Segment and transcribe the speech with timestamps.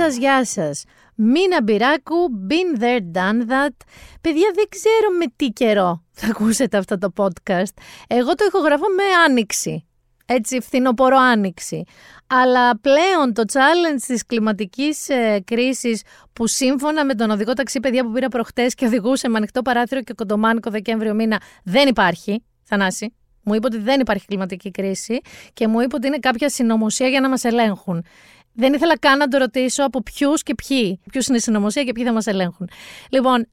[0.00, 0.84] Γεια σας, γεια σας.
[1.14, 2.16] Μίνα Μπυράκου,
[2.48, 3.76] been there, done that.
[4.20, 7.72] Παιδιά, δεν ξέρω με τι καιρό θα ακούσετε αυτό το podcast.
[8.08, 9.86] Εγώ το ηχογραφώ με άνοιξη.
[10.26, 11.82] Έτσι, φθινοπορο άνοιξη.
[12.26, 18.04] Αλλά πλέον το challenge της κλιματικής ε, κρίσης που σύμφωνα με τον οδηγό ταξί παιδιά
[18.04, 22.44] που πήρα προχτές και οδηγούσε με ανοιχτό παράθυρο και κοντομάνικο Δεκέμβριο μήνα δεν υπάρχει.
[22.64, 23.14] Θανάση.
[23.42, 25.20] Μου είπε ότι δεν υπάρχει κλιματική κρίση
[25.52, 28.04] και μου είπε ότι είναι κάποια συνωμοσία για να μας ελέγχουν.
[28.52, 31.00] Δεν ήθελα καν να το ρωτήσω από ποιους και ποιοι.
[31.10, 32.70] Ποιους είναι η συνωμοσία και ποιοι θα μας ελέγχουν.
[33.10, 33.46] Λοιπόν,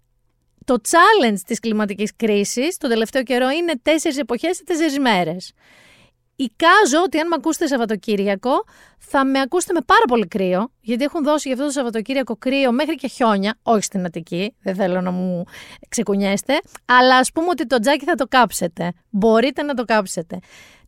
[0.65, 5.53] το challenge της κλιματικής κρίσης το τελευταίο καιρό είναι τέσσερις εποχές σε τέσσερις μέρες.
[6.35, 8.63] Εικάζω ότι αν με ακούσετε Σαββατοκύριακο,
[8.97, 12.71] θα με ακούσετε με πάρα πολύ κρύο, γιατί έχουν δώσει για αυτό το Σαββατοκύριακο κρύο
[12.71, 15.43] μέχρι και χιόνια, όχι στην Αττική, δεν θέλω να μου
[15.89, 18.91] ξεκουνιέστε, αλλά ας πούμε ότι το τζάκι θα το κάψετε.
[19.09, 20.39] Μπορείτε να το κάψετε.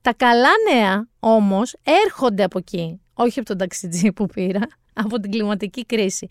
[0.02, 4.62] Τα καλά νέα όμως έρχονται από εκεί όχι από τον ταξιτζή που πήρα,
[4.94, 6.28] από την κλιματική κρίση.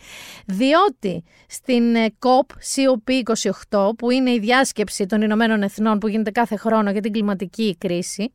[0.47, 6.56] Διότι στην ε, COP COP28, που είναι η διάσκεψη των Ηνωμένων Εθνών που γίνεται κάθε
[6.56, 8.33] χρόνο για την κλιματική κρίση,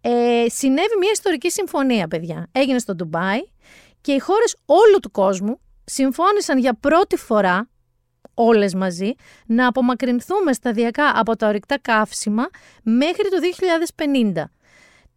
[0.00, 2.48] ε, συνέβη μια ιστορική συμφωνία, παιδιά.
[2.52, 3.40] Έγινε στο Ντουμπάι
[4.00, 7.68] και οι χώρες όλου του κόσμου συμφώνησαν για πρώτη φορά
[8.34, 9.14] όλες μαζί,
[9.46, 12.46] να απομακρυνθούμε σταδιακά από τα ορυκτά καύσιμα
[12.82, 13.36] μέχρι το
[14.34, 14.44] 2050.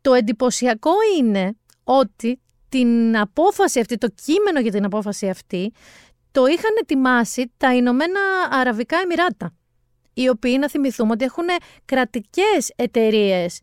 [0.01, 2.39] Το εντυπωσιακό είναι ότι
[2.69, 5.71] την απόφαση αυτή, το κείμενο για την απόφαση αυτή,
[6.31, 8.19] το είχαν ετοιμάσει τα Ηνωμένα
[8.51, 9.53] Αραβικά Εμμυράτα,
[10.13, 11.45] οι οποίοι να θυμηθούμε ότι έχουν
[11.85, 13.61] κρατικές εταιρείες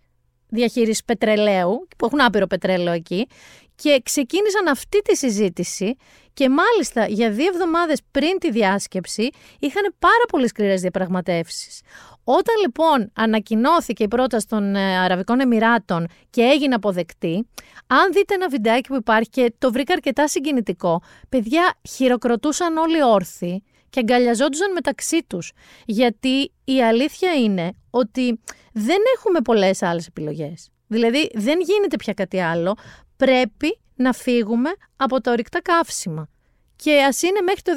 [0.49, 3.27] διαχείρισης πετρελαίου, που έχουν άπειρο πετρέλαιο εκεί,
[3.75, 5.97] και ξεκίνησαν αυτή τη συζήτηση
[6.33, 9.29] και μάλιστα για δύο εβδομάδες πριν τη διάσκεψη
[9.59, 11.81] είχαν πάρα πολύ σκληρές διαπραγματεύσεις.
[12.25, 17.49] Όταν λοιπόν ανακοινώθηκε η πρόταση των ε, Αραβικών Εμμυράτων και έγινε αποδεκτή,
[17.87, 23.63] αν δείτε ένα βιντεάκι που υπάρχει και το βρήκα αρκετά συγκινητικό, παιδιά χειροκροτούσαν όλοι όρθιοι
[23.91, 25.53] και αγκαλιαζόντουσαν μεταξύ τους.
[25.85, 28.41] Γιατί η αλήθεια είναι ότι
[28.73, 30.71] δεν έχουμε πολλές άλλες επιλογές.
[30.87, 32.75] Δηλαδή δεν γίνεται πια κάτι άλλο.
[33.17, 36.29] Πρέπει να φύγουμε από τα ορυκτά καύσιμα.
[36.77, 37.73] Και ας είναι μέχρι το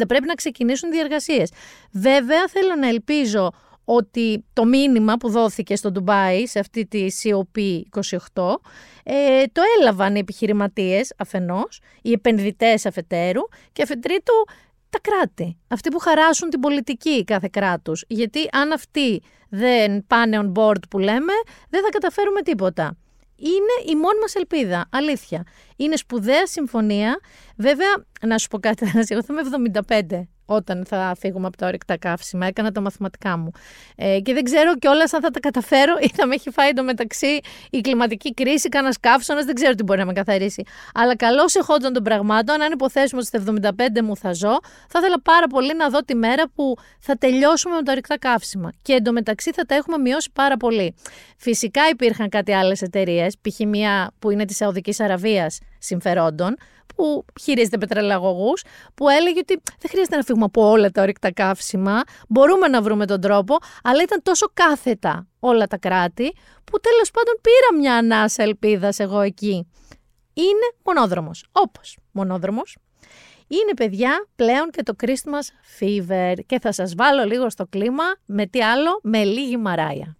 [0.00, 0.04] 2050.
[0.08, 1.44] Πρέπει να ξεκινήσουν διεργασίε.
[1.92, 3.50] Βέβαια, θέλω να ελπίζω
[3.84, 8.54] ότι το μήνυμα που δόθηκε στο Ντουμπάι, σε αυτή τη COP28,
[9.04, 13.42] ε, το έλαβαν οι επιχειρηματίες αφενός, οι επενδυτές αφετέρου
[13.72, 14.32] και αφετρίτου
[14.90, 15.56] τα κράτη.
[15.68, 18.04] Αυτοί που χαράσουν την πολιτική κάθε κράτους.
[18.08, 21.32] Γιατί αν αυτοί δεν πάνε on board που λέμε,
[21.68, 22.96] δεν θα καταφέρουμε τίποτα.
[23.36, 25.42] Είναι η μόνη μας ελπίδα, αλήθεια.
[25.76, 27.20] Είναι σπουδαία συμφωνία.
[27.56, 31.98] Βέβαια, να σου πω κάτι, εγώ θα είμαι 75 όταν θα φύγουμε από τα ορυκτά
[31.98, 32.46] καύσιμα.
[32.46, 33.50] Έκανα τα μαθηματικά μου.
[33.96, 37.40] Ε, και δεν ξέρω κιόλας αν θα τα καταφέρω ή θα με έχει φάει εντωμεταξύ
[37.70, 40.62] η κλιματική κρίση, κανένας καύσωνας, δεν ξέρω τι μπορεί να με καθαρίσει.
[40.94, 44.58] Αλλά καλώς εχόντων των πραγμάτων, αν υποθέσουμε ότι στα 75 μου θα ζω,
[44.88, 48.72] θα ήθελα πάρα πολύ να δω τη μέρα που θα τελειώσουμε με τα ορυκτά καύσιμα.
[48.82, 50.94] Και εντωμεταξύ θα τα έχουμε μειώσει πάρα πολύ.
[51.36, 53.58] Φυσικά υπήρχαν κάτι άλλες εταιρείες, π.χ.
[53.66, 56.56] μία που είναι της Σαουδικής Αραβίας συμφερόντων,
[56.96, 58.64] που χειρίζεται πετρελαγωγούς,
[58.94, 63.06] που έλεγε ότι δεν χρειάζεται να φύγουμε από όλα τα ορυκτά καύσιμα, μπορούμε να βρούμε
[63.06, 68.42] τον τρόπο, αλλά ήταν τόσο κάθετα όλα τα κράτη, που τέλος πάντων πήρα μια ανάσα
[68.42, 69.66] ελπίδας εγώ εκεί.
[70.34, 72.76] Είναι μονόδρομος, όπως μονόδρομος.
[73.48, 78.46] Είναι παιδιά πλέον και το Christmas Fever και θα σας βάλω λίγο στο κλίμα με
[78.46, 80.16] τι άλλο, με λίγη μαράια.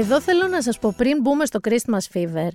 [0.00, 2.48] Εδώ θέλω να σας πω πριν μπούμε στο Christmas Fever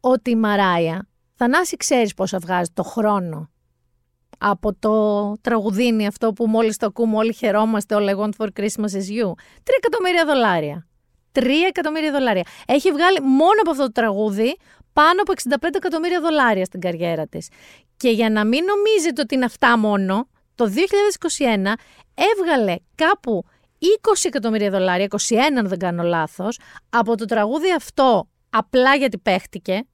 [0.00, 3.50] ότι η Μαράια, Θανάση ξέρεις πόσα βγάζει το χρόνο
[4.38, 8.92] από το τραγουδίνι αυτό που μόλις το ακούμε όλοι χαιρόμαστε all I want for Christmas
[8.92, 9.32] is you.
[9.62, 10.86] Τρία εκατομμύρια δολάρια.
[11.32, 12.44] Τρία εκατομμύρια δολάρια.
[12.66, 14.56] Έχει βγάλει μόνο από αυτό το τραγούδι
[14.92, 15.32] πάνω από
[15.66, 17.48] 65 εκατομμύρια δολάρια στην καριέρα της.
[17.96, 21.72] Και για να μην νομίζετε ότι είναι αυτά μόνο, το 2021
[22.14, 23.57] έβγαλε κάπου 20
[24.22, 26.58] εκατομμύρια δολάρια, 21 αν δεν κάνω λάθος,
[26.90, 29.86] από το τραγούδι αυτό απλά γιατί παίχτηκε,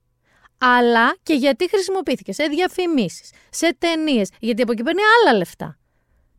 [0.58, 5.78] αλλά και γιατί χρησιμοποιήθηκε σε διαφημίσεις, σε ταινίες, γιατί από εκεί παίρνει άλλα λεφτά.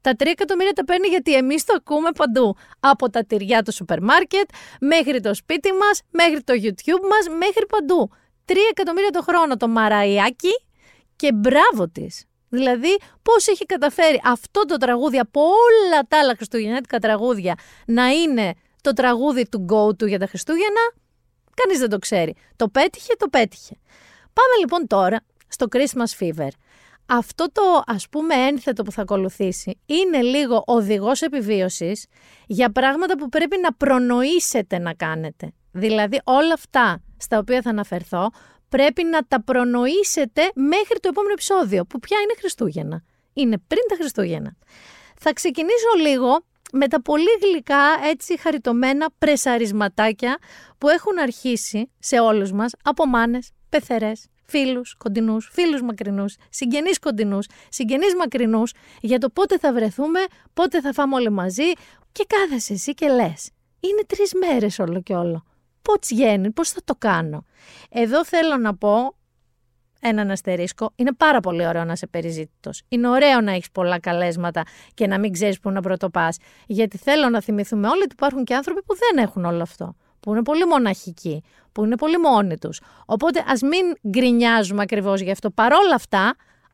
[0.01, 2.56] Τα 3 εκατομμύρια τα παίρνει γιατί εμείς το ακούμε παντού.
[2.80, 4.50] Από τα τυριά του σούπερ μάρκετ,
[4.80, 8.12] μέχρι το σπίτι μας, μέχρι το YouTube μας, μέχρι παντού.
[8.45, 10.65] 3 εκατομμύρια το χρόνο το μαραϊάκι
[11.15, 12.25] και μπράβο της.
[12.56, 17.56] Δηλαδή, πώς έχει καταφέρει αυτό το τραγούδι από όλα τα άλλα χριστουγεννιάτικα τραγούδια
[17.86, 20.94] να είναι το τραγούδι του go του για τα Χριστούγεννα,
[21.54, 22.36] κανείς δεν το ξέρει.
[22.56, 23.75] Το πέτυχε, το πέτυχε.
[24.34, 26.50] Πάμε λοιπόν τώρα στο Christmas Fever.
[27.06, 32.06] Αυτό το ας πούμε ένθετο που θα ακολουθήσει είναι λίγο οδηγός επιβίωσης
[32.48, 35.52] για πράγματα που πρέπει να προνοήσετε να κάνετε.
[35.72, 38.31] Δηλαδή όλα αυτά στα οποία θα αναφερθώ
[38.70, 43.04] πρέπει να τα προνοήσετε μέχρι το επόμενο επεισόδιο που πια είναι Χριστούγεννα.
[43.34, 44.56] Είναι πριν τα Χριστούγεννα.
[45.20, 50.38] Θα ξεκινήσω λίγο με τα πολύ γλυκά έτσι χαριτωμένα πρεσαρισματάκια
[50.78, 57.48] που έχουν αρχίσει σε όλους μας από μάνες, πεθερές, φίλους κοντινούς, φίλους μακρινούς, συγγενείς κοντινούς,
[57.70, 60.20] συγγενείς μακρινούς, για το πότε θα βρεθούμε,
[60.54, 61.72] πότε θα φάμε όλοι μαζί
[62.12, 63.50] και κάθεσαι εσύ και λες.
[63.80, 65.46] Είναι τρεις μέρες όλο και όλο.
[65.86, 67.46] Πώς γίνει, πώς θα το κάνω.
[67.90, 69.16] Εδώ θέλω να πω
[70.02, 70.92] έναν αστερίσκο.
[70.96, 72.82] Είναι πάρα πολύ ωραίο να είσαι περιζήτητος.
[72.88, 76.38] Είναι ωραίο να έχεις πολλά καλέσματα και να μην ξέρεις πού να πρωτοπάς.
[76.68, 80.32] Γιατί θέλω να θυμηθούμε όλοι ότι υπάρχουν και άνθρωποι που δεν έχουν όλο αυτό που
[80.32, 82.81] είναι πολύ μοναχικοί, που είναι πολύ μόνοι τους.
[83.06, 85.52] Οπότε ας μην γκρινιάζουμε ακριβώς γι' αυτό.
[85.52, 86.24] Παρόλα αυτά,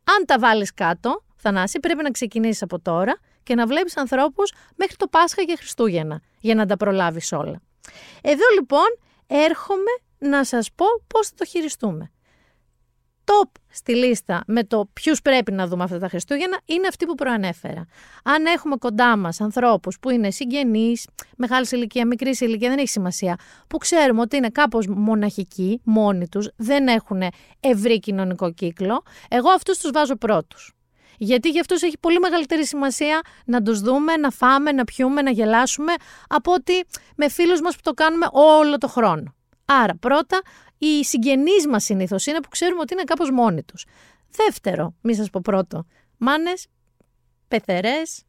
[0.03, 4.95] αν τα βάλεις κάτω, Θανάση, πρέπει να ξεκινήσεις από τώρα και να βλέπεις ανθρώπους μέχρι
[4.95, 7.61] το Πάσχα και Χριστούγεννα, για να τα προλάβεις όλα.
[8.21, 8.97] Εδώ λοιπόν
[9.27, 12.11] έρχομαι να σας πω πώς θα το χειριστούμε
[13.31, 17.15] top στη λίστα με το ποιους πρέπει να δούμε αυτά τα Χριστούγεννα είναι αυτοί που
[17.15, 17.85] προανέφερα.
[18.23, 21.07] Αν έχουμε κοντά μας ανθρώπους που είναι συγγενείς,
[21.37, 23.35] μεγάλης ηλικίας, μικρής ηλικίας, δεν έχει σημασία,
[23.67, 27.21] που ξέρουμε ότι είναι κάπως μοναχικοί, μόνοι τους, δεν έχουν
[27.59, 30.73] ευρύ κοινωνικό κύκλο, εγώ αυτούς τους βάζω πρώτους.
[31.23, 35.31] Γιατί για αυτού έχει πολύ μεγαλύτερη σημασία να τους δούμε, να φάμε, να πιούμε, να
[35.31, 35.93] γελάσουμε,
[36.27, 36.85] από ότι
[37.15, 39.35] με φίλους μας που το κάνουμε όλο το χρόνο.
[39.65, 40.41] Άρα, πρώτα,
[40.77, 43.85] οι συγγενείς μας συνήθως είναι που ξέρουμε ότι είναι κάπως μόνοι τους.
[44.29, 45.85] Δεύτερο, μη σας πω πρώτο,
[46.17, 46.67] μάνες,
[47.47, 48.23] πεθερές,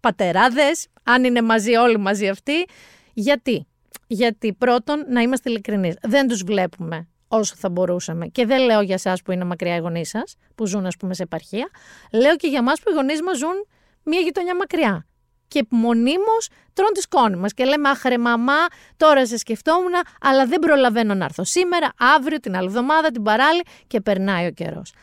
[0.00, 2.66] πατεράδες, αν είναι μαζί όλοι μαζί αυτοί.
[3.12, 3.66] Γιατί;
[4.06, 8.26] Γιατί πρώτον, να είμαστε ειλικρινείς, δεν τους βλέπουμε όσο θα μπορούσαμε.
[8.26, 11.14] Και δεν λέω για εσάς που είναι μακριά οι γονείς σας, που ζουν, ας πούμε,
[11.14, 11.68] σε επαρχία.
[12.12, 13.66] Λέω και για εμάς που οι γονείς μας ζουν
[14.02, 15.06] μία γειτονιά μακριά
[15.48, 17.52] και μονίμως τρώνε τη σκόνη μας.
[17.52, 22.40] Και λέμε, Αχ, ρε μαμά, τώρα σε σκεφτόμουν, αλλά δεν προλαβαίνω να έρθω σήμερα, αύριο,
[22.40, 24.94] την άλλη εβδομάδα, την παράλληλη και περνάει ο καιρός.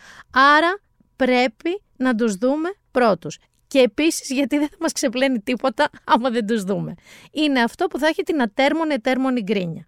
[0.57, 0.79] Άρα
[1.15, 3.37] πρέπει να τους δούμε πρώτους.
[3.67, 6.93] Και επίσης γιατί δεν θα μας ξεπλένει τίποτα άμα δεν τους δούμε.
[7.31, 9.85] Είναι αυτό που θα έχει την ατέρμονη ετέρμονη γκρίνια.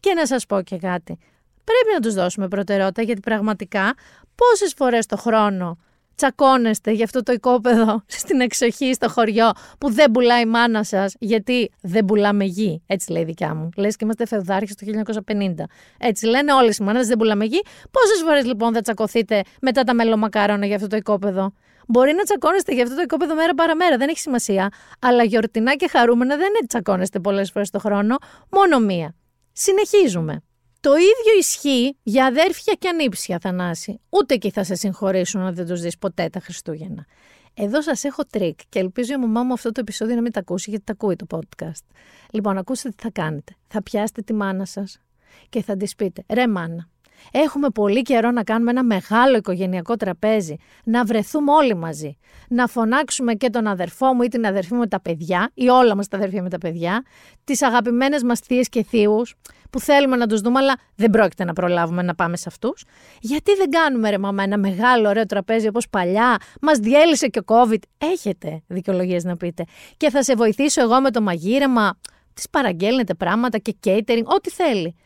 [0.00, 1.18] Και να σας πω και κάτι.
[1.64, 3.94] Πρέπει να τους δώσουμε προτεραιότητα γιατί πραγματικά
[4.34, 5.78] πόσες φορές το χρόνο
[6.14, 11.14] τσακώνεστε για αυτό το οικόπεδο στην εξοχή, στο χωριό, που δεν πουλάει η μάνα σας,
[11.18, 12.82] γιατί δεν πουλάμε γη.
[12.86, 13.68] Έτσι λέει η δικιά μου.
[13.76, 14.86] Λες και είμαστε φεουδάρχες το
[15.26, 15.54] 1950.
[15.98, 17.62] Έτσι λένε όλες οι μάνες, δεν πουλάμε γη.
[17.90, 21.52] Πόσες φορές λοιπόν θα τσακωθείτε μετά τα μελομακάρονα για αυτό το οικόπεδο;
[21.86, 24.68] Μπορεί να τσακώνεστε για αυτό το οικόπεδο μέρα παραμέρα, δεν έχει σημασία.
[25.00, 28.16] Αλλά γιορτινά και χαρούμενα δεν τσακώνεστε πολλές φορές το χρόνο,
[28.50, 29.14] μόνο μία.
[29.52, 30.42] Συνεχίζουμε.
[30.84, 34.00] Το ίδιο ισχύει για αδέρφια και ανήψια, Θανάση.
[34.08, 37.06] Ούτε εκεί θα σε συγχωρήσουν αν δεν τους δεις ποτέ τα Χριστούγεννα.
[37.54, 40.40] Εδώ σας έχω τρικ και ελπίζω η μαμά μου αυτό το επεισόδιο να μην τα
[40.40, 41.84] ακούσει, γιατί τα ακούει το podcast.
[42.30, 43.56] Λοιπόν, ακούστε τι θα κάνετε.
[43.66, 45.00] Θα πιάσετε τη μάνα σας
[45.48, 46.88] και θα της πείτε: Ρε μάνα,
[47.30, 52.16] Έχουμε πολύ καιρό να κάνουμε ένα μεγάλο οικογενειακό τραπέζι, να βρεθούμε όλοι μαζί.
[52.48, 55.96] Να φωνάξουμε και τον αδερφό μου ή την αδερφή μου με τα παιδιά, ή όλα
[55.96, 57.04] μας τα αδερφία με τα παιδιά,
[57.44, 59.34] τις αγαπημένες μας θείες και θείους,
[59.74, 62.84] που θέλουμε να τους δούμε, αλλά δεν πρόκειται να προλάβουμε να πάμε σε αυτούς.
[63.20, 67.42] Γιατί δεν κάνουμε ρε μαμά ένα μεγάλο ωραίο τραπέζι όπως παλιά, μας διέλυσε και ο
[67.46, 67.78] COVID.
[67.98, 69.64] Έχετε δικαιολογίες να πείτε.
[69.96, 71.98] Και θα σε βοηθήσω εγώ με το μαγείρεμα.
[72.34, 74.96] Τη παραγγέλνετε πράγματα και catering, ό,τι θέλει.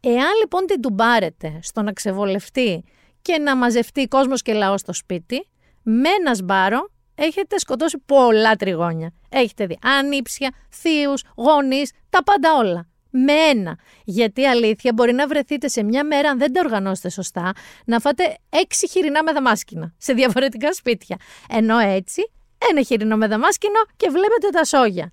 [0.00, 2.84] Εάν λοιπόν την τουμπάρετε στο να ξεβολευτεί
[3.22, 5.48] και να μαζευτεί κόσμος και λαός στο σπίτι,
[5.82, 9.12] με ένα σπάρο έχετε σκοτώσει πολλά τριγώνια.
[9.28, 12.86] Έχετε δει ανήψια, θείους, γονείς, τα πάντα όλα.
[13.14, 13.78] Με ένα.
[14.04, 17.52] Γιατί αλήθεια μπορεί να βρεθείτε σε μια μέρα, αν δεν τα οργανώσετε σωστά,
[17.84, 21.16] να φάτε έξι χοιρινά με δαμάσκηνα σε διαφορετικά σπίτια.
[21.48, 22.30] Ενώ έτσι,
[22.70, 25.10] ένα χοιρινό με δαμάσκηνο και βλέπετε τα σόγια.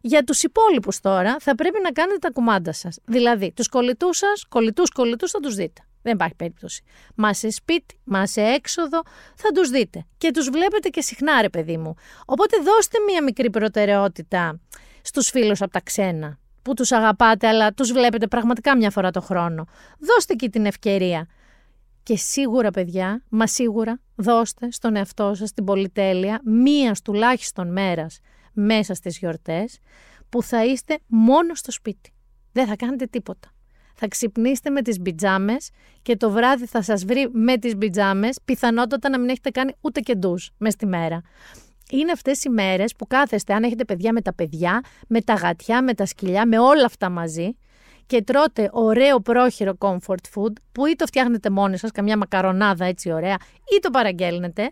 [0.00, 2.98] Για τους υπόλοιπους τώρα θα πρέπει να κάνετε τα κουμάντα σας.
[3.04, 5.82] Δηλαδή, τους κολλητούς σας, κολλητούς κολλητούς θα τους δείτε.
[6.02, 6.82] Δεν υπάρχει περίπτωση.
[7.14, 9.02] Μα σε σπίτι, μα σε έξοδο,
[9.34, 10.06] θα τους δείτε.
[10.18, 11.94] Και τους βλέπετε και συχνά, ρε παιδί μου.
[12.26, 14.60] Οπότε δώστε μία μικρή προτεραιότητα
[15.02, 19.20] στους φίλους από τα ξένα, που τους αγαπάτε, αλλά τους βλέπετε πραγματικά μια φορά το
[19.20, 19.66] χρόνο.
[19.98, 21.26] Δώστε και την ευκαιρία.
[22.02, 28.18] Και σίγουρα παιδιά, μα σίγουρα δώστε στον εαυτό σας την πολυτέλεια μίας τουλάχιστον μέρας
[28.52, 29.78] μέσα στις γιορτές
[30.28, 32.12] που θα είστε μόνο στο σπίτι.
[32.52, 33.48] Δεν θα κάνετε τίποτα.
[33.94, 35.70] Θα ξυπνήσετε με τις μπιτζάμες
[36.02, 40.00] και το βράδυ θα σας βρει με τις μπιτζάμες, πιθανότατα να μην έχετε κάνει ούτε
[40.00, 41.22] και ντους μες τη μέρα.
[41.90, 45.82] Είναι αυτές οι μέρες που κάθεστε, αν έχετε παιδιά με τα παιδιά, με τα γατιά,
[45.82, 47.56] με τα σκυλιά, με όλα αυτά μαζί
[48.06, 53.12] και τρώτε ωραίο πρόχειρο comfort food που ή το φτιάχνετε μόνοι σας, καμιά μακαρονάδα έτσι
[53.12, 53.36] ωραία,
[53.76, 54.70] ή το παραγγέλνετε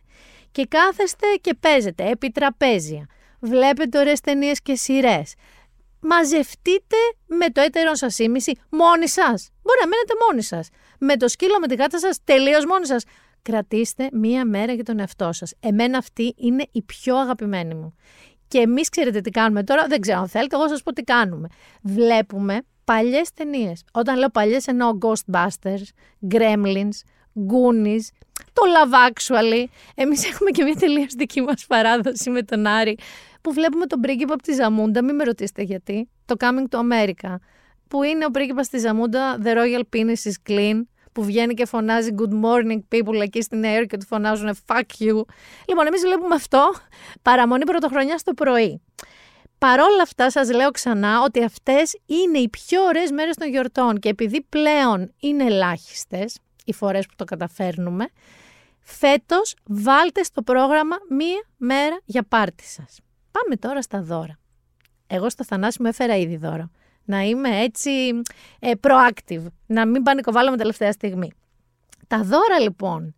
[0.50, 3.06] και κάθεστε και παίζετε επί τραπέζια.
[3.40, 5.34] Βλέπετε ωραίες ταινίες και σειρές.
[6.00, 6.96] Μαζευτείτε
[7.26, 9.50] με το έτερο σας ήμιση μόνοι σας.
[9.62, 10.68] Μπορεί να μένετε μόνοι σας.
[10.98, 13.04] Με το σκύλο, με τη γάτα σας, τελείως μόνοι σας.
[13.50, 15.54] Κρατήστε μία μέρα για τον εαυτό σας.
[15.60, 17.94] Εμένα αυτή είναι η πιο αγαπημένη μου.
[18.48, 21.48] Και εμείς ξέρετε τι κάνουμε τώρα, δεν ξέρω αν θέλετε, εγώ σας πω τι κάνουμε.
[21.82, 23.84] Βλέπουμε παλιές ταινίες.
[23.92, 25.82] Όταν λέω παλιές εννοώ Ghostbusters,
[26.30, 26.96] Gremlins,
[27.34, 28.04] Goonies,
[28.52, 29.64] το Love Actually.
[29.94, 32.98] Εμείς έχουμε και μια τελείω δική μας παράδοση με τον Άρη
[33.40, 37.34] που βλέπουμε τον πρίγκιπα από τη Ζαμούντα, μην με ρωτήσετε γιατί, το Coming to America,
[37.88, 40.82] που είναι ο πρίγκιπας τη Ζαμούντα, The Royal Penis is Clean,
[41.18, 45.22] που βγαίνει και φωνάζει Good morning people εκεί στην Νέα και του φωνάζουν Fuck you.
[45.68, 46.74] Λοιπόν, εμείς βλέπουμε αυτό
[47.22, 48.82] παραμονή πρωτοχρονιάς το πρωί.
[49.58, 54.08] Παρόλα αυτά σας λέω ξανά ότι αυτές είναι οι πιο ωραίες μέρες των γιορτών και
[54.08, 58.08] επειδή πλέον είναι ελάχιστες οι φορές που το καταφέρνουμε,
[58.80, 62.98] φέτος βάλτε στο πρόγραμμα μία μέρα για πάρτι σας.
[63.30, 64.38] Πάμε τώρα στα δώρα.
[65.06, 66.70] Εγώ στο Θανάση μου έφερα ήδη δώρο.
[67.08, 67.90] Να είμαι έτσι
[68.58, 71.32] ε, proactive, να μην πανικοβάλλω με τελευταία στιγμή.
[72.06, 73.14] Τα δώρα λοιπόν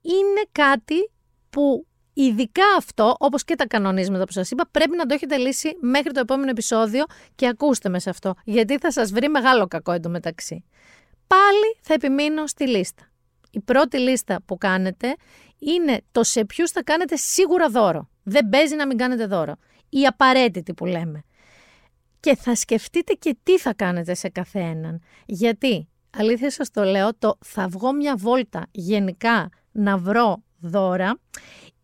[0.00, 1.10] είναι κάτι
[1.50, 5.76] που ειδικά αυτό, όπως και τα κανονίσματα που σας είπα, πρέπει να το έχετε λύσει
[5.80, 9.92] μέχρι το επόμενο επεισόδιο και ακούστε με σε αυτό, γιατί θα σας βρει μεγάλο κακό
[9.92, 10.64] εντωμεταξύ.
[11.26, 13.02] Πάλι θα επιμείνω στη λίστα.
[13.50, 15.16] Η πρώτη λίστα που κάνετε
[15.58, 18.08] είναι το σε ποιους θα κάνετε σίγουρα δώρο.
[18.22, 19.56] Δεν παίζει να μην κάνετε δώρο.
[19.88, 21.24] Η απαραίτητη που λέμε.
[22.20, 25.02] Και θα σκεφτείτε και τι θα κάνετε σε καθέναν.
[25.26, 31.20] Γιατί, αλήθεια σας το λέω, το θα βγω μια βόλτα γενικά να βρω δώρα,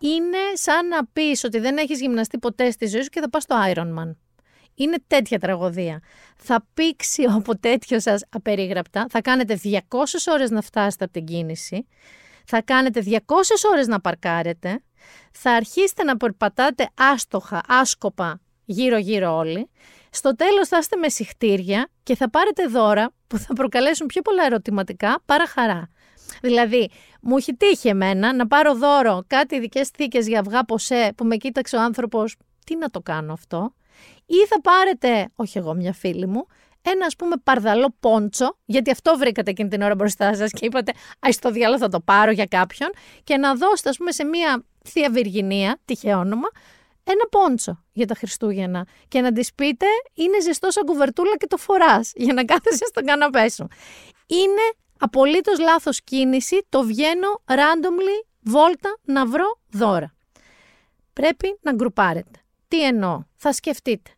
[0.01, 3.43] είναι σαν να πεις ότι δεν έχεις γυμναστεί ποτέ στη ζωή σου και θα πας
[3.43, 4.17] στο Ironman.
[4.75, 6.01] Είναι τέτοια τραγωδία.
[6.37, 9.79] Θα πήξει από τέτοιο σας απερίγραπτα, θα κάνετε 200
[10.33, 11.87] ώρες να φτάσετε από την κίνηση,
[12.45, 13.19] θα κάνετε 200
[13.73, 14.83] ώρες να παρκάρετε,
[15.33, 19.71] θα αρχίσετε να περπατάτε άστοχα, άσκοπα, γύρω-γύρω όλοι.
[20.11, 24.45] Στο τέλος θα είστε με συχτήρια και θα πάρετε δώρα που θα προκαλέσουν πιο πολλά
[24.45, 25.91] ερωτηματικά παρά χαρά.
[26.41, 31.25] Δηλαδή, μου έχει τύχει εμένα να πάρω δώρο κάτι ειδικές θήκες για αυγά ποσέ που
[31.25, 33.75] με κοίταξε ο άνθρωπος, τι να το κάνω αυτό.
[34.27, 36.47] Ή θα πάρετε, όχι εγώ, μια φίλη μου,
[36.83, 40.93] ένα ας πούμε παρδαλό πόντσο, γιατί αυτό βρήκατε εκείνη την ώρα μπροστά σας και είπατε,
[41.21, 42.91] Α το διάλογο θα το πάρω για κάποιον,
[43.25, 46.49] και να δώσετε, ας πούμε, σε μια θεία Βυργινία, τυχαίο όνομα,
[47.09, 51.57] ένα πόντσο για τα Χριστούγεννα και να της πείτε είναι ζεστό σαν κουβερτούλα και το
[51.57, 53.67] φοράς για να κάθεσαι στον καναπέ σου.
[54.27, 60.15] Είναι απολύτως λάθος κίνηση, το βγαίνω randomly βόλτα να βρω δώρα.
[61.13, 62.41] Πρέπει να γκρουπάρετε.
[62.69, 64.11] Τι εννοώ, θα σκεφτείτε.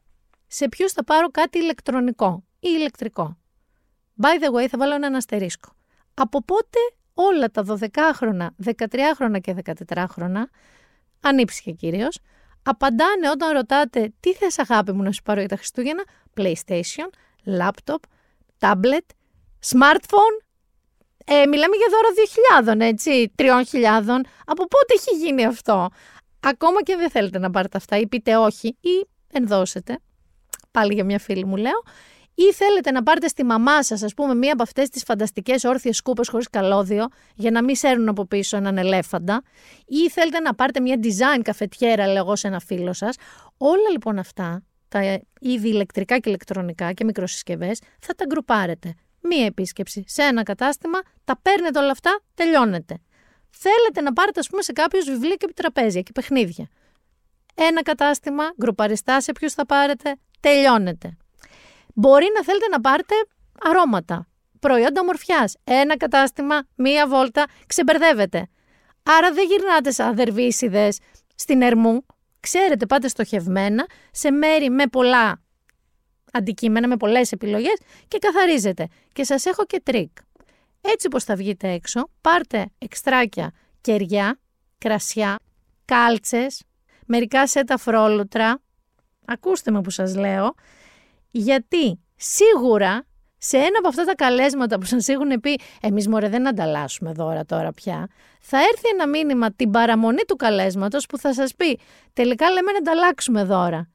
[0.47, 3.39] Σε ποιους θα πάρω κάτι ηλεκτρονικό ή ηλεκτρικό;
[4.23, 5.69] By the way, θα βάλω έναν αστερίσκο.
[6.15, 6.79] Από πότε
[7.15, 10.43] όλα τα 12χρονα, 13χρονα και 14χρονα,
[11.21, 12.19] ανήψυχε κυρίως,
[12.63, 16.05] απαντάνε όταν ρωτάτε τι θες αγάπη μου να σου πάρω για τα Χριστούγεννα,
[16.37, 17.09] PlayStation,
[17.59, 18.01] laptop,
[18.59, 19.07] tablet,
[19.67, 20.37] smartphone,
[21.25, 22.09] ε, μιλάμε για δώρο
[22.77, 24.21] 2.000, έτσι, 3.000.
[24.45, 25.89] Από πότε έχει γίνει αυτό;
[26.41, 29.99] Ακόμα και δεν θέλετε να πάρετε αυτά ή πείτε όχι ή ενδώσετε.
[30.71, 31.83] Πάλι για μια φίλη μου λέω
[32.41, 35.97] ή θέλετε να πάρετε στη μαμά σας, ας πούμε, μία από αυτές τις φανταστικές όρθιες
[35.97, 39.43] σκούπες χωρίς καλώδιο, για να μην σέρνουν από πίσω έναν ελέφαντα,
[39.87, 43.17] ή θέλετε να πάρετε μία design καφετιέρα, λέω εγώ, σε ένα φίλο σας.
[43.57, 48.95] Όλα λοιπόν αυτά, τα είδη ηλεκτρικά και ηλεκτρονικά και μικροσυσκευές, θα τα γκρουπάρετε.
[49.21, 52.99] Μία επίσκεψη σε ένα κατάστημα, τα παίρνετε όλα αυτά, τελειώνετε.
[53.51, 56.69] Θέλετε να πάρετε, ας πούμε, σε κάποιο βιβλία και τραπέζια και παιχνίδια.
[57.55, 61.17] Ένα κατάστημα, γκρουπαριστά σε ποιους θα πάρετε, τελειώνετε.
[62.01, 63.15] Μπορεί να θέλετε να πάρετε
[63.61, 64.29] αρώματα,
[64.61, 65.57] προϊόντα ομορφιάς.
[65.65, 68.49] Ένα κατάστημα, μία βόλτα, ξεμπερδεύετε.
[69.03, 70.89] Άρα δεν γυρνάτε σαν δερβίσηδες
[71.35, 72.07] στην Ερμού.
[72.41, 75.43] Ξέρετε, πάτε στοχευμένα σε μέρη με πολλά
[76.33, 77.79] αντικείμενα, με πολλές επιλογές
[78.09, 78.89] και καθαρίζετε.
[79.13, 80.17] Και σας έχω και τρικ.
[80.81, 84.39] Έτσι πως θα βγείτε έξω, πάρτε εξτράκια κεριά,
[84.79, 85.39] κρασιά,
[85.85, 86.63] κάλτσες,
[87.07, 88.61] μερικά σέτα φρόλουτρα.
[89.25, 90.55] Ακούστε με που σας λέω,
[91.31, 93.07] γιατί σίγουρα
[93.39, 97.45] σε ένα από αυτά τα καλέσματα που σας έχουν πει «Εμείς μωρέ δεν ανταλλάσσουμε δώρα
[97.45, 98.09] τώρα πια»,
[98.41, 101.79] θα έρθει ένα μήνυμα την παραμονή του καλέσματος που θα σας πει
[102.13, 103.89] «Τελικά λέμε να ανταλλάξουμε δώρα».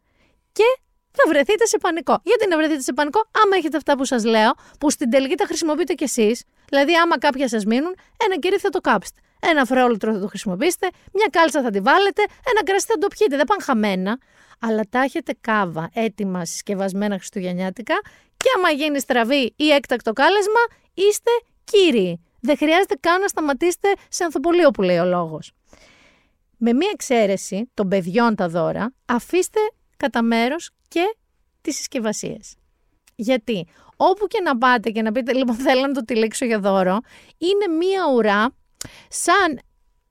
[0.52, 0.64] Και
[1.12, 2.20] θα βρεθείτε σε πανικό.
[2.24, 5.46] Γιατί να βρεθείτε σε πανικό, άμα έχετε αυτά που σας λέω, που στην τελική τα
[5.46, 6.44] χρησιμοποιείτε κι εσείς.
[6.70, 9.20] Δηλαδή, άμα κάποια σας μείνουν, ένα κερί θα το κάψετε.
[9.50, 12.22] Ένα φρέολτρο θα το χρησιμοποιήσετε, μια κάλτσα θα τη βάλετε,
[12.52, 13.36] ένα κρασί θα το πιείτε.
[13.36, 14.18] Δεν πάνε χαμένα.
[14.60, 17.96] Αλλά τα έχετε κάβα έτοιμα συσκευασμένα χριστουγεννιάτικα
[18.38, 20.62] και άμα γίνει στραβή ή έκτακτο κάλεσμα,
[20.94, 21.32] είστε
[21.64, 22.22] κύριοι.
[22.40, 25.52] Δεν χρειάζεται καν να σταματήσετε σε ανθοπολείο που λέει ο λόγος.
[26.58, 29.60] Με μία εξαίρεση των παιδιών τα δώρα, αφήστε
[29.98, 31.16] κατά μέρος και
[31.62, 32.56] τις συσκευασίες.
[33.16, 37.00] Γιατί; Όπου και να πάτε και να πείτε λοιπόν θέλω να το τυλίξω για δώρο,
[37.38, 38.56] είναι μία ουρά
[39.10, 39.60] σαν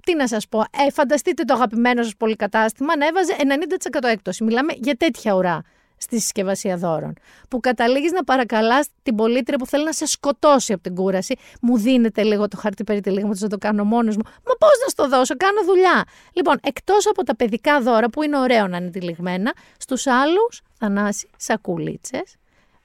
[0.05, 4.45] τι να σας πω, ε, φανταστείτε το αγαπημένο σας πολυκατάστημα να έβαζε 90% έκπτωση.
[4.45, 5.62] Μιλάμε για τέτοια ουρά
[5.97, 7.14] στη συσκευασία δώρων.
[7.49, 11.35] Που καταλήγεις να παρακαλάς την πολίτρια που θέλει να σε σκοτώσει από την κούραση.
[11.61, 14.23] Μου δίνετε λίγο το χαρτί περιτυλίγματο να το κάνω μόνος μου.
[14.25, 16.05] Μα πώς να στο δώσω, κάνω δουλειά.
[16.33, 21.29] Λοιπόν, εκτός από τα παιδικά δώρα που είναι ωραίο να είναι τυλιγμένα, στους άλλους, θανάσει,
[21.37, 22.23] σακουλίτσε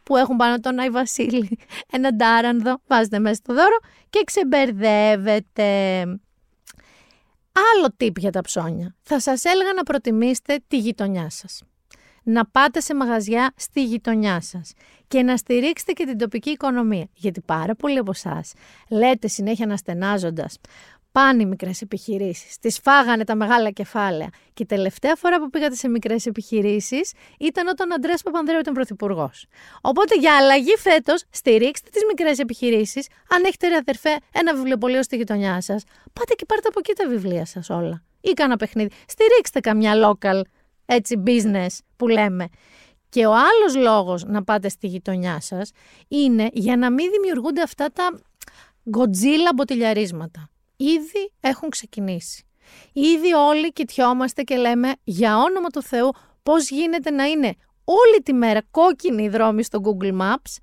[0.07, 1.59] που έχουν πάνω τον Άι Βασίλη,
[1.91, 3.77] ένα τάρανδο, βάζετε μέσα στο δώρο
[4.09, 6.01] και ξεμπερδεύετε.
[7.51, 8.95] Άλλο τύπ για τα ψώνια.
[9.01, 11.61] Θα σας έλεγα να προτιμήσετε τη γειτονιά σας
[12.29, 14.73] να πάτε σε μαγαζιά στη γειτονιά σας
[15.07, 17.07] και να στηρίξετε και την τοπική οικονομία.
[17.13, 18.53] Γιατί πάρα πολλοί από εσάς
[18.89, 20.57] λέτε συνέχεια να στενάζοντας
[21.17, 22.59] πάνε οι μικρές επιχειρήσεις.
[22.59, 24.29] Τις φάγανε τα μεγάλα κεφάλαια.
[24.53, 28.73] Και η τελευταία φορά που πήγατε σε μικρές επιχειρήσεις ήταν όταν ο Αντρέα Παπανδρέου ήταν
[28.73, 29.45] πρωθυπουργός.
[29.81, 33.07] Οπότε για αλλαγή φέτος, στηρίξτε τις μικρές επιχειρήσεις.
[33.29, 35.83] Αν έχετε, ρε αδερφέ, ένα βιβλιοπωλείο στη γειτονιά σας,
[36.13, 38.03] πάτε και πάρτε από εκεί τα βιβλία σας όλα.
[38.21, 38.89] Ή κάνα παιχνίδι.
[39.07, 40.41] Στηρίξτε καμιά local
[40.85, 42.47] έτσι business που λέμε.
[43.09, 45.71] Και ο άλλος λόγος να πάτε στη γειτονιά σας
[46.07, 48.19] είναι για να μην δημιουργούνται αυτά τα
[48.89, 50.49] γκοτζίλα μποτιλιαρίσματα.
[50.77, 52.45] Ήδη έχουν ξεκινήσει.
[52.93, 56.09] Ήδη όλοι κοιτιόμαστε και λέμε για όνομα του Θεού
[56.43, 60.55] πώς γίνεται να είναι όλη τη μέρα κόκκινοι οι δρόμοι στο Google Maps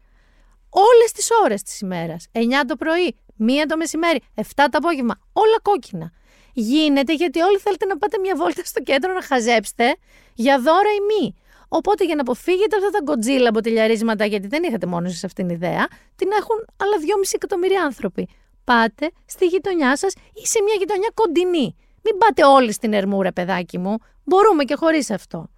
[0.70, 2.26] όλες τις ώρες της ημέρας.
[2.32, 6.12] 9 το πρωί, 1 το μεσημέρι, 7 το απόγευμα, όλα κόκκινα
[6.54, 9.96] γίνεται γιατί όλοι θέλετε να πάτε μια βόλτα στο κέντρο να χαζέψετε
[10.34, 11.34] για δώρα ή μη.
[11.68, 15.54] Οπότε για να αποφύγετε αυτά τα γκοτζίλα μποτιλιαρίσματα, γιατί δεν είχατε μόνο σε αυτήν την
[15.56, 18.28] ιδέα, την έχουν άλλα 2,5 εκατομμύρια άνθρωποι.
[18.64, 21.76] Πάτε στη γειτονιά σας ή σε μια γειτονιά κοντινή.
[22.02, 23.96] Μην πάτε όλοι στην Ερμούρα, παιδάκι μου.
[24.24, 25.48] Μπορούμε και χωρίς αυτό.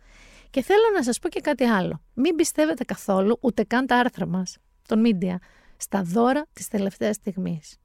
[0.51, 2.03] Και θέλω να σας πω και κάτι άλλο.
[2.15, 4.57] Μην πιστεύετε καθόλου ούτε καν τα άρθρα μας,
[4.89, 5.35] των media,
[5.77, 7.77] στα δώρα της τελευταίας στιγμής.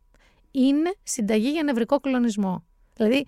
[0.51, 2.63] Είναι συνταγή για νευρικό κλονισμό.
[2.95, 3.25] Δηλαδή,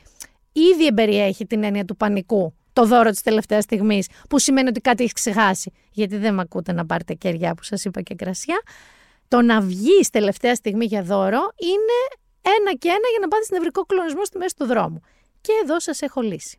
[0.51, 5.01] ήδη εμπεριέχει την έννοια του πανικού το δώρο της τελευταίας στιγμής, που σημαίνει ότι κάτι
[5.01, 5.71] έχεις ξεχάσει.
[5.91, 8.62] Γιατί δεν με ακούτε να πάρετε κεριά που σας είπα και κρασιά.
[9.27, 13.55] Το να βγεις τελευταία στιγμή για δώρο είναι ένα και ένα για να πάτε στην
[13.55, 14.99] νευρικό κλονισμό στη μέση του δρόμου.
[15.41, 16.57] Και εδώ σας έχω λύσει.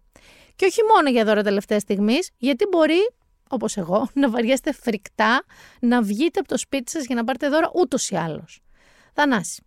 [0.57, 3.11] Και όχι μόνο για δώρο τελευταίας στιγμής, γιατί μπορεί,
[3.49, 5.45] όπως εγώ, να βαριέστε φρικτά
[5.81, 8.61] να βγείτε από το σπίτι σας για να πάρετε δώρο ούτως ή άλλως.
[9.13, 9.63] Θανάση.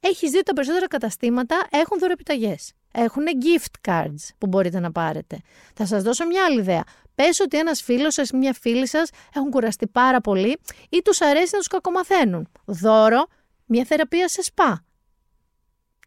[0.00, 5.38] Έχεις δει ότι τα περισσότερα καταστήματα έχουν δωρεπιταγές έχουν gift cards που μπορείτε να πάρετε.
[5.74, 6.82] Θα σας δώσω μια άλλη ιδέα.
[7.14, 11.48] Πες ότι ένας φίλος σας, μια φίλη σας έχουν κουραστεί πάρα πολύ ή τους αρέσει
[11.52, 12.48] να τους κακομαθαίνουν.
[12.64, 13.26] Δώρο,
[13.66, 14.84] μια θεραπεία σε σπα.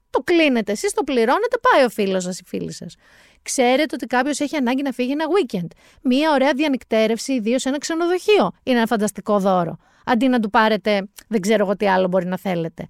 [0.10, 2.95] Το κλείνετε, εσείς το πληρώνετε, πάει ο φίλος σας ή η φίλη σας.
[3.41, 5.67] Ξέρετε ότι κάποιος έχει ανάγκη να φύγει ένα weekend.
[6.02, 8.52] Μία ωραία διανυκτέρευση, ιδίως σε ένα ξενοδοχείο.
[8.63, 9.78] Είναι ένα φανταστικό δώρο.
[10.06, 12.88] Αντί να του πάρετε, δεν ξέρω εγώ τι άλλο μπορεί να θέλετε.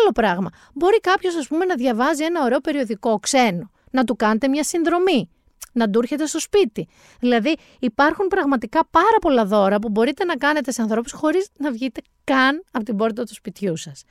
[0.00, 0.50] Άλλο πράγμα.
[0.74, 5.30] Μπορεί κάποιος, ας πούμε, να διαβάζει ένα ωραίο περιοδικό ξένο, να του κάνετε μια συνδρομή,
[5.72, 6.88] να του έρχεται στο σπίτι.
[7.20, 12.00] Δηλαδή, υπάρχουν πραγματικά πάρα πολλά δώρα που μπορείτε να κάνετε σε ανθρώπους χωρίς να βγείτε
[12.24, 14.02] καν από την πόρτα του σπιτιού σας.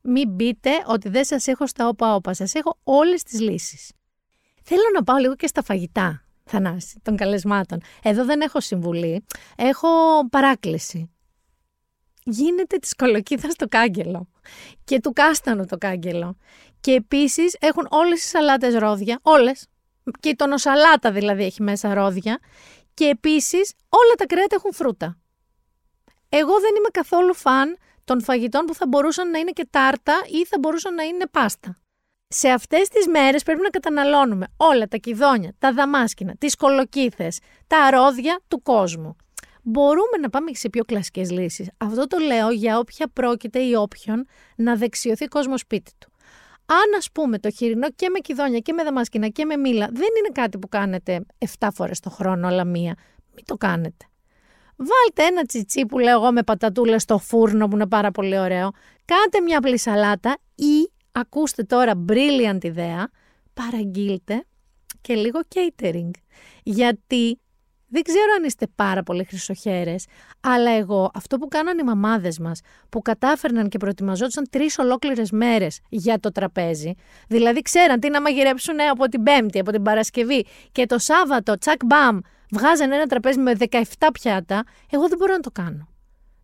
[0.00, 2.34] Μην μπείτε ότι δεν σας έχω στα όπα-όπα.
[2.34, 3.92] Σας έχω όλες τις λύσεις.
[4.62, 7.80] Θέλω να πάω λίγο και στα φαγητά, Θανάση, των καλεσμάτων.
[8.02, 9.24] Εδώ δεν έχω συμβουλή,
[9.56, 9.88] έχω
[10.30, 11.10] παράκληση
[12.26, 14.28] γίνεται της κολοκύθας το κάγκελο
[14.84, 16.36] και του κάστανο το κάγκελο.
[16.80, 19.66] Και επίσης έχουν όλες τι σαλάτες ρόδια, όλες.
[20.20, 22.38] Και η τονοσαλάτα δηλαδή έχει μέσα ρόδια.
[22.94, 25.18] Και επίσης όλα τα κρέατα έχουν φρούτα.
[26.28, 30.44] Εγώ δεν είμαι καθόλου φαν των φαγητών που θα μπορούσαν να είναι και τάρτα ή
[30.44, 31.80] θα μπορούσαν να είναι πάστα.
[32.28, 37.78] Σε αυτές τις μέρες πρέπει να καταναλώνουμε όλα τα κυδόνια, τα δαμάσκηνα, τις κολοκύθες, τα
[37.78, 39.16] αρρώδια του κόσμου
[39.68, 41.68] μπορούμε να πάμε σε πιο κλασικές λύσεις.
[41.76, 44.26] Αυτό το λέω για όποια πρόκειται ή όποιον
[44.56, 46.10] να δεξιωθεί κόσμος σπίτι του.
[46.66, 50.08] Αν ας πούμε το χοιρινό και με κυδόνια και με δαμάσκηνα και με μήλα δεν
[50.18, 51.26] είναι κάτι που κάνετε
[51.58, 52.94] 7 φορές το χρόνο, αλλά μία,
[53.34, 54.06] μην το κάνετε.
[54.76, 58.70] Βάλτε ένα τσιτσί που λέω εγώ με πατατούλες στο φούρνο που είναι πάρα πολύ ωραίο.
[59.04, 63.10] Κάντε μια απλή σαλάτα ή ακούστε τώρα brilliant ιδέα,
[63.54, 64.44] παραγγείλτε
[65.00, 66.10] και λίγο catering.
[66.62, 67.40] Γιατί
[67.96, 70.06] δεν ξέρω αν είστε πάρα πολύ χρυσοχέρες,
[70.40, 75.80] αλλά εγώ αυτό που κάνανε οι μαμάδες μας, που κατάφερναν και προετοιμαζόντουσαν τρεις ολόκληρες μέρες
[75.88, 76.94] για το τραπέζι,
[77.28, 81.84] δηλαδή ξέραν τι να μαγειρέψουν από την Πέμπτη, από την Παρασκευή και το Σάββατο, τσακ
[81.84, 82.18] μπαμ,
[82.50, 83.82] βγάζανε ένα τραπέζι με 17
[84.12, 85.88] πιάτα, εγώ δεν μπορώ να το κάνω.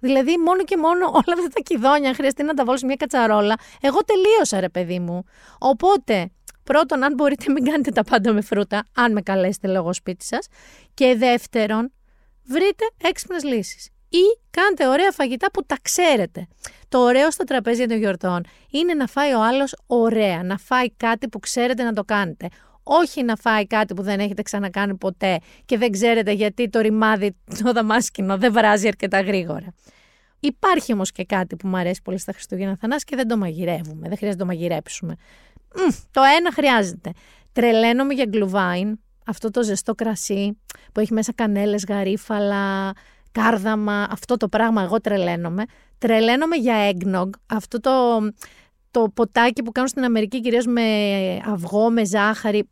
[0.01, 3.55] Δηλαδή, μόνο και μόνο όλα αυτά τα κυδόνια χρειαστεί να τα βάλω σε μια κατσαρόλα.
[3.81, 5.25] Εγώ τελείωσα, ρε παιδί μου.
[5.59, 6.31] Οπότε,
[6.65, 10.47] Πρώτον, αν μπορείτε, μην κάνετε τα πάντα με φρούτα, αν με καλέσετε λόγω σπίτι σας.
[10.95, 11.93] Και δεύτερον,
[12.45, 13.89] βρείτε έξυπνες λύσεις.
[14.09, 16.47] Ή κάντε ωραία φαγητά που τα ξέρετε.
[16.89, 21.29] Το ωραίο στο τραπέζι των γιορτών είναι να φάει ο άλλος ωραία, να φάει κάτι
[21.29, 22.49] που ξέρετε να το κάνετε.
[22.83, 27.37] Όχι να φάει κάτι που δεν έχετε ξανακάνει ποτέ και δεν ξέρετε γιατί το ρημάδι
[27.63, 29.75] το δαμάσκηνο δεν βράζει αρκετά γρήγορα.
[30.41, 34.09] Υπάρχει όμως και κάτι που μου αρέσει πολύ στα Χριστούγεννα Θανάση και δεν το μαγειρεύουμε.
[34.09, 35.15] Δεν χρειάζεται να το μαγειρέψουμε
[36.11, 37.13] το ένα χρειάζεται.
[37.53, 40.59] Τρελαίνομαι για γκλουβάιν, αυτό το ζεστό κρασί
[40.93, 42.93] που έχει μέσα κανέλες, γαρίφαλα,
[43.33, 45.65] κάρδαμα, αυτό το πράγμα εγώ τρελαίνομαι.
[45.99, 47.91] Τρελαίνομαι για eggnog, αυτό το,
[48.91, 50.83] το ποτάκι που κάνουν στην Αμερική κυρίως με
[51.47, 52.69] αυγό, με ζάχαρη,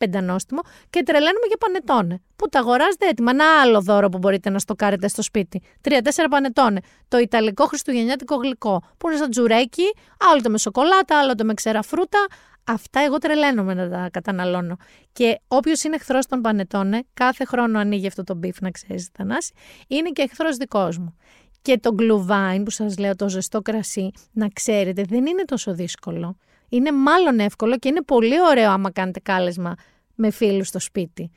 [0.00, 0.60] πεντανόστιμο
[0.90, 2.22] και τρελαίνουμε για πανετόνε.
[2.36, 3.30] Που τα αγοράζετε έτοιμα.
[3.30, 5.62] Ένα άλλο δώρο που μπορείτε να στοκάρετε στο σπίτι.
[5.80, 6.80] Τρία-τέσσερα πανετόνε.
[7.08, 8.82] Το ιταλικό χριστουγεννιάτικο γλυκό.
[8.98, 9.92] Που είναι σαν τζουρέκι,
[10.30, 12.26] άλλο το με σοκολάτα, άλλο το με ξέρα φρούτα.
[12.64, 14.76] Αυτά εγώ τρελαίνομαι να τα καταναλώνω.
[15.12, 19.52] Και όποιος είναι εχθρός των πανετόνε, κάθε χρόνο ανοίγει αυτό το beef, να ξέρεις, Θανάση,
[19.86, 21.16] είναι και εχθρός δικός μου.
[21.62, 26.36] Και το Glühwein που σας λέω, το ζεστό κρασί, να ξέρετε, δεν είναι τόσο δύσκολο.
[26.70, 29.74] Είναι μάλλον εύκολο και είναι πολύ ωραίο άμα κάνετε κάλεσμα
[30.14, 31.30] με φίλους στο σπίτι.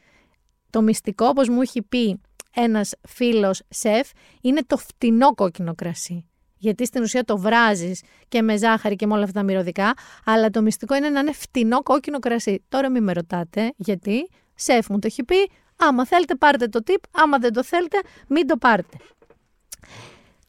[0.69, 2.21] Το μυστικό, όπως μου έχει πει
[2.55, 4.09] ένας φίλος σεφ,
[4.41, 6.25] είναι το φτηνό κόκκινο κρασί.
[6.57, 9.93] Γιατί στην ουσία το βράζεις και με ζάχαρη και με όλα αυτά τα μυρωδικά,
[10.25, 12.63] αλλά το μυστικό είναι να είναι φτηνό κόκκινο κρασί.
[12.69, 17.03] Τώρα μην με ρωτάτε γιατί, σεφ μου το έχει πει, άμα θέλετε πάρτε το tip,
[17.11, 18.97] άμα δεν το θέλετε μην το πάρετε.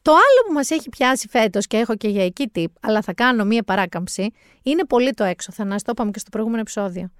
[0.05, 3.13] Το άλλο που μας έχει πιάσει φέτος και έχω και για εκεί tip, αλλά θα
[3.13, 4.31] κάνω μία παράκαμψη,
[4.63, 5.51] είναι πολύ το έξω.
[5.51, 7.11] Θα το είπαμε και στο προηγούμενο επεισόδιο.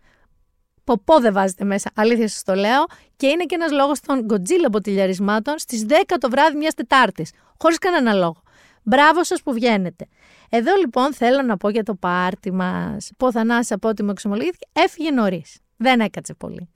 [0.84, 4.72] Ποπό δεν βάζετε μέσα, αλήθεια σας το λέω, και είναι και ένας λόγος των Godzilla
[4.72, 8.42] μποτιλιαρισμάτων στις 10 το βράδυ μιας Τετάρτης, χωρίς κανένα λόγο.
[8.84, 10.08] Μπράβο σας που βγαίνετε.
[10.50, 13.12] Εδώ λοιπόν θέλω να πω για το πάρτι μας.
[13.18, 15.60] Που ο Θανάσης από ό,τι μου εξομολογήθηκε έφυγε νωρίς.
[15.78, 16.70] Δεν έκατσε πολύ.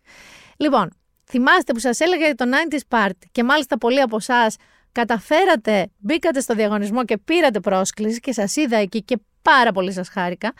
[0.57, 0.89] Λοιπόν,
[1.29, 4.55] θυμάστε που σας έλεγα για το 90s party και μάλιστα πολλοί από εσάς
[4.91, 10.09] καταφέρατε, μπήκατε στο διαγωνισμό και πήρατε πρόσκληση και σας είδα εκεί και πάρα πολύ σας
[10.09, 10.53] χάρηκα.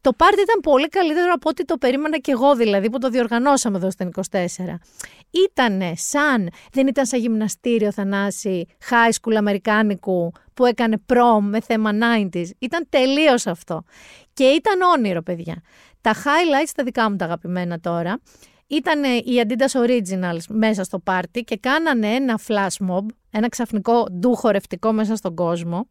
[0.00, 3.76] Το πάρτι ήταν πολύ καλύτερο από ό,τι το περίμενα και εγώ δηλαδή που το διοργανώσαμε
[3.76, 4.38] εδώ στην 24.
[5.30, 11.90] Ήτανε σαν, δεν ήταν σαν γυμναστήριο Θανάση, high school αμερικάνικου που έκανε prom με θέμα
[11.92, 12.46] 90s.
[12.58, 13.82] Ήταν τελείως αυτό.
[14.32, 15.62] Και ήταν όνειρο παιδιά.
[16.00, 18.20] Τα highlights τα δικά μου τα αγαπημένα τώρα
[18.66, 24.34] ήταν οι Adidas Originals μέσα στο πάρτι και κάνανε ένα flash mob, ένα ξαφνικό ντου
[24.34, 25.88] χορευτικό μέσα στον κόσμο,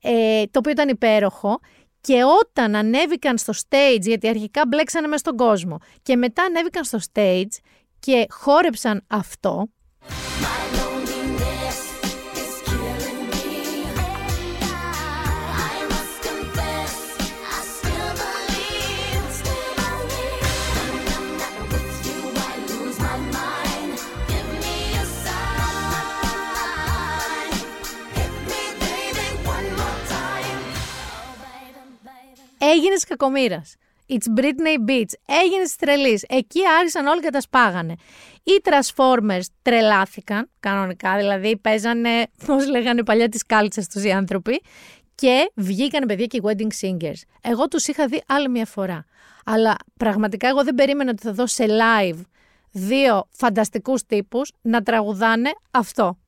[0.00, 1.58] ε, το οποίο ήταν υπέροχο.
[2.02, 6.98] Και όταν ανέβηκαν στο stage, γιατί αρχικά μπλέξανε μέσα στον κόσμο, και μετά ανέβηκαν στο
[7.12, 7.58] stage
[7.98, 9.68] και χόρεψαν αυτό,
[32.62, 33.62] Έγινες κακομήρα.
[34.08, 35.12] It's Britney Beach.
[35.26, 36.24] Έγινες τη τρελής.
[36.28, 37.94] Εκεί άρχισαν όλοι και τα σπάγανε.
[38.42, 44.62] Οι Transformers τρελάθηκαν κανονικά, δηλαδή παίζανε, πώς λέγανε παλιά, τις κάλτσες τους οι άνθρωποι.
[45.14, 47.20] Και βγήκαν παιδιά και οι wedding singers.
[47.40, 49.04] Εγώ τους είχα δει άλλη μια φορά.
[49.44, 52.20] Αλλά πραγματικά εγώ δεν περίμενα ότι θα δω σε live
[52.72, 56.18] δύο φανταστικούς τύπους να τραγουδάνε αυτό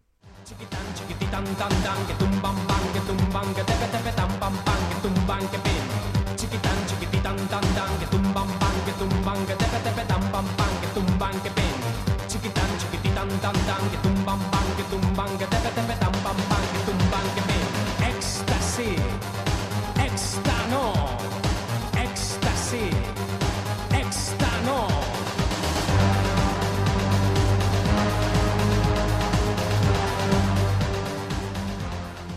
[6.52, 10.72] chiquitán, chiquititán, tan, tan, que tumban pan, que tumban, que tepe, tepe, tan, pan, pan,
[10.80, 11.76] que tumban, que pen.
[12.28, 16.64] Chiquitán, chiquititán, tan, tan, que tumban pan, que tumban, que tepe, tepe, tan, pan, pan,
[16.72, 17.64] que tumban, que pen.
[18.10, 18.92] Éxtasy,
[20.06, 20.84] éxtano,
[22.04, 22.86] éxtasy,
[24.00, 24.80] éxtano.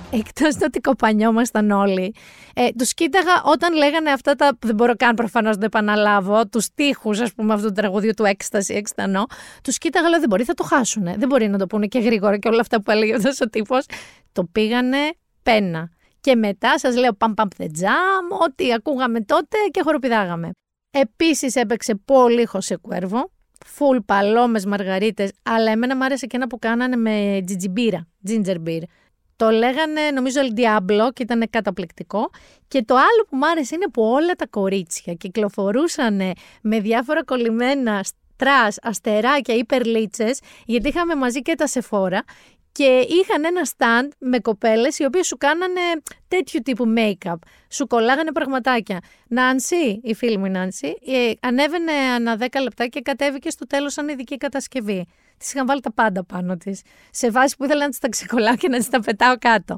[0.09, 2.13] Εκτός το ότι κοπανιόμασταν όλοι
[2.57, 4.57] ε, τους κοίταγα όταν λέγανε αυτά τα.
[4.61, 6.47] Δεν μπορώ καν προφανώς να το επαναλάβω.
[6.47, 9.25] Τους τείχους, ας πούμε, αυτού του τραγουδιού του έκσταση, εξτανό.
[9.63, 11.03] Τους κοίταγα, λέω δεν μπορεί, θα το χάσουν.
[11.03, 13.85] Δεν μπορεί να το πούνε και γρήγορα και όλα αυτά που έλεγε αυτός ο τύπος.
[14.31, 14.97] Το πήγανε
[15.43, 15.89] πένα.
[16.21, 20.49] Και μετά σας λέω παμ παμ the jam, ό,τι ακούγαμε τότε και χοροπηδάγαμε.
[20.91, 23.31] Επίσης έπαιξε πολύ Χωσέ Κουέρβο,
[23.65, 28.81] φουλ παλόμες μαργαρίτες, αλλά εμένα μου άρεσε και ένα που κάνανε με τζιτζιμπίρα, ginger beer.
[29.35, 32.29] Το λέγανε νομίζω El Diablo και ήταν καταπληκτικό.
[32.67, 36.21] Και το άλλο που μου άρεσε είναι που όλα τα κορίτσια κυκλοφορούσαν
[36.61, 42.23] με διάφορα κολλημένα στρας, αστεράκια ή περλίτσες, γιατί είχαμε μαζί και τα σεφόρα
[42.71, 45.81] και είχαν ένα stand με κοπέλες οι οποίες σου κάνανε
[46.27, 47.35] τέτοιου τύπου make-up.
[47.69, 48.99] Σου κολλάγανε πραγματάκια.
[49.27, 53.93] Νάνση, η φίλη μου η Νάνση, ε, ανέβαινε ανά 10 λεπτά και κατέβηκε στο τέλος
[53.93, 55.05] σαν ειδική κατασκευή.
[55.37, 56.81] Τη είχαν βάλει τα πάντα πάνω της.
[57.11, 59.77] Σε βάση που ήθελα να τη τα ξεκολλάω και να τη τα πετάω κάτω.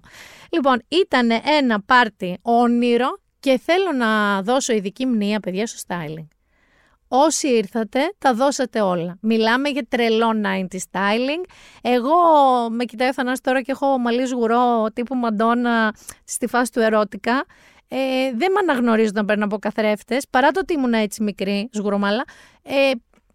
[0.52, 6.28] Λοιπόν, ήταν ένα πάρτι όνειρο και θέλω να δώσω ειδική μνήμα, παιδιά, στο styling.
[7.08, 9.18] Όσοι ήρθατε, τα δώσατε όλα.
[9.22, 11.50] Μιλάμε για τρελό 90 styling.
[11.82, 12.16] Εγώ
[12.70, 17.46] με κοιτάει ο Θανάσης τώρα και έχω μαλλί σγουρό τύπου Μαντόνα στη φάση του ερώτικα.
[17.88, 17.98] Ε,
[18.36, 22.24] δεν με αναγνωρίζω να παίρνω από καθρέφτες, παρά το ότι ήμουν έτσι μικρή, σγουρομάλα.
[22.64, 22.92] Ε,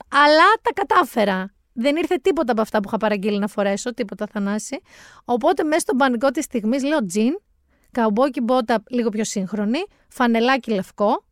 [0.08, 1.52] αλλά τα κατάφερα.
[1.72, 4.80] Δεν ήρθε τίποτα από αυτά που είχα παραγγείλει να φορέσω, τίποτα Θανάση.
[5.24, 7.38] Οπότε μέσα στον πανικό της στιγμής λέω τζιν,
[7.90, 11.24] καουμπόκι μπότα λίγο πιο σύγχρονη, φανελάκι λευκό,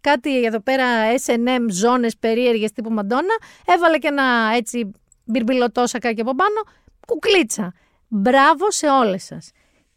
[0.00, 0.84] κάτι εδώ πέρα
[1.24, 3.34] S&M ζώνες περίεργες τύπου Μαντόνα,
[3.66, 4.90] έβαλε και ένα έτσι
[5.24, 6.62] μπιρμπιλωτό σακάκι από πάνω,
[7.06, 7.72] κουκλίτσα.
[8.08, 9.50] Μπράβο σε όλες σας.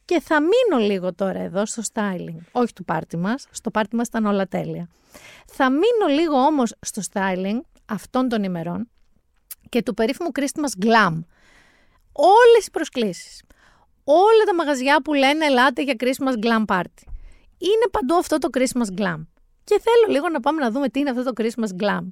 [0.05, 4.07] Και θα μείνω λίγο τώρα εδώ στο styling, όχι του πάρτι μας, στο πάρτι μας
[4.07, 4.89] ήταν όλα τέλεια.
[5.45, 8.89] Θα μείνω λίγο όμως στο styling αυτών των ημερών
[9.69, 11.23] και του περίφημου Christmas Glam.
[12.11, 13.41] Όλες οι προσκλήσεις,
[14.03, 17.03] όλα τα μαγαζιά που λένε ελάτε για Christmas Glam Party.
[17.57, 19.25] Είναι παντού αυτό το Christmas Glam.
[19.69, 22.07] Και θέλω λίγο να πάμε να δούμε τι είναι αυτό το Christmas glam.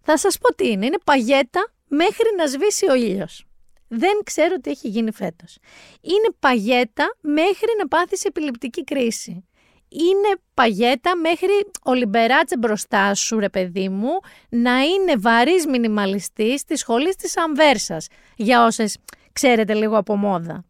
[0.00, 0.86] Θα σας πω τι είναι.
[0.86, 3.44] Είναι παγέτα μέχρι να σβήσει ο ήλιος.
[3.88, 5.58] Δεν ξέρω τι έχει γίνει φέτος.
[6.00, 9.44] Είναι παγέτα μέχρι να πάθεις επιληπτική κρίση.
[9.90, 14.10] Είναι παγέτα μέχρι ο Λιμπεράτσε μπροστά σου, ρε παιδί μου,
[14.48, 18.96] να είναι βαρύς μινιμαλιστής της σχολής της Αμβέρσας, για όσες
[19.32, 20.64] ξέρετε λίγο από μόδα.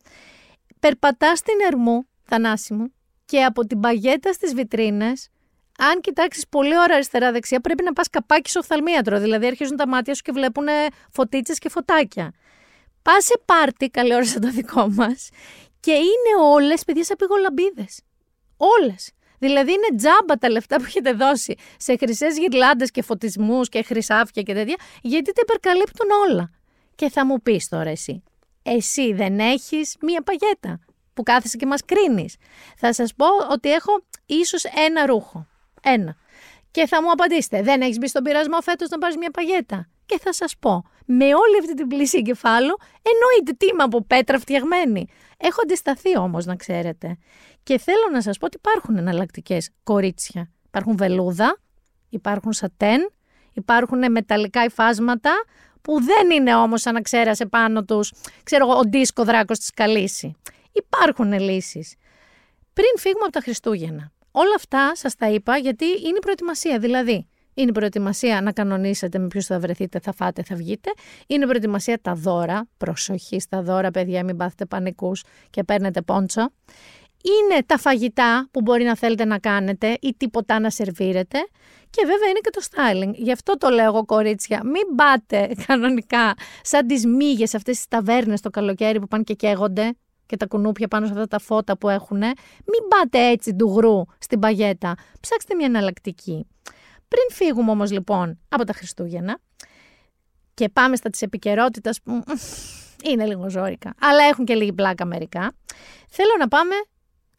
[0.81, 2.93] Περπατάς στην Ερμού, Θανάση μου,
[3.25, 5.31] και από την παγέτα στις βιτρίνες
[5.83, 9.21] αν κοιτάξεις πολύ ώρα αριστερά-δεξιά, πρέπει να πας καπάκι στο οφθαλμίατρο.
[9.21, 10.67] Δηλαδή, αρχίζουν τα μάτια σου και βλέπουν
[11.11, 12.33] φωτίτσες και φωτάκια.
[13.03, 15.29] Πας σε πάρτι, καλή ώρα το δικό μας,
[15.81, 18.01] και είναι όλες παιδιά σαν πηγολαμπίδες.
[18.61, 19.13] Όλες.
[19.39, 24.43] Δηλαδή είναι τζάμπα τα λεφτά που έχετε δώσει σε χρυσές γυρλάντες και φωτισμούς και χρυσάφια
[24.43, 26.51] και τέτοια, γιατί τα υπερκαλύπτουν όλα.
[26.95, 28.23] Και θα μου πεις τώρα εσύ,
[28.63, 30.81] εσύ δεν έχεις μία παγέτα
[31.15, 32.37] που κάθεσαι και μας κρίνεις.
[32.77, 35.47] Θα σας πω ότι έχω ίσως ένα ρούχο.
[35.83, 36.17] Ένα.
[36.71, 40.19] Και θα μου απαντήσετε, δεν έχεις μπει στον πειρασμό φέτος να πάρεις μια παγέτα; Και
[40.19, 45.09] θα σας πω, με όλη αυτή την πλήση εγκεφάλου, εννοείται τι είμαι από πέτρα φτιαγμένη.
[45.37, 47.19] Έχω αντισταθεί όμως, να ξέρετε.
[47.63, 50.51] Και θέλω να σας πω ότι υπάρχουν εναλλακτικές κορίτσια.
[50.67, 51.59] Υπάρχουν βελούδα,
[52.09, 53.11] υπάρχουν σατέν,
[53.53, 55.45] υπάρχουν μεταλλικά υφάσματα
[55.83, 59.71] που δεν είναι όμως σαν να ξέρασε πάνω τους, ξέρω εγώ, ο δίσκο δράκος της
[59.71, 60.33] Καλύση.
[60.73, 61.95] Υπάρχουν λύσεις.
[62.73, 66.79] Πριν φύγουμε από τα Χριστούγεννα, Όλα αυτά σας τα είπα γιατί είναι η προετοιμασία.
[66.79, 70.91] Δηλαδή, είναι η προετοιμασία να κανονίσετε με ποιους θα βρεθείτε, θα φάτε, θα βγείτε.
[71.27, 72.69] Είναι η προετοιμασία τα δώρα.
[72.77, 76.51] Προσοχή στα δώρα, παιδιά, μην πάθετε πανικούς και παίρνετε πόντσο.
[77.23, 81.39] Είναι τα φαγητά που μπορεί να θέλετε να κάνετε ή τίποτα να σερβίρετε.
[81.91, 83.15] Και βέβαια είναι και το styling.
[83.15, 84.61] Γι' αυτό το λέω εγώ, κορίτσια.
[84.65, 89.93] Μην πάτε κανονικά σαν τις μύγες αυτές τις ταβέρνες το καλοκαίρι που πάνε και καίγονται
[90.27, 92.19] και τα κουνούπια πάνω σε αυτά τα φώτα που έχουν.
[92.19, 94.95] Μην πάτε έτσι ντουγρού στην παγέτα.
[95.21, 96.47] Ψάξτε μια εναλλακτική.
[97.09, 99.39] Πριν φύγουμε όμως λοιπόν από τα Χριστούγεννα
[100.55, 102.23] και πάμε στα της επικαιρότητας που
[103.05, 105.53] είναι λίγο ζώρικα, αλλά έχουν και λίγη πλάκα μερικά,
[106.09, 106.75] θέλω να πάμε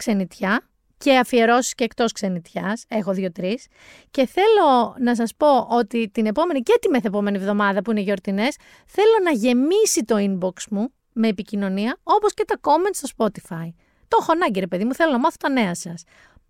[0.01, 0.61] ξενιτιά
[0.97, 3.67] και αφιερώσεις και εκτός ξενιτιάς, έχω δύο-τρεις
[4.11, 8.55] και θέλω να σας πω ότι την επόμενη και τη μεθεπόμενη εβδομάδα που είναι γιορτινές
[8.85, 13.73] θέλω να γεμίσει το inbox μου με επικοινωνία, όπως και τα comments στο Spotify.
[14.07, 16.03] Το έχω ανάγκη, ρε παιδί μου, θέλω να μάθω τα νέα σας.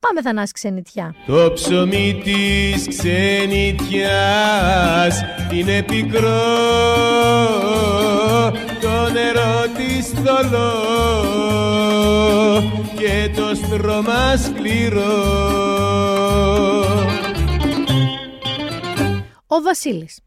[0.08, 1.16] Πάμε θανάση ξενιτιά.
[1.28, 4.02] Το ψωμί της ξενιτιάς
[5.54, 6.42] είναι πικρό,
[8.82, 10.74] το νερό της θολό
[12.98, 15.40] και το στρώμα σκληρό.
[19.48, 20.20] Ο Βασίλης.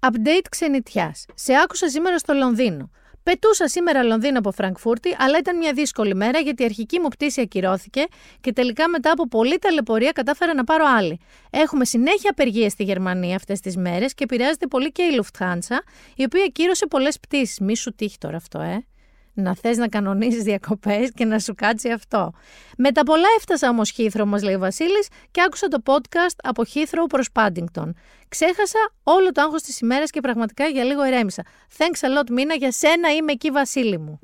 [0.00, 1.24] Update ξενιτιάς.
[1.34, 2.90] Σε άκουσα σήμερα στο Λονδίνο.
[3.24, 7.40] Πετούσα σήμερα Λονδίνο από Φραγκφούρτη, αλλά ήταν μια δύσκολη μέρα γιατί η αρχική μου πτήση
[7.40, 8.04] ακυρώθηκε
[8.40, 11.20] και τελικά μετά από πολλή ταλαιπωρία κατάφερα να πάρω άλλη.
[11.50, 15.78] Έχουμε συνέχεια απεργίε στη Γερμανία αυτές τις μέρες και επηρεάζεται πολύ και η Lufthansa,
[16.16, 17.58] η οποία ακύρωσε πολλές πτήσεις.
[17.58, 18.84] Μη σου τύχει τώρα αυτό, ε
[19.34, 22.32] να θες να κανονίζεις διακοπές και να σου κάτσει αυτό.
[22.76, 26.64] Με τα πολλά έφτασα όμως Χήθρο, μας λέει ο Βασίλης, και άκουσα το podcast από
[26.64, 27.94] Χήθρο προς Πάντιγκτον.
[28.28, 31.42] Ξέχασα όλο το άγχος της ημέρας και πραγματικά για λίγο ηρέμησα.
[31.76, 34.18] Thanks a lot, Μίνα, για σένα είμαι εκεί Βασίλη μου.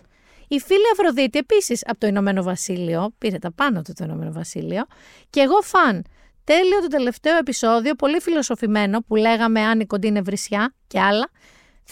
[0.49, 4.87] Η φίλη Αφροδίτη επίσης από το Ηνωμένο Βασίλειο, πήρε τα πάνω του το Ηνωμένο Βασίλειο,
[5.31, 6.05] και εγώ φαν.
[6.44, 11.31] Τέλειο το τελευταίο επεισόδιο, πολύ φιλοσοφημένο, που λέγαμε αν η κοντή είναι βρισιά και άλλα.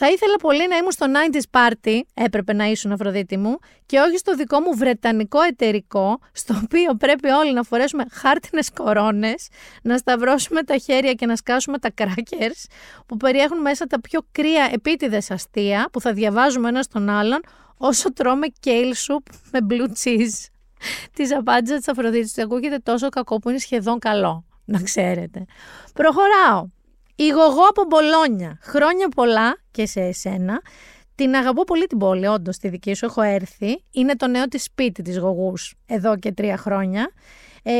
[0.00, 4.16] Θα ήθελα πολύ να ήμουν στο 90s party, έπρεπε να ήσουν Αφροδίτη μου, και όχι
[4.16, 9.48] στο δικό μου βρετανικό εταιρικό, στο οποίο πρέπει όλοι να φορέσουμε χάρτινες κορώνες,
[9.82, 12.64] να σταυρώσουμε τα χέρια και να σκάσουμε τα crackers,
[13.06, 17.40] που περιέχουν μέσα τα πιο κρύα επίτηδες αστεία, που θα διαβάζουμε ένας στον άλλον,
[17.76, 20.46] όσο τρώμε kale soup με blue cheese.
[21.12, 24.44] Τη απάντησα της Αφροδίτης ακούγεται τόσο κακό που είναι σχεδόν καλό.
[24.64, 25.44] Να ξέρετε.
[25.94, 26.66] Προχωράω.
[27.20, 28.58] Η Γογό από Μπολόνια.
[28.62, 30.62] Χρόνια πολλά και σε εσένα.
[31.14, 33.04] Την αγαπώ πολύ την πόλη, όντως τη δική σου.
[33.04, 33.84] Έχω έρθει.
[33.90, 37.12] Είναι το νέο της σπίτι της Γογούς εδώ και τρία χρόνια.
[37.62, 37.72] Ε,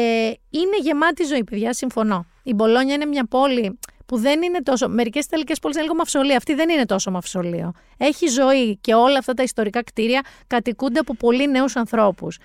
[0.51, 2.27] είναι γεμάτη ζωή, παιδιά, συμφωνώ.
[2.42, 4.88] Η Μπολόνια είναι μια πόλη που δεν είναι τόσο.
[4.88, 6.37] Μερικές Ιταλικέ πόλεις είναι λίγο μαυσολία.
[6.37, 7.72] Αυτή δεν είναι τόσο μαυσολείο.
[7.96, 12.38] Έχει ζωή και όλα αυτά τα ιστορικά κτίρια κατοικούνται από πολύ νέους ανθρώπους.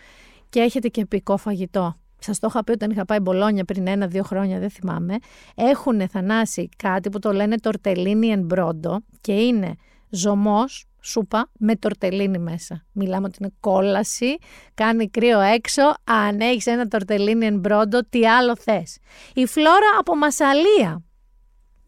[0.50, 1.98] Και έχετε και επικό φαγητό.
[2.24, 5.18] Σας το είχα πει όταν είχα πάει Μπολόνια πριν ένα-δύο χρόνια, δεν θυμάμαι.
[5.56, 9.76] Έχουν θανάσει κάτι που το λένε τορτελίνι εν μπρόντο και είναι
[10.10, 12.86] ζωμός, σούπα, με τορτελίνι μέσα.
[12.92, 14.38] Μιλάμε ότι είναι κόλαση,
[14.74, 15.82] κάνει κρύο έξω.
[16.04, 18.98] Αν έχεις ένα τορτελίνι εν μπρόντο, τι άλλο θες.
[19.34, 21.04] Η φλόρα από Μασαλία.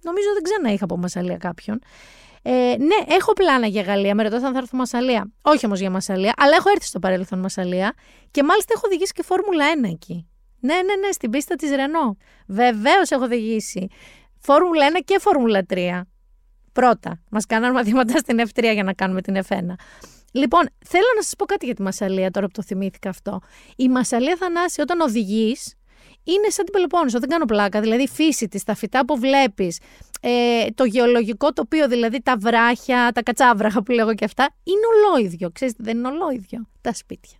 [0.01, 1.79] Νομίζω δεν ξανά είχα από Μασαλία κάποιον.
[2.47, 4.15] Ε, ναι, έχω πλάνα για Γαλλία.
[4.15, 5.31] Με ρωτάτε αν θα έρθω Μασαλία.
[5.41, 7.93] Όχι όμως για Μασαλία, αλλά έχω έρθει στο παρελθόν Μασαλία
[8.31, 10.27] και μάλιστα έχω οδηγήσει και Φόρμουλα 1 εκεί.
[10.59, 12.17] Ναι, ναι, ναι, στην πίστα της Ρενό.
[12.47, 13.87] Βεβαίως έχω οδηγήσει.
[14.39, 16.01] Φόρμουλα 1 και Φόρμουλα 3.
[16.71, 17.21] Πρώτα.
[17.29, 19.75] Μας κάναν μαθήματα στην F3 για να κάνουμε την F1.
[20.31, 23.39] Λοιπόν, θέλω να σας πω κάτι για τη Μασαλία τώρα που το θυμήθηκα αυτό.
[23.75, 25.75] Η Μασαλία Θανάση, όταν οδηγείς,
[26.23, 27.81] είναι σαν την Πελοπόννησο, δεν κάνω πλάκα.
[27.81, 29.79] Δηλαδή η φύση της, τα φυτά που βλέπεις,
[30.27, 35.49] ε, το γεωλογικό τοπίο, δηλαδή τα βράχια, τα κατσάβραχα που λέγω και αυτά, είναι ολόιδιο.
[35.51, 36.67] Ξέρετε, δεν είναι ολόιδιο.
[36.81, 37.37] Τα σπίτια.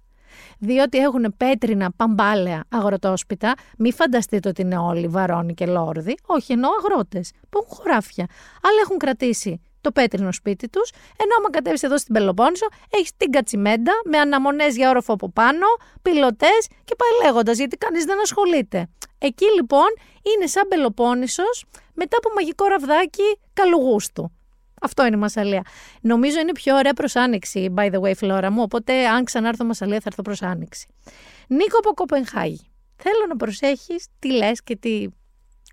[0.60, 3.54] Διότι έχουν πέτρινα παμπάλαια αγροτόσπιτα.
[3.78, 6.17] Μην φανταστείτε ότι είναι όλοι βαρόνοι και λόρδοι.
[6.26, 8.26] Όχι, εννοώ αγρότες που έχουν χωράφια.
[8.62, 13.32] Αλλά έχουν κρατήσει το πέτρινο σπίτι τους, ενώ άμα κατέβεις εδώ στην Πελοπόννησο, έχεις την
[13.32, 15.65] κατσιμέντα με αναμονές για όροφο από πάνω,
[16.02, 18.89] πιλωτές και πάει λέγοντας, γιατί κανείς δεν ασχολείται.
[19.17, 19.88] Εκεί λοιπόν
[20.36, 24.32] είναι σαν Πελοπόννησος μετά από μαγικό ραβδάκι καλογούστου.
[24.82, 25.62] Αυτό είναι η Μασαλία.
[26.01, 28.62] Νομίζω είναι πιο ωραία προ άνοιξη, by the way, φλόρα μου.
[28.62, 30.88] Οπότε, αν ξανάρθω Μασαλία, θα έρθω προ άνοιξη.
[31.47, 32.69] Νίκο από Κοπενχάγη.
[32.95, 35.08] Θέλω να προσέχεις τι λες και τι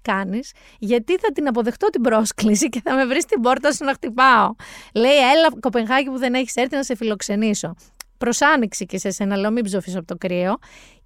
[0.03, 3.93] κάνεις, γιατί θα την αποδεχτώ την πρόσκληση και θα με βρεις στην πόρτα σου να
[3.93, 4.55] χτυπάω.
[4.95, 7.75] Λέει, έλα, Κοπενχάγη που δεν έχεις έρθει να σε φιλοξενήσω.
[8.19, 10.59] Προ άνοιξη και σε σένα, λέω, μην ψοφείς από το κρύο.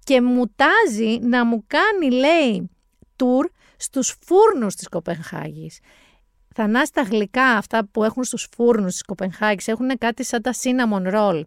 [0.07, 2.69] Και μου τάζει να μου κάνει, λέει,
[3.15, 5.79] tour στους φούρνους της Κοπενχάγης.
[6.53, 11.13] Θανάσει τα γλυκά αυτά που έχουν στους φούρνους της Κοπενχάγης έχουν κάτι σαν τα cinnamon
[11.13, 11.41] roll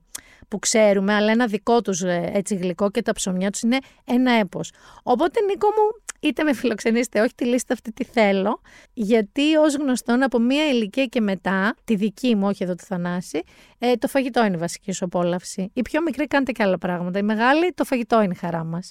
[0.48, 4.32] που ξέρουμε, αλλά ένα δικό τους ε, έτσι γλυκό και τα ψωμιά τους είναι ένα
[4.32, 4.72] έπος.
[5.02, 8.60] Οπότε Νίκο μου, είτε με φιλοξενήσετε όχι τη λίστα αυτή τη θέλω,
[8.92, 13.42] γιατί ως γνωστόν από μία ηλικία και μετά, τη δική μου, όχι εδώ του Θανάση,
[13.78, 15.70] ε, το φαγητό είναι η βασική σου απόλαυση.
[15.72, 17.18] Η πιο μικρή κάνετε και άλλα πράγματα.
[17.18, 18.90] Η μεγάλη, το φαγητό είναι η χαρά μας.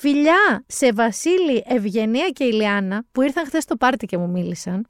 [0.00, 4.86] Φιλιά σε Βασίλη, Ευγενία και Ηλιάνα που ήρθαν χθες στο πάρτι και μου μίλησαν.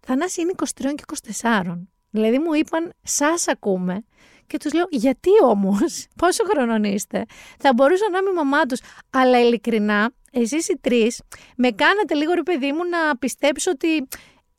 [0.00, 1.02] Θανάση είναι 23 και
[1.40, 1.86] 24.
[2.10, 4.04] Δηλαδή μου είπαν, σας ακούμε.
[4.50, 7.24] Και τους λέω, γιατί όμως, πόσο χρονών είστε;
[7.58, 8.80] Θα μπορούσα να είμαι η μαμά τους.
[9.10, 11.22] Αλλά ειλικρινά, εσείς οι τρεις
[11.56, 14.08] με κάνατε λίγο ρε παιδί μου να πιστέψω ότι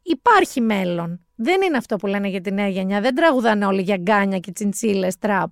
[0.02, 1.26] υπάρχει μέλλον.
[1.36, 3.02] Δεν είναι αυτό που λένε για τη νέα γενιά.
[3.02, 5.50] Δεν τραγουδάνε όλοι για γκάνια και τσιντσίλες, τραπ.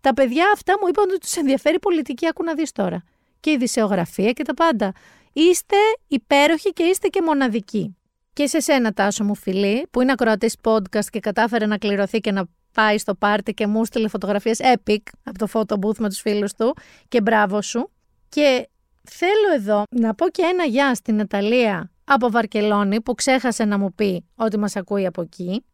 [0.00, 2.26] Τα παιδιά αυτά μου είπαν ότι τους ενδιαφέρει πολιτική.
[2.26, 3.02] Άκου να δεις τώρα
[3.40, 4.92] και η δισεογραφία και τα πάντα.
[5.32, 7.96] Είστε υπέροχοι και είστε και μοναδικοί.
[8.32, 12.32] Και σε σένα, Τάσο μου φιλή, που είναι ακροατής podcast και κατάφερε να κληρωθεί και
[12.32, 12.44] να
[12.78, 16.52] πάει στο πάρτι και μου στείλε φωτογραφίες epic από το photo booth με τους φίλους
[16.52, 16.76] του
[17.08, 17.90] και μπράβο σου.
[18.28, 18.68] Και
[19.02, 23.94] θέλω εδώ να πω και ένα γεια στην Ναταλία από Βαρκελόνη που ξέχασε να μου
[23.94, 25.64] πει ότι μας ακούει από εκεί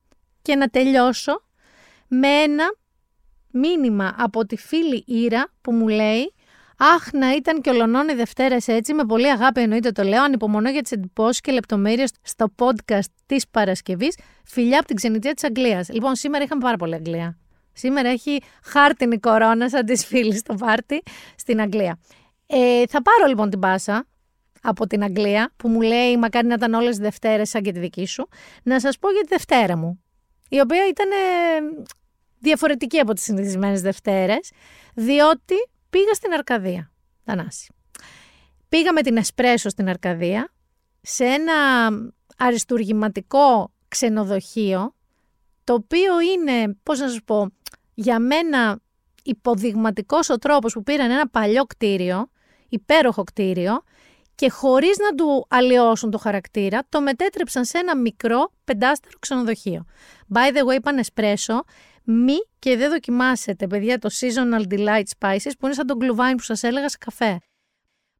[0.42, 1.42] και να τελειώσω
[2.09, 2.64] με ένα
[3.50, 6.34] μήνυμα από τη φίλη Ήρα που μου λέει
[6.77, 10.22] Αχ, να ήταν και ολονών οι Δευτέρες έτσι, με πολύ αγάπη εννοείται το λέω.
[10.22, 14.18] Ανυπομονώ για τις εντυπώσεις και λεπτομέρειες στο podcast της Παρασκευής.
[14.45, 15.89] Φιλιά από την ξενιτιά της Αγγλίας.
[15.89, 17.39] Λοιπόν, σήμερα είχαμε πάρα πολύ Αγγλία.
[17.72, 21.03] Σήμερα έχει χάρτινη κορώνα σαν της φίλης στο πάρτι
[21.37, 21.99] στην Αγγλία.
[22.47, 24.07] Ε, θα πάρω λοιπόν την πάσα
[24.62, 27.79] από την Αγγλία που μου λέει μακάρι να ήταν όλες οι Δευτέρες σαν και τη
[27.79, 28.29] δική σου.
[28.62, 30.03] Να σας πω για τη Δευτέρα μου,
[30.49, 31.85] η οποία ήταν ε,
[32.39, 34.51] διαφορετική από τις συνηθισμένες Δευτέρες,
[34.95, 35.55] διότι
[35.95, 36.90] πήγα στην Αρκαδία,
[37.24, 37.74] Θανάση.
[38.68, 40.53] Πήγα με την Εσπρέσο στην Αρκαδία,
[41.01, 41.88] σε ένα
[42.36, 44.95] αριστουργηματικό ξενοδοχείο,
[45.64, 47.51] το οποίο είναι, πώς να σας πω,
[47.95, 48.80] για μένα
[49.22, 52.30] υποδειγματικός ο τρόπος που πήραν ένα παλιό κτίριο,
[52.68, 53.82] υπέροχο κτίριο,
[54.34, 59.84] και χωρίς να του αλλοιώσουν το χαρακτήρα, το μετέτρεψαν σε ένα μικρό πεντάστερο ξενοδοχείο.
[60.34, 61.64] By the way, είπαν εσπρέσο,
[62.05, 66.42] μη και δεν δοκιμάσετε, παιδιά, το Seasonal Delight Spices, που είναι σαν τον κλουβάιν που
[66.42, 67.40] σας έλεγα σε καφέ.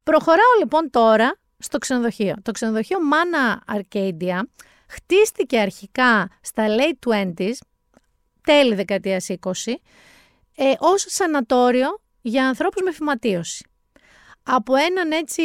[0.03, 2.35] Προχωράω λοιπόν τώρα στο ξενοδοχείο.
[2.41, 4.39] Το ξενοδοχείο Mana Arcadia
[4.87, 7.53] χτίστηκε αρχικά στα late 20s,
[8.41, 9.73] τέλη δεκαετίας 20,
[10.55, 13.65] ε, ως σανατόριο για ανθρώπους με φυματίωση
[14.47, 15.43] από έναν έτσι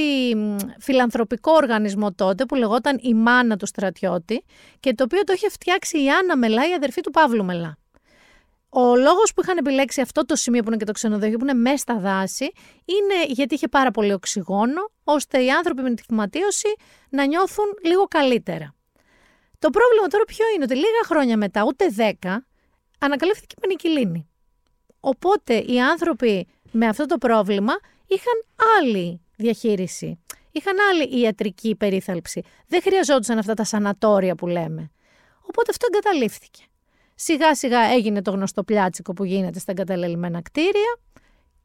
[0.78, 4.44] φιλανθρωπικό οργανισμό τότε που λεγόταν η μάνα του στρατιώτη
[4.80, 7.78] και το οποίο το είχε φτιάξει η Άννα Μελά, η αδερφή του Παύλου Μελά.
[8.72, 11.54] Ο λόγος που είχαν επιλέξει αυτό το σημείο που είναι και το ξενοδοχείο, που είναι
[11.54, 12.52] μέσα στα δάση,
[12.84, 16.74] είναι γιατί είχε πάρα πολύ οξυγόνο, ώστε οι άνθρωποι με τη θυματίωση
[17.08, 18.74] να νιώθουν λίγο καλύτερα.
[19.58, 22.46] Το πρόβλημα τώρα ποιο είναι, ότι λίγα χρόνια μετά, ούτε δέκα,
[22.98, 24.28] ανακαλύφθηκε η πενικυλίνη.
[25.00, 27.72] Οπότε οι άνθρωποι με αυτό το πρόβλημα
[28.06, 28.44] είχαν
[28.78, 30.20] άλλη διαχείριση.
[30.52, 32.42] Είχαν άλλη ιατρική περίθαλψη.
[32.66, 34.90] Δεν χρειαζόντουσαν αυτά τα σανατόρια που λέμε.
[35.40, 36.64] Οπότε αυτό εγκαταλείφθηκε.
[37.22, 40.98] Σιγά σιγά έγινε το γνωστό πλιάτσικο που γίνεται στα εγκαταλελειμμένα κτίρια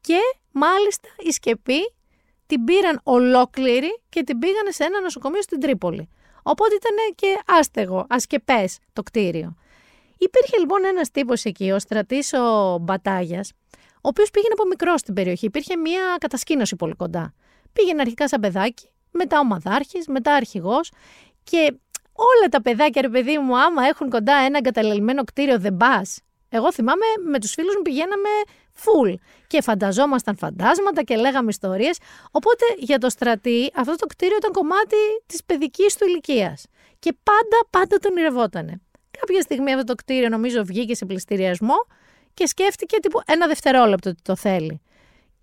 [0.00, 0.18] και
[0.50, 1.92] μάλιστα η σκεπή
[2.46, 6.08] την πήραν ολόκληρη και την πήγανε σε ένα νοσοκομείο στην Τρίπολη.
[6.42, 9.56] Οπότε ήταν και άστεγο, ασκεπές το κτίριο.
[10.18, 13.52] Υπήρχε λοιπόν ένας τύπος εκεί, ο στρατής ο Μπατάγιας,
[13.94, 15.46] ο οποίος πήγαινε από μικρό στην περιοχή.
[15.46, 17.34] Υπήρχε μια κατασκήνωση πολύ κοντά.
[17.72, 20.90] Πήγαινε αρχικά σαν παιδάκι, μετά ομαδάρχη, μετά αρχηγός
[21.44, 21.74] και
[22.16, 26.20] όλα τα παιδάκια, ρε παιδί μου, άμα έχουν κοντά ένα εγκαταλελειμμένο κτίριο, δεν πας.
[26.48, 28.28] Εγώ θυμάμαι με τους φίλους μου πηγαίναμε
[28.84, 29.14] full
[29.46, 31.98] και φανταζόμασταν φαντάσματα και λέγαμε ιστορίες.
[32.30, 34.96] Οπότε για το στρατή αυτό το κτίριο ήταν κομμάτι
[35.26, 36.66] της παιδικής του ηλικίας.
[36.98, 38.80] Και πάντα, πάντα τον ονειρευότανε.
[39.18, 41.74] Κάποια στιγμή αυτό το κτίριο νομίζω βγήκε σε πληστηριασμό
[42.34, 44.80] και σκέφτηκε τύπου ένα δευτερόλεπτο ότι το θέλει.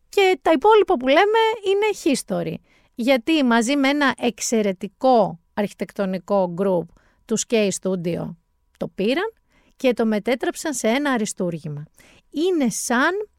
[0.09, 2.55] Και τα υπόλοιπα που λέμε είναι history.
[2.95, 6.85] Γιατί μαζί με ένα εξαιρετικό αρχιτεκτονικό group
[7.25, 8.35] του Skate Studio
[8.77, 9.33] το πήραν
[9.75, 11.83] και το μετέτρεψαν σε ένα αριστούργημα.
[12.29, 13.29] Είναι σαν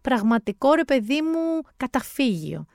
[0.00, 2.66] πραγματικό ρε παιδί μου καταφύγιο.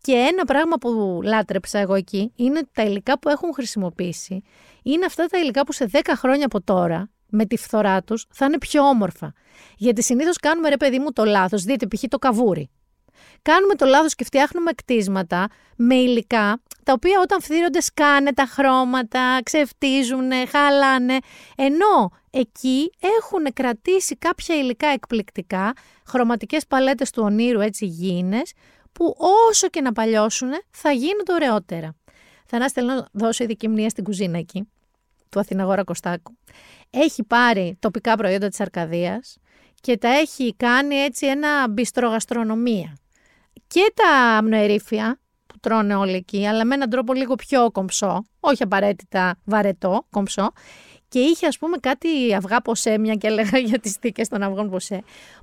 [0.00, 4.42] Και ένα πράγμα που λάτρεψα εγώ εκεί είναι τα υλικά που έχουν χρησιμοποιήσει.
[4.82, 8.46] Είναι αυτά τα υλικά που σε 10 χρόνια από τώρα με τη φθορά τους θα
[8.46, 9.32] είναι πιο όμορφα.
[9.76, 11.62] Γιατί συνήθως κάνουμε ρε παιδί μου το λάθος.
[11.62, 12.02] Δείτε, π.χ.
[12.08, 12.70] το καβούρι.
[13.42, 19.40] Κάνουμε το λάθος και φτιάχνουμε κτίσματα με υλικά τα οποία όταν φθύρονται σκάνε τα χρώματα,
[19.42, 21.18] ξεφτίζουν, χαλάνε.
[21.56, 25.72] Ενώ εκεί έχουν κρατήσει κάποια υλικά εκπληκτικά,
[26.06, 28.52] χρωματικές παλέτες του ονείρου έτσι γίνες,
[28.92, 29.14] που
[29.48, 31.96] όσο και να παλιώσουν θα γίνουν ωραιότερα.
[32.46, 34.68] Θα να στελνώ δώσω ειδική μνήμα στην κουζίνα εκεί,
[35.28, 36.36] του Αθηναγόρα Κωστάκου
[36.92, 39.36] έχει πάρει τοπικά προϊόντα της Αρκαδίας
[39.80, 42.96] και τα έχει κάνει έτσι ένα μπιστρογαστρονομία.
[43.66, 45.21] Και τα αμνοερήφια που
[45.62, 50.52] τρώνε όλοι εκεί, αλλά με έναν τρόπο λίγο πιο κομψό, όχι απαραίτητα βαρετό, κομψό,
[51.08, 54.70] και είχε ας πούμε κάτι αυγά ποσέ, μια και έλεγα για τις θήκες των αυγών
[54.70, 55.02] ποσέ,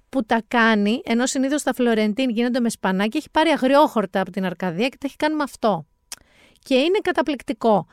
[0.10, 4.46] που τα κάνει, ενώ συνήθως τα Φλωρεντίν γίνονται με σπανάκι, έχει πάρει αγριόχορτα από την
[4.46, 5.86] Αρκαδία και τα έχει κάνει με αυτό.
[6.60, 7.88] Και είναι καταπληκτικό.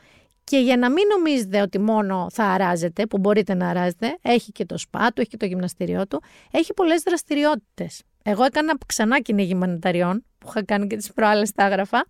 [0.45, 4.65] Και για να μην νομίζετε ότι μόνο θα αράζετε, που μπορείτε να αράζετε, έχει και
[4.65, 8.03] το σπά του, έχει και το γυμναστήριό του, έχει πολλές δραστηριότητες.
[8.23, 12.07] Εγώ έκανα ξανά κυνήγι μανιταριών, που είχα κάνει και τις προάλλες τα έγραφα.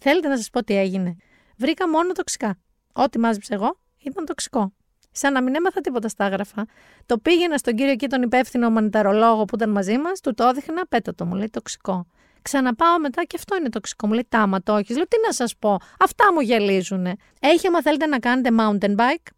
[0.00, 1.16] Θέλετε να σας πω τι έγινε.
[1.56, 2.58] Βρήκα μόνο τοξικά.
[2.92, 4.72] Ό,τι μάζεψα εγώ ήταν τοξικό.
[5.10, 6.66] Σαν να μην έμαθα τίποτα στα έγραφα.
[7.06, 10.86] Το πήγαινα στον κύριο εκεί τον υπεύθυνο μανιταρολόγο που ήταν μαζί μας, του το έδειχνα,
[10.86, 12.06] πέτα το μου λέει τοξικό.
[12.42, 14.06] Ξαναπάω μετά και αυτό είναι τοξικό.
[14.06, 14.94] Μου λέει τάμα το όχι.
[14.94, 15.78] Λέω τι να σας πω.
[16.00, 17.06] Αυτά μου γελίζουν.
[17.40, 19.32] Έχει, άμα θέλετε να κάνετε mountain bike,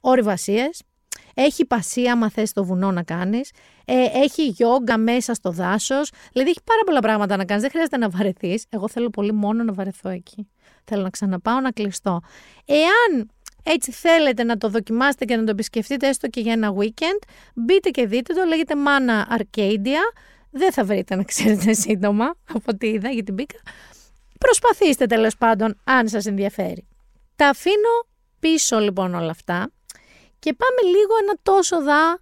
[0.00, 0.82] ορειβασίες.
[1.38, 3.50] Έχει πασία, άμα θες το βουνό να κάνεις.
[3.84, 6.10] Ε, έχει γιόγκα μέσα στο δάσος.
[6.32, 7.62] Δηλαδή έχει πάρα πολλά πράγματα να κάνεις.
[7.62, 8.64] Δεν χρειάζεται να βαρεθείς.
[8.68, 10.48] Εγώ θέλω πολύ μόνο να βαρεθώ εκεί.
[10.84, 12.20] Θέλω να ξαναπάω να κλειστώ.
[12.64, 13.30] Εάν
[13.62, 17.90] έτσι θέλετε να το δοκιμάσετε και να το επισκεφτείτε έστω και για ένα weekend, μπείτε
[17.90, 18.44] και δείτε το.
[18.44, 23.58] Λέγεται Mana Arcadia δεν θα βρείτε να ξέρετε σύντομα από ό,τι είδα γιατί μπήκα.
[24.38, 26.86] Προσπαθήστε τέλος πάντων αν σας ενδιαφέρει.
[27.36, 28.06] Τα αφήνω
[28.38, 29.70] πίσω λοιπόν όλα αυτά
[30.38, 32.20] και πάμε λίγο ένα τόσο δά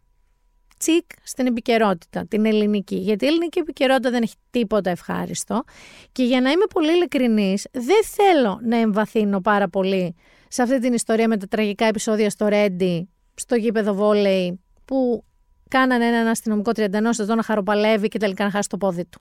[0.79, 2.97] τσικ στην επικαιρότητα, την ελληνική.
[2.97, 5.63] Γιατί η ελληνική επικαιρότητα δεν έχει τίποτα ευχάριστο.
[6.13, 10.15] Και για να είμαι πολύ ειλικρινής, δεν θέλω να εμβαθύνω πάρα πολύ
[10.49, 15.25] σε αυτή την ιστορία με τα τραγικά επεισόδια στο Ρέντι, στο γήπεδο βόλεϊ, που
[15.69, 16.85] κάνανε έναν αστυνομικό 31
[17.19, 19.21] ετών να χαροπαλεύει και τελικά να χάσει το πόδι του.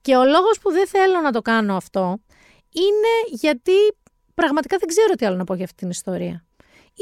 [0.00, 2.20] Και ο λόγος που δεν θέλω να το κάνω αυτό
[2.72, 3.72] είναι γιατί
[4.34, 6.44] πραγματικά δεν ξέρω τι άλλο να πω για αυτή την ιστορία.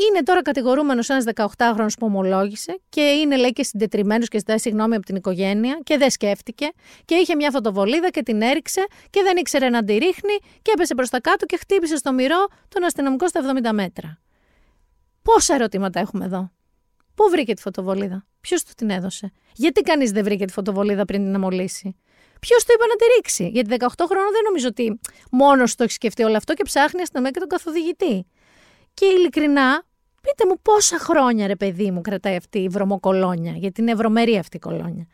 [0.06, 4.94] Είναι τώρα κατηγορούμενος ένας 18χρονο που ομολόγησε και είναι λέει και συντετριμένος και ζητάει συγγνώμη
[4.94, 6.70] από την οικογένεια και δεν σκέφτηκε
[7.04, 10.94] και είχε μια φωτοβολίδα και την έριξε και δεν ήξερε να τη ρίχνει και έπεσε
[10.94, 14.18] προς τα κάτω και χτύπησε στο μυρό τον αστυνομικό στα 70 μέτρα.
[15.22, 16.50] Πόσα ερωτήματα έχουμε εδώ;
[17.14, 21.24] Πού βρήκε τη φωτοβολίδα, Ποιος του την έδωσε, Γιατί κανείς δεν βρήκε τη φωτοβολίδα πριν
[21.24, 21.96] την αμολύσει.
[22.40, 25.92] Ποιος του είπε να τη ρίξει, Γιατί 18 χρόνια δεν νομίζω ότι μόνος το έχει
[25.92, 28.26] σκεφτεί όλο αυτό και ψάχνει αστυνομία και τον καθοδηγητή.
[28.94, 29.82] Και ειλικρινά,
[30.28, 34.56] πείτε μου πόσα χρόνια ρε παιδί μου κρατάει αυτή η βρωμοκολόνια, γιατί είναι ευρωμερή αυτή
[34.56, 35.06] η κολόνια.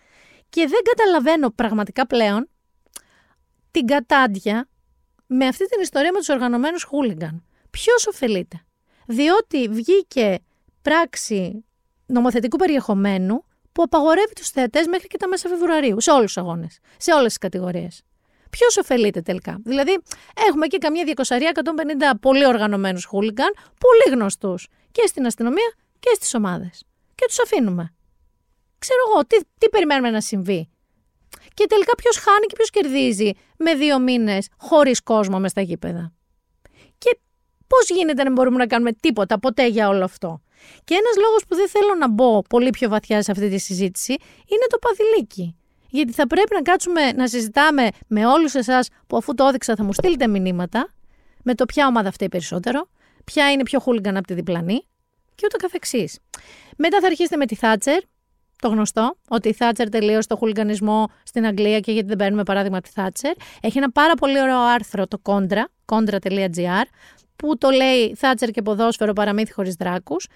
[0.48, 2.48] Και δεν καταλαβαίνω πραγματικά πλέον
[3.70, 4.68] την κατάντια
[5.26, 7.44] με αυτή την ιστορία με τους οργανωμένους χούλιγκαν.
[7.70, 8.64] Ποιος ωφελείται;
[9.06, 10.38] Διότι βγήκε
[10.82, 11.64] πράξη
[12.06, 16.78] νομοθετικού περιεχομένου που απαγορεύει τους θεατές μέχρι και τα μέσα Φεβρουαρίου, σε όλους τους αγώνες,
[16.96, 18.02] σε όλες τις κατηγορίες.
[18.50, 19.98] Ποιος ωφελείται τελικά; Δηλαδή,
[20.48, 26.84] έχουμε εκεί καμιά 200-150 πολύ οργανωμένους χούλιγκαν, πολύ γνωστούς και στην αστυνομία και στις ομάδες.
[27.14, 27.94] Και τους αφήνουμε.
[28.78, 30.68] Ξέρω εγώ, τι, τι περιμένουμε να συμβεί.
[31.54, 36.12] Και τελικά ποιος χάνει και ποιος κερδίζει με δύο μήνες χωρίς κόσμο μες στα γήπεδα.
[36.98, 37.18] Και
[37.66, 40.42] πώς γίνεται να μπορούμε να κάνουμε τίποτα ποτέ για όλο αυτό.
[40.84, 44.12] Και ένας λόγος που δεν θέλω να μπω πολύ πιο βαθιά σε αυτή τη συζήτηση
[44.46, 45.56] είναι το παδιλίκι.
[45.88, 49.84] Γιατί θα πρέπει να κάτσουμε να συζητάμε με όλους εσάς που αφού το έδειξα θα
[49.84, 50.94] μου στείλετε μηνύματα
[51.42, 52.88] με το ποια ομάδα φταίει περισσότερο,
[53.24, 54.86] ποια είναι πιο χούλιγκαν από τη διπλανή
[55.34, 56.18] και ούτω καθεξής.
[56.76, 58.02] Μετά θα αρχίσετε με τη Θάτσερ,
[58.60, 62.80] το γνωστό, ότι η Θάτσερ τελείωσε το χουλιγανισμό στην Αγγλία και γιατί δεν παίρνουμε παράδειγμα
[62.80, 63.32] τη Θάτσερ.
[63.60, 66.84] Έχει ένα πάρα πολύ ωραίο άρθρο, το Contra, contra.gr,
[67.36, 70.26] που το λέει Θάτσερ και ποδόσφαιρο παραμύθι χωρίς δράκους.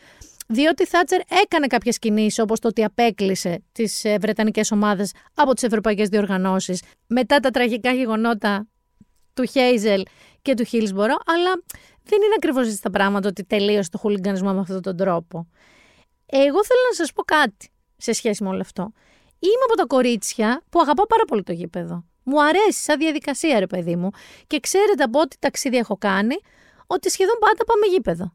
[0.51, 5.53] Διότι η Θάτσερ έκανε κάποιες κινήσεις, όπως το ότι απέκλεισε τις ε, βρετανικές ομάδες από
[5.53, 8.67] τις ευρωπαϊκές διοργανώσεις μετά τα τραγικά γεγονότα
[9.35, 10.03] του Χέιζελ
[10.49, 11.53] και του Χίλσμπορο, αλλά
[12.03, 15.47] δεν είναι ακριβώς έτσι τα πράγματα ότι τελείωσε το χουλιγκανισμό με αυτόν τον τρόπο.
[16.27, 18.83] Εγώ θέλω να σας πω κάτι σε σχέση με όλο αυτό.
[19.39, 22.05] Είμαι από τα κορίτσια που αγαπάω πάρα πολύ το γήπεδο.
[22.23, 24.11] Μου αρέσει σαν διαδικασία, ρε παιδί μου.
[24.47, 26.37] Και ξέρετε από ό,τι ταξίδι έχω κάνει,
[26.87, 28.33] ότι σχεδόν πάντα πάμε γήπεδο.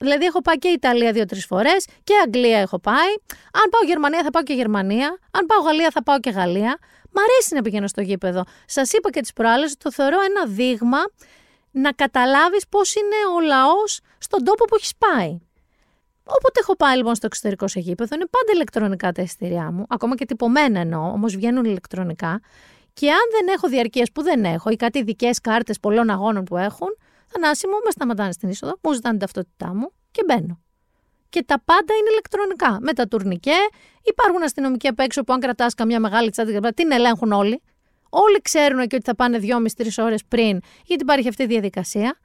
[0.00, 3.12] Δηλαδή, έχω πάει και Ιταλία δύο-τρεις φορές και Αγγλία έχω πάει.
[3.52, 5.18] Αν πάω Γερμανία, θα πάω και Γερμανία.
[5.30, 6.78] Αν πάω Γαλλία, θα πάω και Γαλλία.
[7.10, 8.44] Μ' αρέσει να πηγαίνω στο γήπεδο.
[8.66, 10.98] Σας είπα και τις προάλλες ότι το θεωρώ ένα δείγμα
[11.80, 15.38] να καταλάβεις πώς είναι ο λαός στον τόπο που έχεις πάει.
[16.24, 20.14] Όποτε έχω πάει λοιπόν στο εξωτερικό σε γήπεδο, είναι πάντα ηλεκτρονικά τα εισιτήριά μου, ακόμα
[20.14, 22.40] και τυπωμένα εννοώ, όμως βγαίνουν ηλεκτρονικά.
[22.92, 26.56] Και αν δεν έχω διαρκεία που δεν έχω ή κάτι ειδικές κάρτες πολλών αγώνων που
[26.56, 26.88] έχουν,
[27.28, 30.60] Θανάση μου, με σταματάνε στην είσοδο, μου ζητάνε την ταυτότητά μου και μπαίνω.
[31.28, 32.78] Και τα πάντα είναι ηλεκτρονικά.
[32.80, 33.56] Με τα τουρνικέ,
[34.02, 37.62] υπάρχουν αστυνομικοί απ' έξω που αν κρατάς καμιά μεγάλη τσάντα, την ελέγχουν όλοι.
[38.08, 42.18] Όλοι ξέρουν και ότι θα πάνε δυόμιση-τρει ώρες πριν, γιατί υπάρχει αυτή η διαδικασία.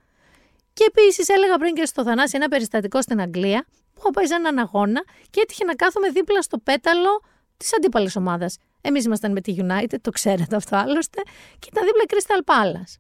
[0.74, 4.36] Και επίσης έλεγα πριν και στο Θανάση ένα περιστατικό στην Αγγλία, που έχω πάει σε
[4.36, 7.22] έναν αγώνα και έτυχε να κάθομαι δίπλα στο πέταλο
[7.58, 8.58] της αντίπαλης ομάδας.
[8.82, 11.22] Εμείς ήμασταν με τη United, το ξέρετε αυτό άλλωστε,
[11.60, 13.00] και ήταν δίπλα η Crystal Palace.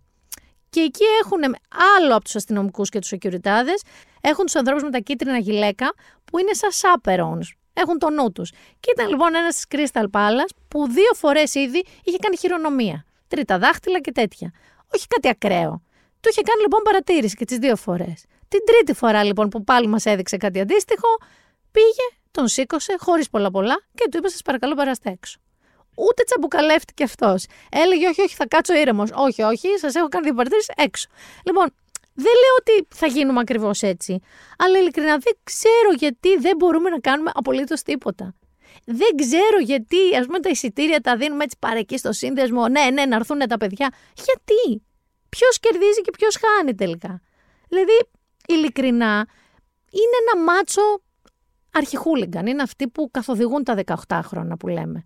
[0.70, 1.56] Και εκεί έχουν
[1.98, 3.82] άλλο από τους αστυνομικούς και τους securityάδες,
[4.22, 5.94] έχουν τους ανθρώπους με τα κίτρινα γυλαίκα
[6.26, 7.63] που είναι σαν chaperones.
[7.74, 8.52] Έχουν το νου τους.
[8.80, 13.06] Και ήταν λοιπόν ένας της Crystal Palace που δύο φορές ήδη είχε κάνει χειρονομία.
[13.28, 14.52] Τρίτα δάχτυλα και τέτοια.
[14.96, 15.84] Όχι κάτι ακραίο.
[16.20, 18.26] Του είχε κάνει λοιπόν παρατήρηση και τις δύο φορές.
[18.48, 21.08] Την τρίτη φορά λοιπόν που πάλι μας έδειξε κάτι αντίστοιχο,
[21.72, 25.40] πήγε, τον σήκωσε χωρίς πολλά πολλά και του είπε: Σας παρακαλώ, περάστε έξω.
[25.96, 27.46] Ούτε τσαμπουκαλεύτηκε αυτός.
[27.72, 29.10] Έλεγε, Όχι, όχι, θα κάτσω ήρεμος.
[29.14, 31.08] Όχι, όχι, σας έχω κάνει δύο έξω.
[31.46, 31.74] Λοιπόν,
[32.14, 34.20] δεν λέω ότι θα γίνουμε ακριβώς έτσι.
[34.58, 38.36] Αλλά ειλικρινά δεν ξέρω γιατί δεν μπορούμε να κάνουμε απολύτως τίποτα.
[38.86, 42.68] Δεν ξέρω γιατί, ας πούμε, τα εισιτήρια τα δίνουμε έτσι παρεκεί στο σύνδεσμο.
[42.68, 43.94] Ναι, ναι, να έρθουν τα παιδιά.
[44.14, 44.84] Γιατί;
[45.30, 47.22] Ποιος κερδίζει και ποιος χάνει τελικά.
[47.70, 48.10] Δηλαδή,
[48.48, 49.28] ειλικρινά,
[49.92, 50.82] είναι ένα μάτσο
[51.72, 52.46] αρχιχούλιγκαν.
[52.46, 53.76] Είναι αυτοί που καθοδηγούν τα
[54.08, 55.04] 18 χρόνια που λέμε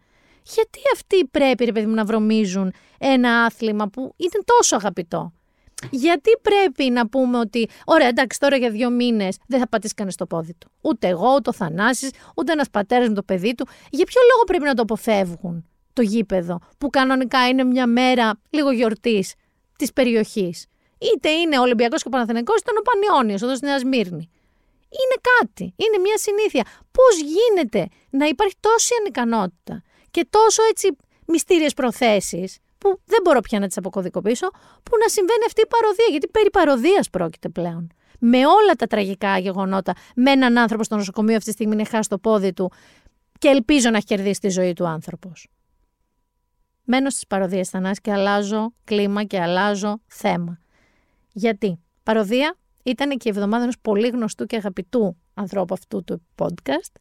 [0.54, 5.34] γιατί αυτοί πρέπει, ρε παιδί μου, να βρωμίζουν ένα άθλημα που ήταν τόσο αγαπητό;
[5.90, 10.16] Γιατί πρέπει να πούμε ότι, ωραία, εντάξει, τώρα για δύο μήνες δεν θα πατήσει κανείς
[10.16, 10.72] το πόδι του.
[10.82, 13.68] Ούτε εγώ, ούτε ο Θανάσης, ούτε ένας πατέρας με το παιδί του.
[13.90, 15.66] Για ποιο λόγο πρέπει να το αποφεύγουν.
[15.94, 19.34] το γήπεδο, που κανονικά είναι μια μέρα λίγο γιορτής
[19.78, 20.66] της περιοχής;
[20.98, 24.30] Είτε είναι ο Ολυμπιακός και ο Παναθηναϊκός, είτε είναι ο Πανιόνιος, εδώ στη Νέα Σμύρνη.
[24.90, 26.64] Είναι κάτι, είναι μια συνήθεια.
[26.92, 32.58] Πώς γίνεται να υπάρχει τόση ανικανότητα και τόσο έτσι μυστήριες προθέσεις,
[32.88, 34.48] που δεν μπορώ πια να τις αποκωδικοποιήσω,
[34.84, 37.92] που να συμβαίνει αυτή η παροδία, γιατί περί παροδίας πρόκειται πλέον.
[38.20, 42.10] Με όλα τα τραγικά γεγονότα, με έναν άνθρωπο στο νοσοκομείο αυτή τη στιγμή είναι χάσει
[42.10, 42.72] το πόδι του
[43.38, 45.48] και ελπίζω να έχει κερδίσει τη ζωή του άνθρωπος.
[46.84, 50.60] Μένω στις παροδίες Θανάση και αλλάζω κλίμα και αλλάζω θέμα.
[51.32, 56.96] Γιατί; Παροδία ήταν και η εβδομάδα ενός πολύ γνωστού και αγαπητού ανθρώπου αυτού του podcast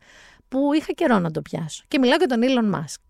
[0.48, 1.84] που είχα καιρό να το πιάσω.
[1.88, 3.00] Και μιλάω για τον Elon Musk.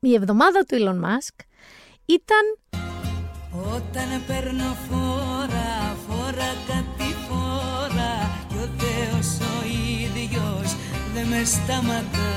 [0.00, 1.44] Η εβδομάδα του Elon Musk
[2.06, 2.58] ήταν...
[3.74, 8.14] Όταν παίρνω φόρα, φόρα κάτι φόρα
[8.48, 10.76] και ο Θεός ο ίδιος
[11.14, 12.34] δεν με σταματά.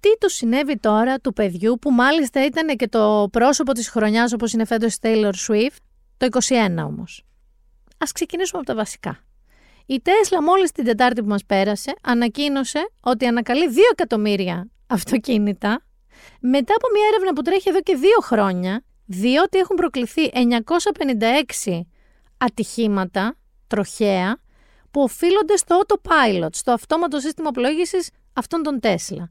[0.00, 4.52] Τι του συνέβη τώρα του παιδιού που μάλιστα ήταν και το πρόσωπο της χρονιάς όπως
[4.52, 5.76] είναι φέτος Taylor Swift
[6.16, 7.24] το 21 όμως.
[7.98, 9.18] Ας ξεκινήσουμε από τα βασικά.
[9.86, 15.83] Η Τέσλα μόλις την Τετάρτη που μας πέρασε ανακοίνωσε ότι ανακαλεί 2 εκατομμύρια αυτοκίνητα
[16.40, 20.30] μετά από μια έρευνα που τρέχει εδώ και δύο χρόνια διότι έχουν προκληθεί
[21.70, 21.80] 956
[22.38, 23.36] ατυχήματα
[23.66, 24.38] τροχαία
[24.90, 29.28] που οφείλονται στο autopilot, στο αυτόματο σύστημα πλοήγησης αυτών των Τέσλα.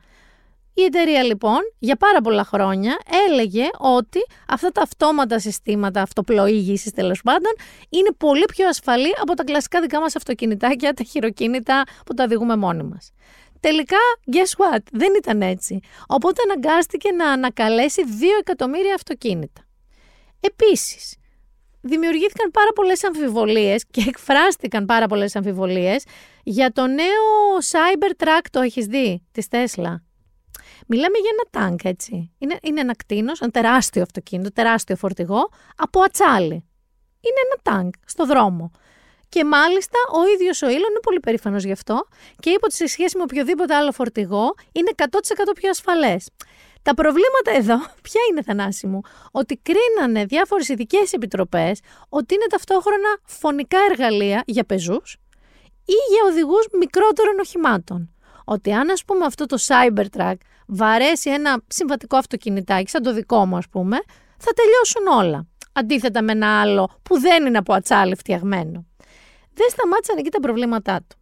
[0.74, 7.22] Η εταιρεία λοιπόν για πάρα πολλά χρόνια έλεγε ότι αυτά τα αυτόματα συστήματα αυτοπλοήγησης τέλος
[7.22, 7.52] πάντων
[7.90, 12.56] είναι πολύ πιο ασφαλή από τα κλασικά δικά μας αυτοκινητάκια, τα χειροκίνητα που τα οδηγούμε
[12.56, 13.12] μόνοι μας.
[13.64, 13.98] Τελικά,
[14.32, 15.80] guess what, δεν ήταν έτσι.
[16.08, 19.62] Οπότε αναγκάστηκε να ανακαλέσει 2 εκατομμύρια αυτοκίνητα.
[20.40, 21.16] Επίσης,
[21.82, 26.04] δημιουργήθηκαν πάρα πολλές αμφιβολίες και εκφράστηκαν πάρα πολλές αμφιβολίες
[26.44, 29.96] για το νέο Cybertruck, το έχεις δει, της Tesla.
[30.88, 32.32] Μιλάμε για ένα τάγκ, έτσι.
[32.38, 36.66] Είναι, είναι ένα κτίνος, ένα τεράστιο αυτοκίνητο, τεράστιο φορτηγό, από ατσάλι.
[37.20, 38.72] Είναι ένα τάγκ στο δρόμο.
[39.34, 42.08] Και μάλιστα ο ίδιος ο Ήλον είναι πολύ περήφανος γι' αυτό
[42.40, 45.04] και είπε ότι σε σχέση με οποιοδήποτε άλλο φορτηγό είναι 100%
[45.56, 46.30] πιο ασφαλές.
[46.82, 47.76] Τα προβλήματα εδώ,
[48.08, 51.80] ποια είναι θανάση μου, ότι κρίνανε διάφορες ειδικές επιτροπές
[52.10, 55.18] ότι είναι ταυτόχρονα φωνικά εργαλεία για πεζούς
[55.86, 58.14] ή για οδηγούς μικρότερων οχημάτων
[58.46, 60.36] ότι αν ας πούμε αυτό το Cybertruck
[60.68, 63.98] βαρέσει ένα συμβατικό αυτοκινητάκι σαν το δικό μου ας πούμε,
[64.38, 65.48] θα τελειώσουν όλα.
[65.74, 68.86] Αντίθετα με ένα άλλο που δεν είναι από ατσάλι φτιαγμένο.
[69.54, 71.18] Δεν σταμάτησαν εκεί τα προβλήματά του.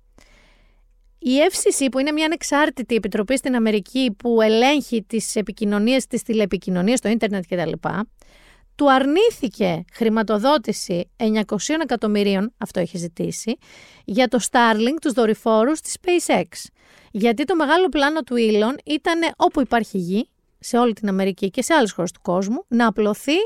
[1.19, 6.99] Η FCC που είναι μια ανεξάρτητη επιτροπή στην Αμερική που ελέγχει τις επικοινωνίες, τις τηλεπικοινωνίες,
[6.99, 7.71] το ίντερνετ κτλ
[8.81, 11.33] του αρνήθηκε χρηματοδότηση 900
[11.81, 13.57] εκατομμυρίων, αυτό έχει ζητήσει,
[14.05, 16.45] για το Starlink, τους δορυφόρους της SpaceX.
[17.11, 20.29] Γιατί το μεγάλο πλάνο του Elon ήταν όπου υπάρχει γη,
[20.59, 23.37] σε όλη την Αμερική και σε άλλες χώρες του κόσμου, να απλωθεί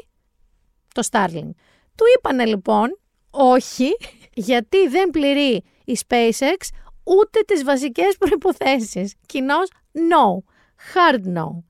[0.93, 1.49] το Starlink.
[1.95, 2.99] Του είπανε λοιπόν
[3.35, 3.89] όχι,
[4.33, 6.67] γιατί δεν πληρεί η SpaceX
[7.03, 9.15] ούτε τις βασικές προϋποθέσεις.
[9.25, 10.43] Κοινώς no,
[10.93, 11.63] hard no.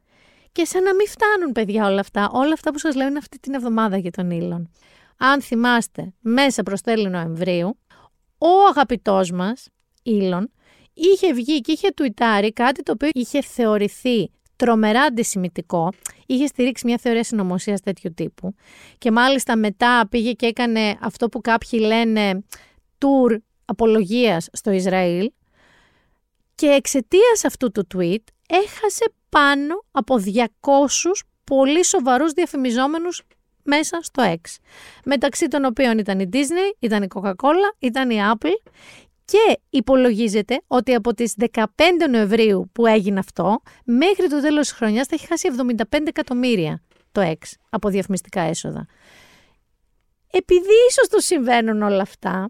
[0.51, 2.29] Και σαν να μην φτάνουν, παιδιά, όλα αυτά.
[2.33, 4.71] Όλα αυτά που σας λέω είναι αυτή την εβδομάδα για τον Ήλον.
[5.17, 7.79] Αν θυμάστε, μέσα προς τέλη Νοεμβρίου,
[8.37, 9.67] ο αγαπητός μας,
[10.03, 10.51] Ήλον,
[10.93, 15.91] είχε βγει και είχε τουιτάρει κάτι το οποίο είχε θεωρηθεί τρομερά αντισημιτικό.
[16.25, 18.55] Είχε στηρίξει μια θεωρία συνωμοσίας τέτοιου τύπου.
[18.97, 22.43] Και μάλιστα μετά πήγε και έκανε αυτό που κάποιοι λένε
[22.97, 25.31] tour απολογίας στο Ισραήλ.
[26.55, 30.45] Και εξαιτίας αυτού του tweet έχασε πάνω από 200
[31.43, 33.21] πολύ σοβαρούς διαφημιζόμενους
[33.63, 34.55] μέσα στο X.
[35.05, 38.71] Μεταξύ των οποίων ήταν η Disney, ήταν η Coca-Cola, ήταν η Apple
[39.25, 41.63] και υπολογίζεται ότι από τις 15
[42.09, 45.49] Νοεμβρίου που έγινε αυτό, μέχρι το τέλος της χρονιάς θα έχει χάσει
[45.91, 48.85] 75 εκατομμύρια το X από διαφημιστικά έσοδα.
[50.31, 52.49] Επειδή ίσως το συμβαίνουν όλα αυτά,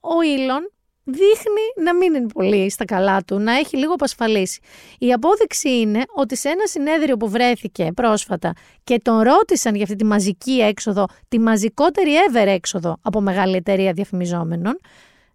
[0.00, 0.72] ο Ήλον
[1.04, 4.60] δείχνει να μην είναι πολύ στα καλά του, να έχει λίγο απασφαλίσει.
[4.98, 8.52] Η απόδειξη είναι ότι σε ένα συνέδριο που βρέθηκε πρόσφατα
[8.84, 13.92] και τον ρώτησαν για αυτή τη μαζική έξοδο, τη μαζικότερη ever έξοδο από μεγάλη εταιρεία
[13.92, 14.78] διαφημιζόμενων,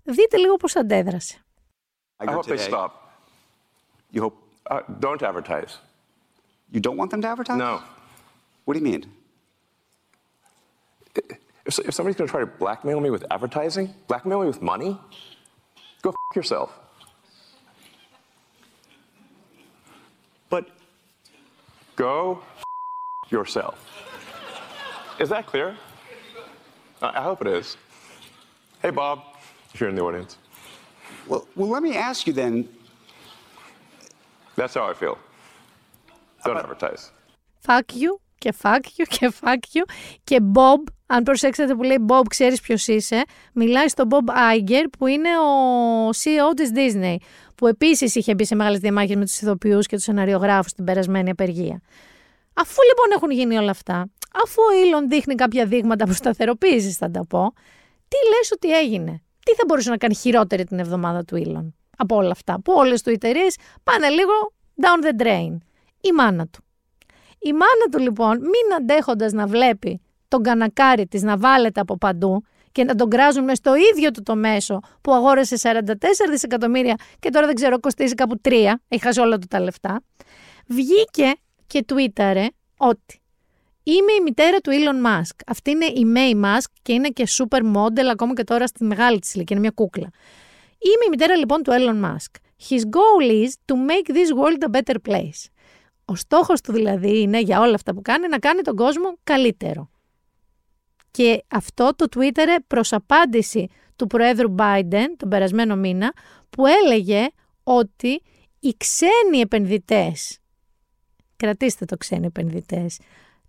[0.03, 1.43] δείτε λίγο πώς αντέδρασε.
[2.21, 2.91] I hope they stop.
[4.13, 4.37] You hope,
[4.71, 5.73] uh, don't advertise.
[6.75, 7.59] You don't want them to advertise?
[7.59, 7.75] No.
[8.65, 9.03] What do you mean?
[11.69, 14.93] If, if somebody's going to try to blackmail me with advertising, blackmail me with money,
[16.03, 16.79] Go f yourself.
[20.49, 20.67] But
[21.97, 22.43] go
[23.25, 23.85] f yourself.
[25.19, 25.77] Is that clear?
[27.03, 27.77] I hope it is.
[28.81, 29.23] Hey, Bob,
[29.74, 30.38] If you're in the audience.
[31.30, 32.54] Well, well, let me ask you then.
[34.56, 35.18] That's how I feel.
[36.46, 37.12] Don't advertise.
[37.68, 39.84] Fuck you και fuck you και fuck you.
[40.24, 45.08] Και Bob, αν προσέξετε που λέει Bob, ξέρεις ποιος είσαι, μιλάει στον Bob Iger που
[45.08, 47.16] είναι ο CEO της Disney,
[47.56, 51.30] που επίσης είχε μπει σε μεγάλες διαμάχες με τους ηθοποιούς και τους σεναριογράφους στην περασμένη
[51.30, 51.82] απεργία.
[52.54, 54.10] Αφού λοιπόν έχουν γίνει όλα αυτά,
[54.44, 57.54] αφού ο Elon δείχνει κάποια δείγματα που σταθεροποίησης, θα τα πω,
[58.08, 62.16] τι λες ότι έγινε; Τι θα μπορούσε να κάνει χειρότερη την εβδομάδα του Elon από
[62.16, 64.32] όλα αυτά, που όλες του εταιρείες πάνε λίγο
[64.82, 65.58] down the drain.
[66.02, 66.64] Η μάνα του.
[67.40, 72.44] Η μάνα του λοιπόν, μην αντέχοντας να βλέπει τον κανακάρι της να βάλετε από παντού
[72.72, 75.94] και να τον κράζουν μες στο ίδιο του το μέσο που αγόρασε 44
[76.30, 78.52] δισεκατομμύρια και τώρα δεν ξέρω κοστίζει κάπου 3,
[78.88, 80.02] έχει χάσει όλα του τα λεφτά,
[80.68, 81.34] βγήκε
[81.68, 83.22] και τουίταρε ότι
[83.84, 85.36] Είμαι η μητέρα του Elon Musk.
[85.48, 89.20] Αυτή είναι η May Musk και είναι και super model ακόμα και τώρα στη μεγάλη
[89.20, 90.10] της ηλικία, είναι μια κούκλα.
[90.78, 92.32] Είμαι η μητέρα λοιπόν του Elon Musk.
[92.70, 95.48] His goal is to make this world a better place.
[96.06, 99.90] Ο στόχος του δηλαδή είναι για όλα αυτά που κάνει να κάνει τον κόσμο καλύτερο.
[101.12, 106.14] Και αυτό το Twitter προς απάντηση του Προέδρου Biden τον περασμένο μήνα
[106.50, 107.28] που έλεγε
[107.64, 108.22] ότι
[108.60, 110.38] οι ξένοι επενδυτές,
[111.36, 113.00] κρατήστε το ξένοι επενδυτές,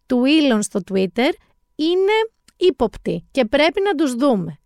[0.07, 1.33] του Elon στο Twitter
[1.75, 2.13] είναι
[2.57, 4.59] ύποπτοι και πρέπει να τους δούμε.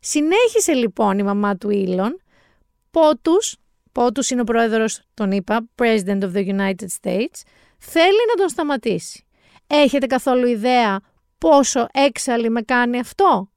[0.00, 2.10] Συνέχισε λοιπόν η μαμά του Elon,
[2.90, 3.56] πότους,
[3.92, 7.42] πότους είναι ο πρόεδρος, τον είπα, President of the United States,
[7.78, 9.24] θέλει να τον σταματήσει.
[9.66, 11.00] Έχετε καθόλου ιδέα
[11.38, 13.50] πόσο έξαλλη με κάνει αυτό;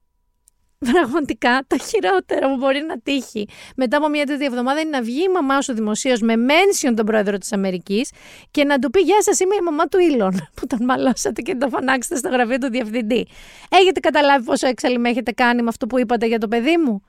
[0.92, 5.22] Πραγματικά τα χειρότερα που μπορεί να τύχει μετά από μια τέτοια εβδομάδα είναι να βγει
[5.22, 8.10] η μαμά σου δημοσίως με μένσιον τον πρόεδρο της Αμερικής
[8.50, 11.54] και να του πει Γεια σας, είμαι η μαμά του Ήλον που τον μαλώσατε και
[11.54, 13.26] τον φανάξετε στο γραφείο του διευθυντή.
[13.68, 17.02] Έχετε καταλάβει πόσο έξαλλη με έχετε κάνει με αυτό που είπατε για το παιδί μου;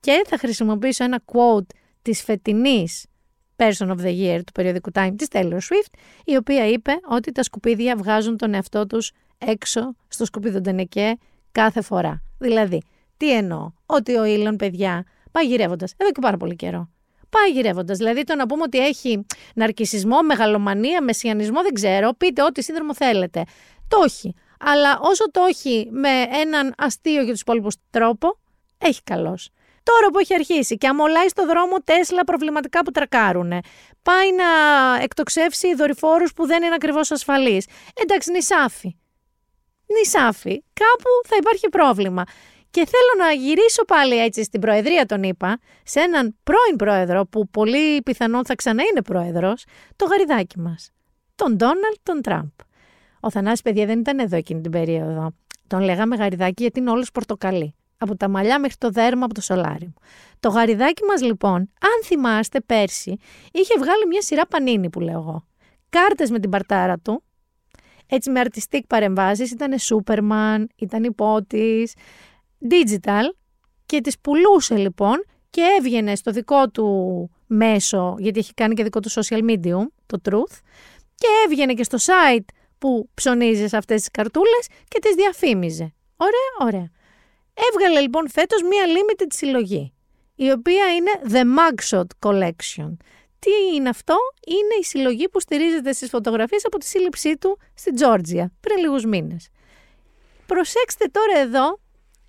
[0.00, 1.66] Και θα χρησιμοποιήσω ένα quote
[2.02, 3.06] της φετινής
[3.56, 7.42] Person of the Year του περιοδικού Time της Taylor Swift, η οποία είπε ότι τα
[7.42, 11.16] σκουπίδια βγάζουν τον εαυτό τους έξω στο σκουπίδι τενεκέ
[11.52, 12.22] κάθε φορά.
[12.38, 12.82] Δηλαδή,
[13.16, 16.90] τι εννοώ, ότι ο Ήλον, παιδιά, πάει γυρεύοντας εδώ και πάρα πολύ καιρό.
[17.30, 17.98] Πάει γυρεύοντας.
[17.98, 22.12] Δηλαδή το να πούμε ότι έχει ναρκισισμό, μεγαλομανία, μεσιανισμό, δεν ξέρω.
[22.12, 23.44] Πείτε ό,τι σύνδρομο θέλετε.
[23.88, 24.34] Το έχει.
[24.60, 26.08] Αλλά όσο το έχει με
[26.42, 28.38] έναν αστείο για τους υπόλοιπους τρόπο,
[28.78, 29.38] έχει καλώ.
[29.82, 33.52] Τώρα που έχει αρχίσει και αμολάει στο δρόμο Τέσλα προβληματικά που τρακάρουν,
[34.02, 34.44] πάει να
[35.02, 37.66] εκτοξεύσει δορυφόρους που δεν είναι ακριβώς ασφαλείς.
[37.94, 38.96] Εντάξει, νησάφι.
[39.98, 40.62] Νησάφι.
[40.72, 42.24] Κάπου θα υπάρχει πρόβλημα.
[42.70, 47.48] Και θέλω να γυρίσω πάλι έτσι στην Προεδρία, τον είπα, σε έναν πρώην πρόεδρο που
[47.48, 49.64] πολύ πιθανόν θα ξανά είναι πρόεδρος,
[49.96, 50.90] το γαριδάκι μας,
[51.34, 52.50] τον Ντόναλτ τον Τραμπ.
[53.20, 55.32] Ο Θανάσης, παιδιά, δεν ήταν εδώ εκείνη την περίοδο.
[55.66, 57.74] Τον λέγαμε γαριδάκι γιατί είναι όλος πορτοκαλί.
[57.98, 59.94] Από τα μαλλιά μέχρι το δέρμα από το σολάρι μου.
[60.40, 63.16] Το γαριδάκι μας λοιπόν, αν θυμάστε πέρσι,
[63.52, 65.46] είχε βγάλει μια σειρά πανίνι που λέω εγώ.
[65.88, 67.22] Κάρτες με την παρτάρα του,
[68.06, 71.94] έτσι με αρτιστικ παρεμβάσεις, ήταν Σούπερμαν, ήταν υπότης,
[72.70, 73.24] digital
[73.86, 79.00] και τις πουλούσε λοιπόν και έβγαινε στο δικό του μέσο, γιατί έχει κάνει και δικό
[79.00, 80.58] του social medium, το Truth,
[81.14, 82.44] και έβγαινε και στο site
[82.78, 85.94] που ψωνίζεις σε αυτές τις καρτούλες και τις διαφήμιζε.
[86.16, 86.90] Ωραία, ωραία.
[87.72, 89.92] Έβγαλε λοιπόν φέτος μία limited συλλογή,
[90.34, 92.96] η οποία είναι The Mugshot Collection.
[93.38, 97.92] Τι είναι αυτό; Είναι η συλλογή που στηρίζεται στις φωτογραφίες από τη σύλληψή του στη
[97.92, 99.48] Τζόρτζια πριν λίγους μήνες.
[100.46, 101.80] Προσέξτε τώρα εδώ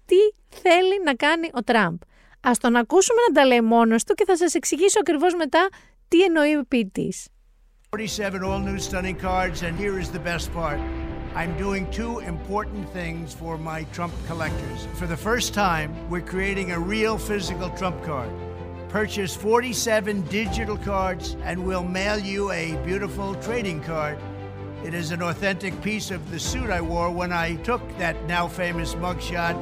[0.07, 0.15] τι
[0.49, 1.97] θέλει να κάνει ο Τραμπ.
[2.41, 5.69] Α τον ακούσουμε να τα λέει μόνο του και θα σα εξηγήσω ακριβώ μετά
[6.07, 7.13] τι εννοεί ο ποιητή.
[7.89, 10.79] 47 all new stunning cards, and here is the best part.
[11.39, 14.79] I'm doing two important things for my Trump collectors.
[14.99, 18.31] For the first time, we're creating a real physical Trump card.
[18.99, 24.17] Purchase 47 digital cards, and we'll mail you a beautiful trading card.
[24.87, 28.45] It is an authentic piece of the suit I wore when I took that now
[28.47, 29.55] famous mugshot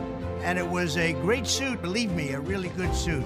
[0.45, 3.25] and it was a great suit, believe me, a really good suit.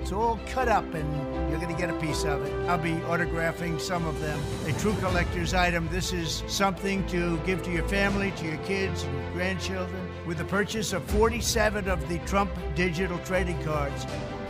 [0.00, 2.68] It's all cut up and you're going to get a piece of it.
[2.68, 4.40] I'll be autographing some of them.
[4.68, 5.88] A true collector's item.
[5.90, 10.08] This is something to give to your family, to your kids, and grandchildren.
[10.26, 14.06] With the purchase of 47 of the Trump digital trading cards,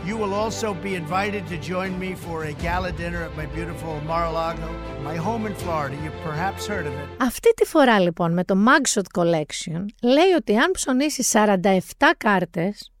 [0.07, 3.93] you will also be invited to join me for a gala dinner at my beautiful
[4.11, 4.69] Mar-a-Lago,
[5.09, 5.95] my home in Florida.
[6.03, 7.07] You've perhaps heard of it.
[7.17, 11.79] Αυτή τη φορά λοιπόν με το Mugshot Collection λέει ότι αν ψωνίσει 47
[12.17, 12.91] κάρτες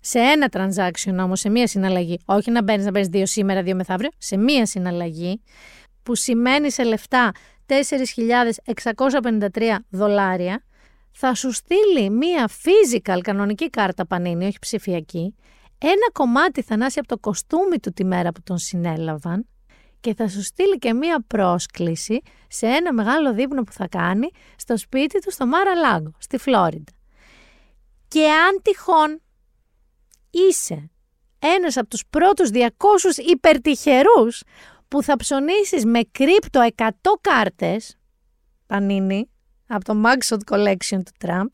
[0.00, 3.74] σε ένα transaction όμως, σε μία συναλλαγή, όχι να μπαίνεις να παίρνεις δύο σήμερα, δύο
[3.74, 5.42] μεθαύριο, σε μία συναλλαγή,
[6.02, 7.32] που σημαίνει σε λεφτά
[7.66, 10.64] 4.653 δολάρια,
[11.12, 15.34] θα σου στείλει μία physical κανονική κάρτα πανίνη, όχι ψηφιακή,
[15.86, 19.46] ένα κομμάτι θανάσει από το κοστούμι του τη μέρα που τον συνέλαβαν
[20.00, 24.76] και θα σου στείλει και μία πρόσκληση σε ένα μεγάλο δείπνο που θα κάνει στο
[24.76, 26.92] σπίτι του στο Μάρα Λάγκο, στη Φλόριντα.
[28.08, 29.20] Και αν τυχόν
[30.30, 30.90] είσαι
[31.38, 32.68] ένας από τους πρώτους 200
[33.30, 34.42] υπερτυχερούς
[34.88, 37.98] που θα ψωνίσεις με κρύπτο 100 κάρτες,
[38.66, 39.30] πανίνι,
[39.66, 41.48] από το Magshot Collection του Τραμπ,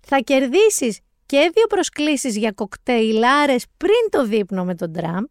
[0.00, 1.00] θα κερδίσεις
[1.32, 5.26] και δύο προσκλήσεις για κοκτέιλάρες πριν το δείπνο με τον Τραμπ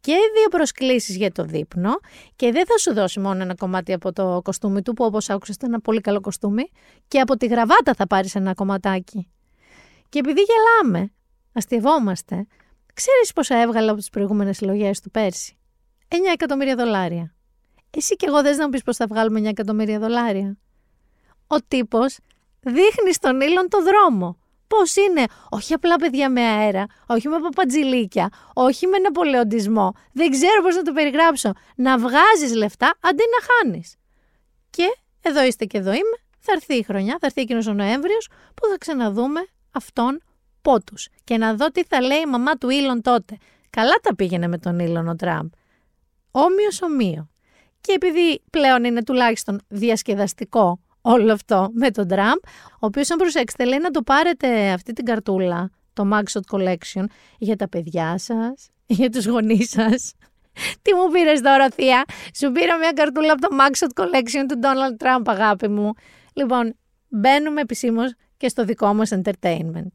[0.00, 1.90] και δύο προσκλήσεις για το δείπνο
[2.36, 5.54] και δεν θα σου δώσει μόνο ένα κομμάτι από το κοστούμι του που όπως άκουσες
[5.54, 6.70] ήταν ένα πολύ καλό κοστούμι
[7.08, 9.30] και από τη γραβάτα θα πάρεις ένα κομματάκι.
[10.08, 11.12] Και επειδή γελάμε,
[11.52, 12.46] αστευόμαστε,
[12.94, 15.56] ξέρεις πόσα έβγαλε από τις προηγούμενες συλλογές του πέρσι;
[16.08, 17.34] 9 εκατομμύρια δολάρια.
[17.90, 20.58] Εσύ και εγώ δεν να μου πεις πώς θα βγάλουμε 9 εκατομμύρια δολάρια.
[21.46, 22.18] Ο τύπος
[22.60, 24.37] δείχνει στον ήλον το δρόμο.
[24.68, 29.92] Πώς είναι, όχι απλά παιδιά με αέρα, όχι με παπατζηλίκια, όχι με ναπολεοντισμό.
[30.12, 31.52] Δεν ξέρω πώς να το περιγράψω.
[31.76, 33.94] Να βγάζεις λεφτά αντί να χάνεις.
[34.70, 36.18] Και εδώ είστε και εδώ είμαι.
[36.38, 39.40] Θα έρθει η χρονιά, θα έρθει εκείνος ο Νοέμβριος που θα ξαναδούμε
[39.72, 40.22] αυτόν
[40.62, 41.08] πότους.
[41.24, 43.38] Και να δω τι θα λέει η μαμά του Ήλον τότε.
[43.70, 45.48] Καλά τα πήγαινε με τον Ήλον ο Τραμπ.
[46.30, 47.28] Όμοιος ομοίο.
[47.80, 52.38] Και επειδή πλέον είναι τουλάχιστον διασκεδαστικό όλο αυτό με τον Τραμπ,
[52.72, 57.04] ο οποίος, αν προσέξετε, λέει να το πάρετε αυτή την καρτούλα, το Magshot Collection,
[57.38, 60.12] για τα παιδιά σας, για τους γονείς σας.
[60.82, 65.04] Τι μου πήρες τώρα, Θεία; Σου πήρα μια καρτούλα από το Magshot Collection του Donald
[65.04, 65.92] Trump, αγάπη μου.
[66.32, 66.74] Λοιπόν,
[67.08, 69.92] μπαίνουμε επισήμως και στο δικό μας entertainment.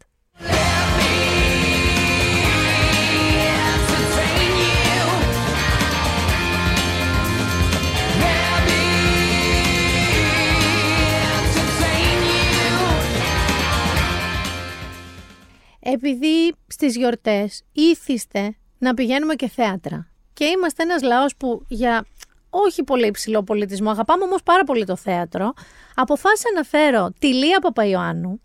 [15.84, 22.06] Επειδή στις γιορτές ήθιστε να πηγαίνουμε και θέατρα και είμαστε ένας λαός που για
[22.50, 25.54] όχι πολύ υψηλό πολιτισμό, αγαπάμε όμως πάρα πολύ το θέατρο,
[25.96, 28.42] αποφάσισα να φέρω τη Λία Παπαϊωάννου,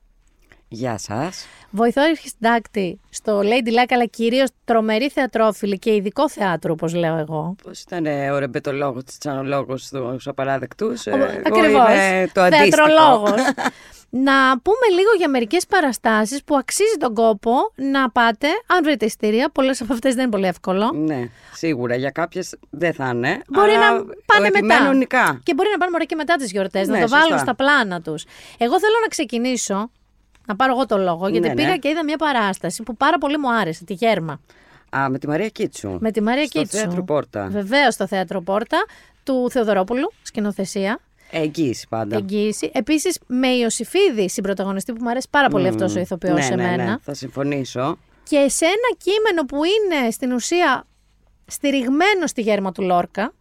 [0.70, 1.46] Γεια σας.
[1.70, 7.54] βοηθό αρχιστάκτη στο Lady Luck, αλλά κυρίως τρομερή θεατρόφιλη και ειδικό θέατρο, όπως λέω εγώ.
[7.62, 11.06] Πώς ήταν ε, ο ρεμπετολόγος της τσανολόγος στους απαράδεκτους.
[11.06, 11.70] ε, Ο- εγώ Ακριβώς.
[11.88, 12.70] είμαι το αντίστοιχο.
[12.86, 13.40] Θεατρολόγος.
[14.10, 19.50] να πούμε λίγο για μερικές παραστάσεις που αξίζει τον κόπο να πάτε, αν βρείτε ειστήρια,
[19.50, 20.90] πολλές από αυτές δεν είναι πολύ εύκολο.
[20.94, 23.42] ναι, σίγουρα για κάποιες δεν θα είναι.
[23.48, 24.94] Μπορεί αλλά να πάνε επιμένουν μετά.
[24.94, 25.40] νικά.
[25.42, 27.44] Και μπορεί να πάνε μωρέ και μετά τις γιορτές, να Ναι, το βάλουν σωστά.
[27.44, 28.24] στα πλάνα τους.
[28.58, 29.90] Εγώ θέλω να ξεκινήσω,
[30.46, 31.76] να πάρω εγώ το λόγο, γιατί Ναι, πήγα ναι.
[31.78, 34.40] και είδα μια παράσταση που πάρα πολύ μου άρεσε, τη Γέρμα.
[34.96, 35.96] Α, με τη Μαρία Κίτσου.
[36.00, 36.76] Με τη Μαρία Στο Κίτσου.
[36.78, 37.48] θέατρο Πόρτα.
[37.50, 38.84] Βεβαίως στο θέατρο Πόρτα
[39.22, 40.98] του Θεοδωρόπουλου, σκηνοθεσία.
[41.30, 42.16] Εγγύηση πάντα.
[42.16, 42.70] Εγγύηση.
[42.74, 46.62] Επίσης με Ιωσήφιδη συμπροταγωνιστή που μου αρέσει πάρα πολύ αυτός ο ηθοποιός ναι, σε ναι,
[46.62, 46.84] μένα.
[46.84, 47.98] ναι, θα συμφωνήσω.
[48.22, 50.86] Και σε ένα κείμενο που είναι στην ουσία
[51.46, 53.32] στηριγμένο στη γέρμα του Λόρκα,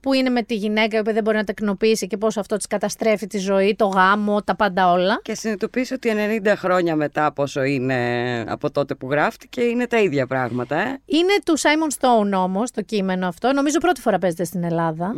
[0.00, 2.66] που είναι με τη γυναίκα η οποία δεν μπορεί να τεκνοποιήσει και πώς αυτό της
[2.66, 5.20] καταστρέφει τη ζωή, το γάμο, τα πάντα όλα.
[5.22, 6.12] Και συνειδητοποιήσω ότι
[6.44, 10.76] 90 χρόνια μετά πόσο είναι από τότε που γράφτηκε είναι τα ίδια πράγματα.
[10.76, 11.00] Ε.
[11.04, 13.52] Είναι του Simon Stone όμως το κείμενο αυτό.
[13.52, 15.12] Νομίζω πρώτη φορά παίζεται στην Ελλάδα.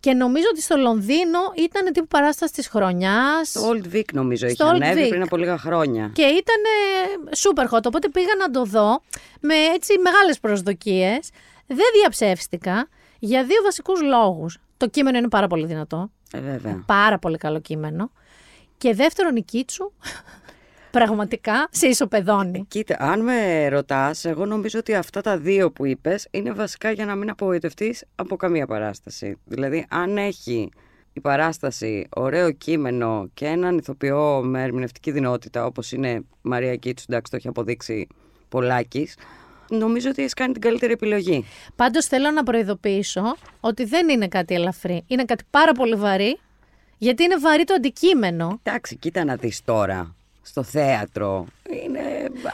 [0.00, 3.52] Και νομίζω ότι στο Λονδίνο ήταν τύπου παράσταση της χρονιάς.
[3.52, 5.08] Το Old Vic νομίζω είχε Στο Old ανέβει Vic.
[5.08, 6.10] πριν από λίγα χρόνια.
[6.14, 6.56] Και ήταν
[7.36, 9.02] super hot, οπότε πήγα να το δω
[9.40, 11.30] με έτσι μεγάλες προσδοκίες.
[11.66, 12.88] Δεν διαψεύστηκα
[13.18, 14.58] για δύο βασικούς λόγους.
[14.76, 16.10] Το κείμενο είναι πάρα πολύ δυνατό.
[16.32, 16.82] Ε, βέβαια.
[16.86, 18.10] Πάρα πολύ καλό κείμενο.
[18.78, 19.92] Και δεύτερον η Κίτσου
[21.04, 22.64] πραγματικά σε ισοπεδώνει.
[22.68, 27.04] Κοίτα, αν με ρωτάς, εγώ νομίζω ότι αυτά τα δύο που είπες είναι βασικά για
[27.04, 29.36] να μην απογοητευτείς από καμία παράσταση.
[29.44, 30.70] Δηλαδή, αν έχει
[31.12, 37.04] η παράσταση ωραίο κείμενο και έναν ηθοποιό με ερμηνευτική δυνότητα, όπως είναι η Μαρία Κίτσου,
[37.08, 38.06] εντάξει, το έχει αποδείξει
[38.48, 39.08] πολλάκι,
[39.68, 41.44] νομίζω ότι έχεις κάνει την καλύτερη επιλογή.
[41.76, 45.04] Πάντως θέλω να προειδοποιήσω ότι δεν είναι κάτι ελαφρύ.
[45.06, 46.38] Είναι κάτι πάρα πολύ βαρύ,
[46.98, 48.60] γιατί είναι βαρύ το αντικείμενο.
[48.62, 50.16] Εντάξει, κοίτα να δεις τώρα.
[50.48, 51.46] Στο θέατρο.
[51.84, 52.00] Είναι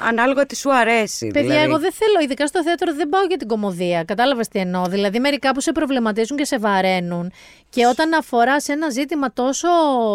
[0.08, 1.26] ανάλογα τι σου αρέσει.
[1.26, 1.64] Παιδιά, δηλαδή.
[1.68, 4.04] εγώ δεν θέλω, ειδικά στο θέατρο δεν πάω για την κομμωδία.
[4.04, 7.32] Κατάλαβες τι εννοώ; Δηλαδή, μερικά που σε προβληματίζουν και σε βαραίνουν.
[7.70, 9.68] Και όταν αφορά σε ένα ζήτημα τόσο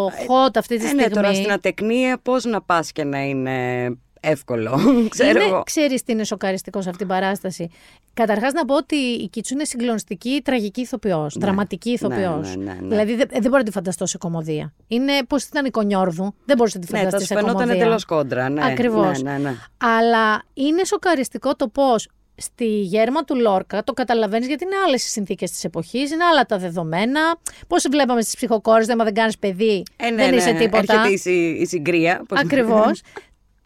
[0.07, 1.03] hot αυτή τη Ε, στιγμή.
[1.03, 3.88] ναι, τώρα στην ατεκνία πώς να πας και να είναι
[4.20, 5.63] εύκολο, ξέρω είναι, εγώ.
[5.63, 7.70] ξέρεις τι είναι σοκαριστικό σε αυτήν την παράσταση;
[8.13, 12.55] Καταρχάς να πω ότι η Κίτσου είναι συγκλονιστική, τραγική ηθοποιός, δραματική ηθοποιός.
[12.55, 12.88] ναι, ναι, ναι.
[12.88, 14.74] Δηλαδή δεν, δεν μπορώ να τη φανταστώ σε κομμωδία.
[14.88, 17.55] Είναι πώς ήταν η Κονιόρδου, δεν μπορείς να τη Ναι, φανταστείς θα σου σε φαινόταν
[17.61, 17.82] κομμωδία.
[17.84, 18.49] εντελώς κόντρα.
[18.49, 19.22] Ναι, Ακριβώς.
[19.22, 19.55] Ναι, ναι, ναι.
[19.78, 22.07] Αλλά είναι σοκαριστικό το πώς
[22.41, 26.45] στη γέρμα του Λόρκα το καταλαβαίνεις γιατί είναι άλλες οι συνθήκες της εποχής, είναι άλλα
[26.45, 27.22] τα δεδομένα.
[27.67, 30.93] Πώς βλέπαμε στις ψυχοκόρες, άμα δεν κάνεις παιδί, Ε, ναι, δεν ναι, είσαι τίποτα.
[30.93, 32.24] Έρχεται η, συ- η συγκρία.
[32.28, 33.01] πώς- Ακριβώς.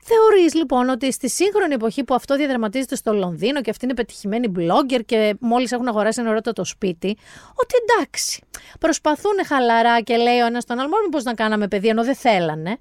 [0.06, 4.52] Θεωρείς λοιπόν ότι στη σύγχρονη εποχή που αυτό διαδραματίζεται στο Λονδίνο και αυτή είναι πετυχημένη
[4.58, 7.18] blogger και μόλις έχουν αγοράσει ένα το σπίτι,
[7.54, 8.42] ότι εντάξει,
[8.80, 12.16] προσπαθούν χαλαρά και λέει ο ένας τον άλλο, μόνο μήπως να κάναμε παιδί ενώ δεν
[12.16, 12.78] θέλανε.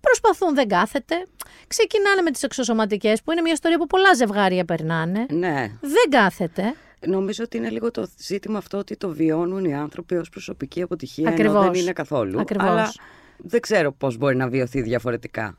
[0.00, 1.26] Προσπαθούν, δεν κάθεται.
[1.66, 5.26] Ξεκινάνε με τις εξωσωματικές που είναι μια ιστορία που πολλά ζευγάρια περνάνε.
[5.30, 5.70] Ναι.
[5.80, 6.74] Δεν κάθεται.
[7.06, 11.24] Νομίζω ότι είναι λίγο το ζήτημα αυτό ότι το βιώνουν οι άνθρωποι ως προσωπική αποτυχία
[11.24, 11.64] ενώ Ακριβώς.
[11.64, 12.40] δεν είναι καθόλου.
[12.40, 12.68] Ακριβώς.
[12.68, 12.92] Αλλά
[13.36, 15.58] δεν ξέρω πώς μπορεί να βιωθεί διαφορετικά.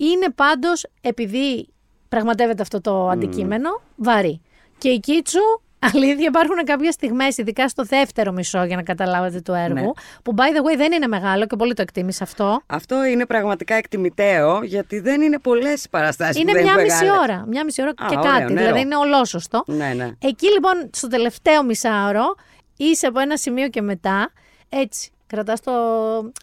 [0.00, 1.68] Είναι πάντως, επειδή
[2.08, 4.40] πραγματεύεται αυτό το αντικείμενο, βαρύ.
[4.78, 5.38] Και η Κίτσου,
[5.94, 9.90] αλήθεια, υπάρχουν κάποιες στιγμές, ειδικά στο δεύτερο μισό, για να καταλάβετε το έργο, Ναι.
[10.22, 12.60] που by the way δεν είναι μεγάλο και πολύ το εκτίμησα αυτό.
[12.66, 16.82] Αυτό είναι πραγματικά εκτιμητέο γιατί δεν είναι πολλές οι παραστάσεις Είναι που δεν μια είναι
[16.82, 17.22] μισή μεγάλες.
[17.22, 17.44] ώρα.
[17.48, 18.52] Μια μισή ώρα Α, και ωραίο, κάτι.
[18.52, 18.66] νερό.
[18.66, 19.62] Δηλαδή είναι ολόσωστο.
[19.66, 20.10] Ναι, ναι.
[20.18, 22.34] Εκεί λοιπόν στο τελευταίο μισάωρο
[22.76, 24.32] είσαι από ένα σημείο και μετά
[24.68, 25.10] έτσι.
[25.32, 25.72] Κρατάς το,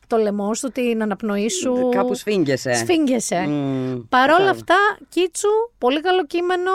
[0.08, 1.90] το λαιμό σου, την αναπνοή σου.
[1.92, 2.74] Κάπου σφίγγεσαι.
[2.74, 3.40] Σφίγγεσαι.
[3.48, 4.50] Μμμ, Παρόλα κατάλαβα.
[4.50, 4.76] αυτά,
[5.10, 6.72] Κίτσου, πολύ καλό κείμενο.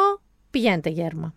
[0.51, 1.35] Πηγαίνετε γέρμα.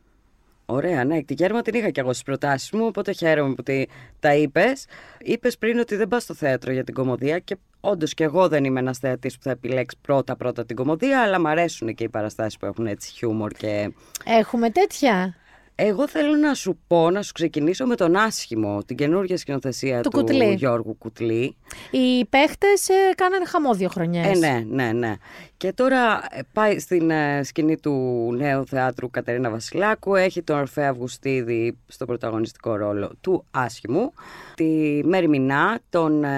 [0.65, 1.23] Ωραία, ναι.
[1.23, 3.83] Τη γέρμα την είχα κι εγώ στις προτάσεις μου, οπότε χαίρομαι που τη,
[4.19, 4.85] τα είπες.
[5.19, 8.63] Είπες πριν ότι δεν πας στο θέατρο για την κομμωδία και όντως κι εγώ δεν
[8.63, 12.57] είμαι ένας θεατής που θα επιλέξει πρώτα-πρώτα την κομμωδία, αλλά μου αρέσουν και οι παραστάσεις
[12.57, 13.91] που έχουν έτσι χιούμορ και.
[14.25, 15.35] Έχουμε τέτοια.
[15.77, 20.09] Εγώ θέλω να σου πω, να σου ξεκινήσω με τον άσχημο, την καινούργια σκηνοθεσία Του
[20.09, 20.53] του, Κουτλή.
[20.53, 21.55] Γιώργου Κουτλή.
[21.91, 24.25] Οι παίχτες ε, κάνανε χαμό δύο χρονιές.
[24.27, 25.15] Ε, ναι, ναι, ναι.
[25.57, 27.91] Και τώρα ε, πάει στην ε, σκηνή του
[28.37, 30.15] νέου θεάτρου Κατερίνα Βασιλάκου.
[30.15, 34.13] Έχει τον Ορφέα Αυγουστίδη στο πρωταγωνιστικό ρόλο του άσχημου.
[34.55, 36.29] Τη Μέρη Μινά, τον ε,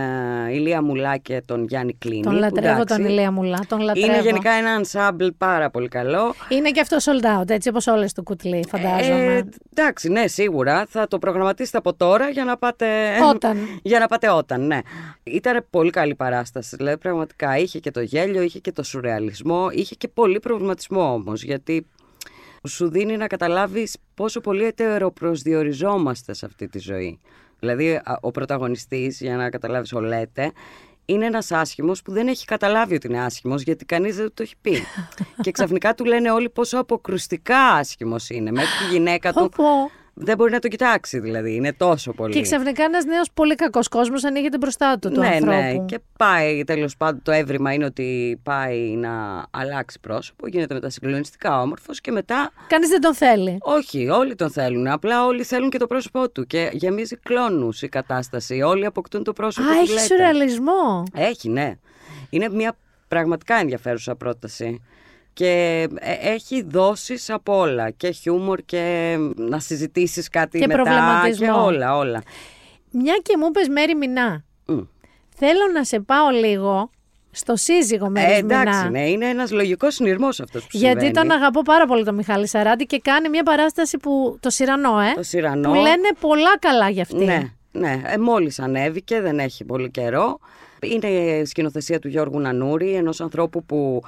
[0.51, 2.21] Ηλία Μουλά και τον Γιάννη Κλίνη.
[2.21, 3.59] Τον που, λατρεύω εντάξει, τον Ηλία Μουλά.
[3.67, 4.07] Τον λατρεύω.
[4.07, 6.33] Είναι γενικά ένα ensemble πάρα πολύ καλό.
[6.49, 9.26] Είναι και αυτός sold out, έτσι όπως όλες του κουτλί, φαντάζομαι.
[9.27, 10.85] Ε, εντάξει, ναι, σίγουρα.
[10.89, 12.87] Θα το προγραμματίσετε από τώρα για να πάτε.
[13.29, 13.57] Όταν.
[13.81, 14.79] Για να πάτε όταν, ναι.
[15.23, 16.75] Ήταν πολύ καλή παράσταση.
[16.75, 21.43] Δηλαδή, πραγματικά είχε και το γέλιο, είχε και το σουρεαλισμό, είχε και πολύ προβληματισμό όμως.
[21.43, 21.85] Γιατί
[22.67, 27.19] σου δίνει να καταλάβεις πόσο πολύ ετεροπροσδιοριζόμαστε σε αυτή τη ζωή.
[27.59, 30.51] Δηλαδή, α, ο πρωταγωνιστής, για να καταλάβεις ο Λέτε,
[31.09, 34.43] είναι ένας άσχημος που δεν έχει καταλάβει ότι είναι άσχημος γιατί κανείς δεν του το
[34.43, 34.83] έχει πει.
[35.43, 38.51] και ξαφνικά του λένε όλοι πόσο αποκρουστικά άσχημος είναι.
[38.51, 39.91] Μέχρι τη γυναίκα του Πω, πω.
[40.19, 42.33] Δεν μπορεί να το κοιτάξει δηλαδή, είναι τόσο πολύ.
[42.33, 45.51] Και ξαφνικά ένας νέος πολύ κακός κόσμος ανοίγεται μπροστά του, του ναι, ανθρώπου.
[45.51, 50.89] ναι, και πάει τέλος πάντων το έβριμα είναι ότι πάει να αλλάξει πρόσωπο, γίνεται μετά
[50.89, 53.57] συγκλονιστικά όμορφος και μετά Κανείς δεν τον θέλει.
[53.61, 54.87] όχι, όλοι τον θέλουν.
[54.87, 56.45] Απλά όλοι θέλουν και το πρόσωπό του.
[56.47, 58.61] Και γεμίζει κλόνους η κατάσταση.
[58.61, 59.77] Όλοι αποκτούν το πρόσωπο Α, του.
[59.77, 60.05] έχεις λέτε.
[60.05, 61.03] σουρεαλισμό.
[61.13, 61.73] Έχει, ναι.
[62.29, 62.75] Είναι μια
[63.07, 64.81] πραγματικά ενδιαφέρουσα πρόταση.
[65.37, 67.89] Και ε, έχει δόσεις από όλα.
[67.89, 70.81] Και χιούμορ και να συζητήσεις κάτι Και μετά.
[70.81, 71.45] προβληματισμό.
[71.45, 72.21] Και όλα, όλα.
[72.91, 74.43] Μια και μου πες Μέρη Μινά.
[74.65, 74.79] Μμ.
[75.35, 76.89] Θέλω να σε πάω λίγο
[77.31, 78.89] στο σύζυγο Μέρη Ε, εντάξει, Μινά.
[78.89, 81.27] ναι, είναι ένας λογικός συνειρμός αυτός που Γιατί συμβαίνει.
[81.27, 85.13] τον αγαπώ πάρα πολύ τον Μιχάλη Σαράντη και κάνει μια παράσταση που το Σιρανό, ε.
[85.15, 85.69] Το Σιρανό.
[85.69, 87.25] Που λένε πολλά καλά για αυτή.
[87.25, 88.01] Ναι, ναι.
[88.05, 90.39] Ε, μόλις ανέβηκε, δεν έχει πολύ καιρό.
[90.81, 94.01] Είναι η σκηνοθεσία του Γιώργου Νανούρη, ενός ανθρώπου που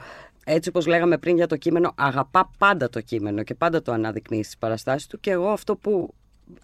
[0.52, 4.46] έτσι όπως λέγαμε πριν για το κείμενο, αγαπά πάντα το κείμενο και πάντα το αναδεικνύεις
[4.46, 6.14] στις παραστάσεις του και εγώ αυτό που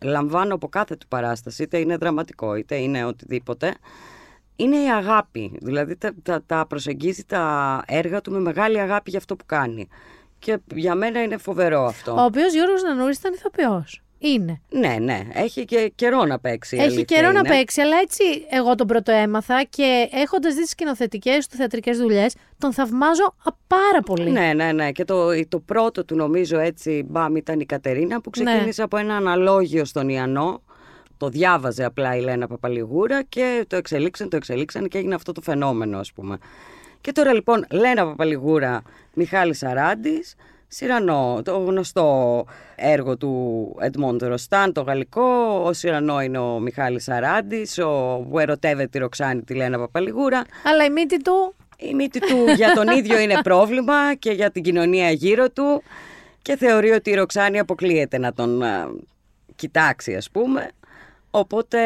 [0.02, 3.74] λαμβάνω από κάθε του παράσταση, είτε είναι δραματικό, είτε είναι οτιδήποτε,
[4.56, 5.58] είναι η αγάπη.
[5.62, 9.88] Δηλαδή τα, τα, τα προσεγγίζει τα έργα του με μεγάλη αγάπη για αυτό που κάνει.
[10.40, 12.14] Και για μένα είναι φοβερό αυτό.
[12.14, 14.05] Ο οποίος Γιώργος Νανούρης ήταν ηθοποιός.
[14.18, 14.62] Είναι.
[14.70, 15.22] Ναι, ναι.
[15.34, 16.76] Έχει και καιρό να παίξει.
[16.76, 17.50] η Έχει αλήθεια καιρό να είναι.
[17.50, 22.36] παίξει, αλλά έτσι εγώ τον πρώτο έμαθα και έχοντας δει τι σκηνοθετικές του θεατρικές δουλειές,
[22.58, 24.30] τον θαυμάζω α, πάρα πολύ.
[24.30, 24.92] Ναι, ναι, ναι.
[24.92, 28.44] Και το, το πρώτο του νομίζω έτσι μπαμ ήταν η Κατερίνα που Ναι.
[28.46, 30.62] ξεκίνησε από ένα αναλόγιο στον Ιαννό.
[31.18, 35.42] Το διάβαζε απλά η Λένα Παπαλιγούρα και το εξελίξαν, το εξελίξαν και έγινε αυτό το
[35.42, 36.38] φαινόμενο ας πούμε.
[37.02, 38.82] Και τώρα λοιπόν Λένα Παπαλιγούρα,
[39.14, 40.36] Μιχάλης Σαράντης,
[40.68, 42.46] Σιρανό, το γνωστό
[42.76, 45.62] έργο του Εντμόντ Ροστάν, το γαλλικό.
[45.64, 50.42] Ο Σιρανό είναι ο Μιχάλης Σαράντης, ο που ερωτεύεται τη Ροξάνη τη Λένα Παπαλιγούρα.
[50.64, 54.64] Αλλά η μύτη του; Η μύτη του για τον ίδιο είναι πρόβλημα και για την
[54.64, 55.84] κοινωνία γύρω του
[56.42, 58.88] και θεωρεί ότι η Ροξάνη αποκλείεται να τον α,
[59.56, 60.70] κοιτάξει ας πούμε.
[61.32, 61.80] Οπότε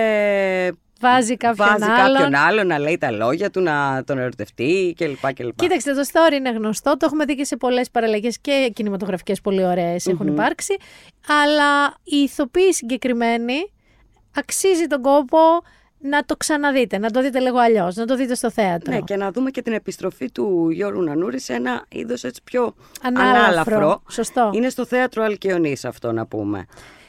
[1.00, 2.14] Βάζει κάποιον βάζει άλλον.
[2.14, 5.34] κάποιον άλλο να λέει τα λόγια του, να τον ερωτευτεί κλπ.
[5.34, 5.56] κλπ.
[5.56, 6.98] Κοίταξε, το story είναι γνωστό.
[6.98, 10.78] Το έχουμε δει και σε πολλές παραλλαγές και κινηματογραφικές πολύ ωραίες έχουν υπάρξει.
[11.44, 13.72] Αλλά η ηθοποίη συγκεκριμένη
[14.36, 15.38] αξίζει τον κόπο
[16.02, 18.94] να το ξαναδείτε, να το δείτε λίγο αλλιώς, να το δείτε στο θέατρο.
[18.94, 22.74] Ναι, και να δούμε και την επιστροφή του Γιώργου Νανούρη σε ένα είδος έτσι πιο
[23.02, 23.38] Ανάλαφρο.
[23.38, 24.02] ανάλαφρο.
[24.10, 24.52] Σωστό.
[24.54, 26.66] Είναι στο θέατρο Αλκιονής αυτό να πούμε.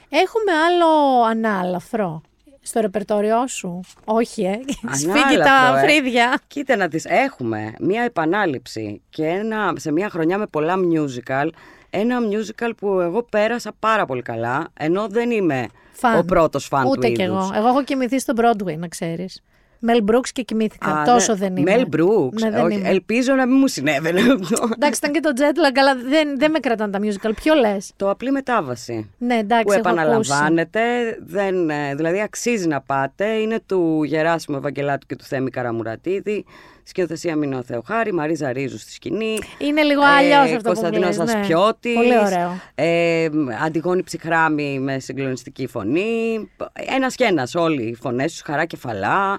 [0.08, 2.22] Έχουμε άλλο ανάλαφρο.
[2.62, 3.80] Στο ρεπερτόριό σου.
[4.04, 4.60] Όχι, ε.
[4.92, 5.82] Σφίγγει Ανάλαφρο, τα ε.
[5.82, 6.38] φρύδια.
[6.46, 11.48] Κοίτα να τις έχουμε μία επανάληψη και ένα, σε μία χρονιά με πολλά musical.
[11.90, 16.18] Ένα musical που εγώ πέρασα πάρα πολύ καλά, ενώ δεν είμαι Φαν.
[16.18, 17.50] ο πρώτος φαν Ούτε του κι είδους.
[17.50, 17.50] εγώ.
[17.54, 19.42] Εγώ έχω κοιμηθεί στο Broadway, να ξέρεις.
[19.82, 20.90] Μελ Μπρούξ και κοιμήθηκα.
[20.90, 21.38] Α, Τόσο ναι.
[21.38, 21.70] δεν είμαι.
[21.70, 22.42] Μέλ Μπρούξ.
[22.42, 22.88] Ναι, δεν Όχι, είμαι.
[22.88, 24.68] ελπίζω να μην μου συνέβαινε αυτό.
[24.74, 27.32] Εντάξει, ήταν και το jet lag, αλλά δεν, δεν με κρατάνε τα musical.
[27.42, 29.10] Ποιο λες; Το απλή μετάβαση.
[29.18, 30.00] Ναι, εντάξει, που έχω ακούσει.
[30.00, 30.80] επαναλαμβάνεται,
[31.26, 33.24] δεν, ε, δηλαδή αξίζει να πάτε.
[33.26, 36.44] Είναι του Γεράσιμου Ευαγγελάτου και του Θέμη Καραμουρατίδη.
[36.82, 39.38] Σκηνοθεσία Μινώ Θεοχάρη, Μαρίζα Ρίζου στη σκηνή.
[39.58, 41.40] Είναι λίγο αλλιώς αυτό που Κωνσταντίνος λες, ναι.
[41.40, 42.60] Ασπιώτης, Πολύ ωραίο.
[42.74, 43.28] Ε,
[43.64, 46.50] Αντιγόνη Ψυχράμη με συγκλονιστική φωνή.
[46.96, 49.38] Ένας και ένας όλοι οι φωνές τους, χαρά κεφαλά.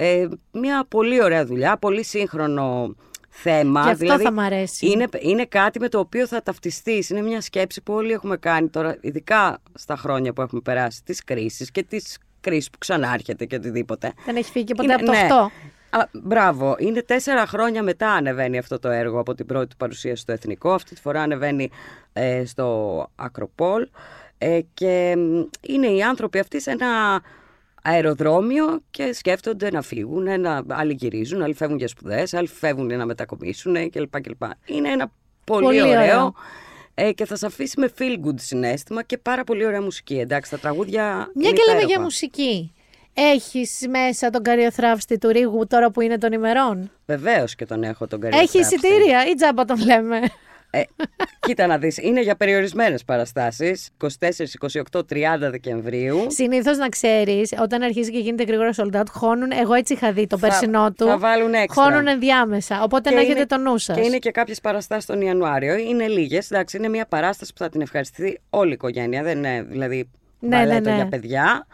[0.00, 2.94] Ε, μια πολύ ωραία δουλειά, πολύ σύγχρονο
[3.28, 3.82] θέμα.
[3.82, 4.86] Και αυτό δηλαδή, θα μ' αρέσει.
[4.90, 7.10] Είναι, είναι κάτι με το οποίο θα ταυτιστείς.
[7.10, 11.24] Είναι μια σκέψη που όλοι έχουμε κάνει τώρα, ειδικά στα χρόνια που έχουμε περάσει, τις
[11.24, 14.12] κρίσεις και τις κρίσεις που ξανάρχεται και οτιδήποτε.
[14.24, 15.26] Δεν έχει φύγει και ποτέ Είναι- από το ναι.
[15.30, 15.50] 8.
[15.90, 16.76] Α, μπράβο.
[16.78, 20.72] Είναι τέσσερα χρόνια μετά ανεβαίνει αυτό το έργο από την πρώτη του παρουσίαση στο Εθνικό.
[20.72, 21.70] Αυτή τη φορά ανεβαίνει
[22.12, 23.88] ε, στο Ακροπόλ.
[24.38, 27.22] Ε, και μ, είναι οι άνθρωποι αυτοί σε ένα
[27.82, 33.06] αεροδρόμιο και σκέφτονται να φύγουν, να, άλλοι γυρίζουν, άλλοι φεύγουν για σπουδές, άλλοι φεύγουν να
[33.06, 34.20] μετακομίσουν κλπ.
[34.20, 34.42] κλπ.
[34.66, 35.12] Είναι ένα
[35.44, 36.34] πολύ, Πολύ ωραίο, ωραίο.
[36.94, 40.18] ε, και θα σε αφήσει με feel good συνέστημα και πάρα πολύ ωραία μουσική.
[40.18, 41.02] Εντάξει, τα τραγούδια.
[41.34, 42.02] Μια είναι και λέμε για υπέροχα.
[42.02, 42.72] μουσική.
[43.14, 48.06] Έχεις μέσα τον καριοθράφστη του Ρίγου τώρα που είναι των ημερών; Βεβαίως και τον έχω
[48.06, 48.58] τον Έχει Καριοθράφστη.
[48.76, 50.20] εισιτήρια ή τζάμπα τον λέμε;
[50.70, 50.82] Ε,
[51.40, 54.54] κοίτα να δεις, είναι για περιορισμένες παραστάσεις, 24,
[54.92, 56.24] 28, 30 Δεκεμβρίου.
[56.28, 59.50] Συνήθως να ξέρεις, όταν αρχίζει και γίνεται γρήγορα sold out, χώνουν.
[59.50, 61.06] Εγώ έτσι είχα δει το Θα- περσινό του.
[61.06, 61.82] θα βάλουν έξτρα.
[61.82, 62.82] Χώνουν ενδιάμεσα.
[62.82, 63.96] Οπότε Και να έχετε είναι- το νου σας.
[63.96, 65.74] Και είναι και κάποιες παραστάσεις τον Ιανουάριο.
[65.76, 69.62] Είναι λίγες, εντάξει, είναι μια παράσταση που θα την ευχαριστηθεί όλη η οικογένεια, δεν είναι
[69.68, 70.08] δηλαδή
[70.40, 70.96] Ναι, μπαλέτο ναι, ναι.
[70.96, 71.66] για παιδιά.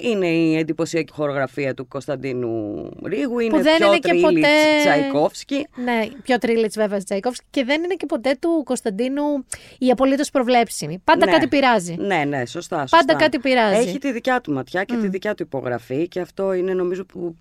[0.00, 4.48] Είναι η εντυπωσιακή χορογραφία του Κωνσταντίνου Ρίγου, είναι δεν πιο είναι και Τρίλιτς ποτέ-
[4.80, 5.66] Τσαϊκόφσκι.
[5.84, 9.22] Ναι, πιο τρίλιτς βέβαια Τσαϊκόφσκι και δεν είναι και ποτέ του Κωνσταντίνου
[9.78, 11.00] η απολύτως προβλέψιμη.
[11.04, 11.32] Πάντα Ναι.
[11.32, 11.94] κάτι πειράζει.
[11.98, 12.80] Ναι, ναι, σωστά.
[12.80, 12.96] σωστά.
[12.96, 13.88] Πάντα κάτι πειράζει.
[13.88, 17.34] Έχει τη δικιά του ματιά και τη δικιά του υπογραφή και αυτό είναι νομίζω που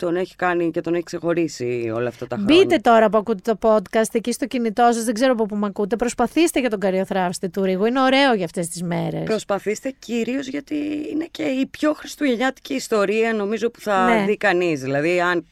[0.00, 2.56] τον έχει κάνει και τον έχει ξεχωρίσει όλα αυτά τα χρόνια.
[2.56, 5.66] Μπείτε τώρα που ακούτε το podcast εκεί στο κινητό σας, δεν ξέρω από πού με
[5.66, 5.96] ακούτε.
[5.96, 7.84] Προσπαθήστε για τον καριοθράφστη του Ρίγου.
[7.84, 9.22] Είναι ωραίο για αυτές τις μέρες.
[9.24, 10.76] Προσπαθήστε κυρίως γιατί
[11.12, 14.24] είναι και η πιο χριστουγεννιάτικη ιστορία νομίζω που θα Ναι.
[14.26, 14.80] δει κανείς.
[14.80, 15.46] Δηλαδή αν,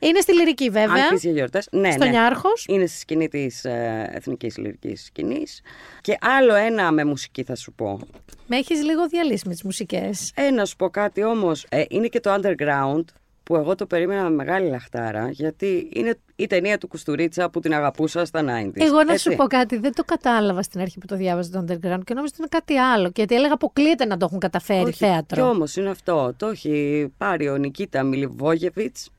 [0.00, 1.02] Είναι στη λυρική βέβαια.
[1.04, 1.68] αν πεις για γιορτές.
[1.70, 2.10] Ναι, στο ναι.
[2.10, 2.64] Νιάρχος.
[2.68, 5.60] Είναι στη σκηνή της ε, Εθνικής Λυρικής Σκηνής.
[6.00, 7.98] Και άλλο ένα με μουσική θα σου πω.
[8.46, 10.32] Με έχεις λίγο διαλύσει με τις μουσικές.
[10.34, 11.66] Ε, να σου πω κάτι όμως.
[11.68, 13.04] Ε, είναι και το Underground
[13.48, 17.74] που εγώ το περίμενα με μεγάλη λαχτάρα γιατί είναι η ταινία του Κουστουρίτσα που την
[17.74, 18.70] αγαπούσα στα 90s.
[18.74, 19.30] Εγώ να έτσι.
[19.30, 22.34] σου πω κάτι, δεν το κατάλαβα στην αρχή που το διάβαζα το Underground και νόμιζα
[22.34, 23.10] ότι είναι κάτι άλλο.
[23.14, 25.42] Γιατί έλεγα αποκλείεται να το έχουν καταφέρει Όχι, θέατρο.
[25.42, 26.34] Κι όμως είναι αυτό.
[26.36, 29.10] Το έχει πάρει ο Νικίτα Μιλιβόγεβιτς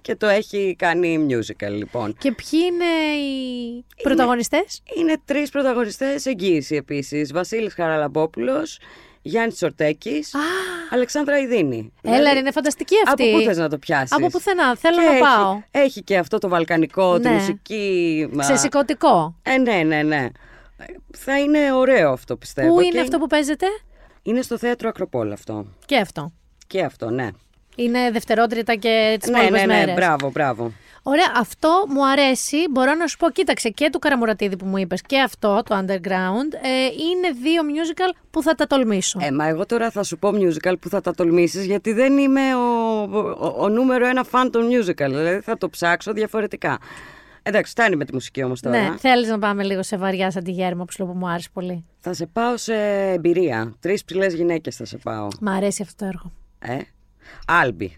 [0.00, 2.14] και το έχει κάνει musical λοιπόν.
[2.18, 7.32] Και ποιοι είναι οι πρωταγωνιστές; Είναι τρεις πρωταγωνιστές εγγύηση επίσης.
[7.32, 8.78] Βασίλης Χαραλαμπόπουλος,
[9.22, 10.34] Γιάννης Τσορτέκης,
[10.90, 11.92] Αλεξάνδρα Ιδίνη.
[12.02, 13.22] Έλα, Δηλαδή, είναι φανταστική αυτή.
[13.30, 15.60] Από πού θες να το πιάσεις; Από πουθενά, θέλω Και να έχει- πάω.
[15.70, 17.34] Έχει και αυτό το βαλκανικό, τη Ναι.
[17.34, 18.28] μουσική.
[18.32, 19.34] μα- Ξεσηκωτικό.
[19.42, 20.28] Ε, ναι, ναι, ναι.
[20.78, 20.84] Ε,
[21.16, 22.74] Θα είναι ωραίο αυτό πιστεύω.
[22.74, 23.66] Πού Και είναι αυτό που παίζεται;
[24.22, 25.66] Είναι στο θέατρο Ακροπόλ αυτό.
[25.86, 26.32] Και αυτό.
[26.66, 27.28] Και αυτό, ναι.
[27.76, 29.94] Είναι δευτερότριτα και τις ναι, υπόλοιπες ναι, ναι, μέρες.
[29.94, 30.72] μπράβο, μπράβο.
[31.02, 32.56] Ωραία, αυτό μου αρέσει.
[32.70, 36.52] Μπορώ να σου πω, κοίταξε και του Καραμουρατίδη που μου είπες και αυτό, το Underground.
[36.62, 39.18] Ε, είναι δύο musical που θα τα τολμήσω.
[39.22, 42.54] Ε, μα εγώ τώρα θα σου πω musical που θα τα τολμήσεις γιατί δεν είμαι
[42.54, 43.00] ο,
[43.38, 45.08] ο, ο νούμερο ένα φαν των musical.
[45.08, 46.78] Δηλαδή θα το ψάξω διαφορετικά.
[47.42, 48.80] Εντάξει, φτάνει με τη μουσική όμως τώρα.
[48.90, 51.28] ναι, θέλεις να πάμε λίγο σε βαριά σαν τη Γέρμα που σου λέω που μου
[51.28, 51.84] άρεσε πολύ.
[51.98, 52.74] Θα σε πάω σε
[53.12, 53.74] εμπειρία.
[53.80, 55.28] Τρεις ψηλές γυναίκες θα σε πάω.
[55.40, 56.32] Μ' αρέσει αυτό το έργο.
[56.58, 56.78] Ε,
[57.46, 57.96] Άλμπι.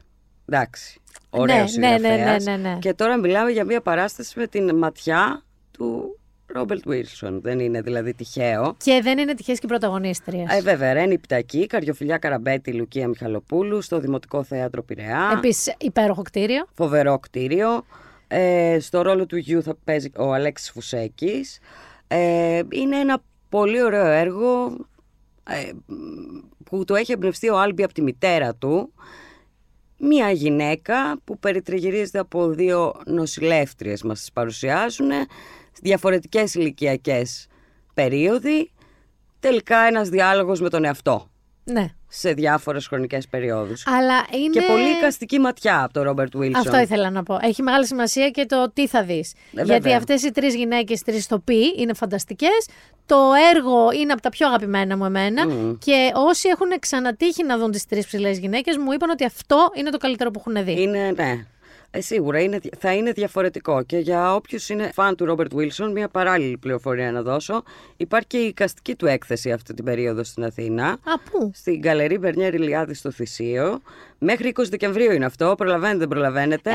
[0.49, 1.00] Εντάξει.
[1.31, 2.45] Ωραίο Ναι, ναι, ναι, συγγραφέας.
[2.45, 2.79] ναι, ναι, ναι.
[2.79, 7.41] Και τώρα μιλάμε για μια παράσταση με την ματιά του Ρόμπερτ Βίλσον.
[7.41, 8.77] Δεν είναι δηλαδή τυχαίο.
[8.85, 10.57] Και δεν είναι τυχαίες και οι πρωταγωνίστριες.
[10.57, 15.31] Ε, βέβαια, Ρένι Πτακή, Καριοφιλιά Καραμπέτη, Λουκία Μιχαλοπούλου, στο Δημοτικό Θέατρο Πειραιά.
[15.37, 16.67] Επίσης, υπέροχο κτίριο.
[16.73, 17.85] Φοβερό κτίριο.
[18.29, 21.59] Ε, στο ρόλο του γιου θα παίζει ο Αλέξης Φουσέκης.
[22.09, 24.77] Ε, είναι ένα πολύ ωραίο έργο
[25.51, 25.71] ε,
[26.65, 28.93] που το έχει εμπνευστεί ο Άλμπι από τη μητέρα του.
[30.03, 35.11] Μία γυναίκα που περιτριγυρίζεται από δύο νοσηλεύτριες μας τις παρουσιάζουν
[35.83, 37.47] διαφορετικές ηλικιακές
[37.95, 38.71] περίοδοι
[39.41, 41.31] τελικά ένας διάλογος με τον εαυτό.
[41.73, 41.87] Ναι.
[42.09, 43.87] σε διάφορες χρονικές περιόδους.
[43.87, 44.53] Αλλά είναι.
[44.53, 46.67] Και πολύ εικαστική ματιά από τον Ρόμπερτ Βίλσον.
[46.67, 47.39] Αυτό ήθελα να πω.
[47.43, 49.33] Έχει μεγάλη σημασία και το τι θα δεις.
[49.33, 49.97] Ε, Γιατί βέβαια.
[49.97, 52.67] αυτές οι τρεις γυναίκες, τρεις ηθοποιοί, είναι φανταστικές.
[53.07, 53.17] Το
[53.55, 55.47] έργο είναι από τα πιο αγαπημένα μου εμένα.
[55.79, 59.91] Και όσοι έχουν ξανατύχει να δουν τις τρεις ψηλές γυναίκες, μου είπαν ότι αυτό είναι
[59.91, 60.83] το καλύτερο που έχουν δει.
[60.83, 61.47] Είναι, ναι.
[61.93, 63.83] Ε, σίγουρα είναι, θα είναι διαφορετικό.
[63.83, 67.63] Και για όποιους είναι φαν του Ρόμπερτ Βίλσον, μια παράλληλη πληροφορία να δώσω.
[67.97, 70.87] Υπάρχει και η εικαστική του έκθεση αυτή την περίοδο στην Αθήνα.
[70.89, 73.81] Α, πού; Στην Γκαλερί Μπερνιέρη Λιάδη στο Θησίο.
[74.19, 75.55] Μέχρι 20 Δεκεμβρίου είναι αυτό.
[75.57, 76.71] Προλαβαίνετε, δεν προλαβαίνετε.
[76.71, 76.75] Ε,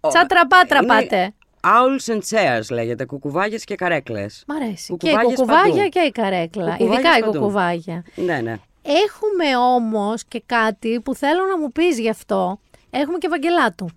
[0.00, 1.34] Ο- τσατραπάτρα είναι πάτε.
[1.60, 3.04] Owls and chairs λέγεται.
[3.04, 4.44] Κουκουβάγες και καρέκλες.
[4.46, 4.96] Μ' αρέσει.
[4.96, 5.88] Και η Κουκουβάγες κουκουβάγια παντού.
[5.88, 6.64] και η καρέκλα.
[6.70, 7.38] Κουκουβάγες Ειδικά η παντού.
[7.38, 8.04] κουκουβάγια.
[8.14, 8.56] Ναι, ναι.
[8.82, 12.60] Έχουμε όμως και κάτι που θέλω να μου πεις γι' αυτό.
[12.90, 13.88] Έχουμε και Ευαγγελάτου.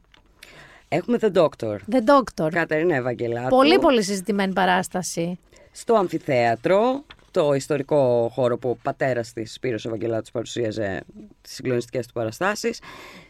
[0.88, 1.78] Έχουμε The Doctor.
[1.92, 2.50] The Doctor.
[2.52, 3.50] Κατερίνα Ευαγγελάτου.
[3.50, 5.40] Πολύ πολύ συζητημένη παράσταση.
[5.72, 11.04] στο αμφιθέατρο, το ιστορικό χώρο που ο πατέρας της Σπύρος Ευαγγελάτος παρουσίαζε
[11.42, 12.82] τις συγκλονιστικές του παραστάσεις.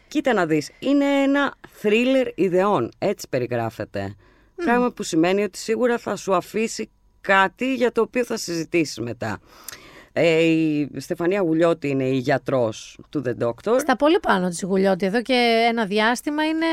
[0.08, 4.14] Κοίτα να δεις, είναι ένα θρίλερ ιδεών, έτσι περιγράφεται.
[4.54, 6.90] Πράγμα που σημαίνει ότι σίγουρα θα σου αφήσει
[7.20, 9.40] κάτι για το οποίο θα συζητήσεις μετά.
[10.20, 13.76] Ε, η Στεφανία Γουλιώτη είναι η γιατρός του The Doctor.
[13.78, 15.06] Στα πολύ πάνω της Γουλιώτη.
[15.06, 16.66] Εδώ και ένα διάστημα είναι...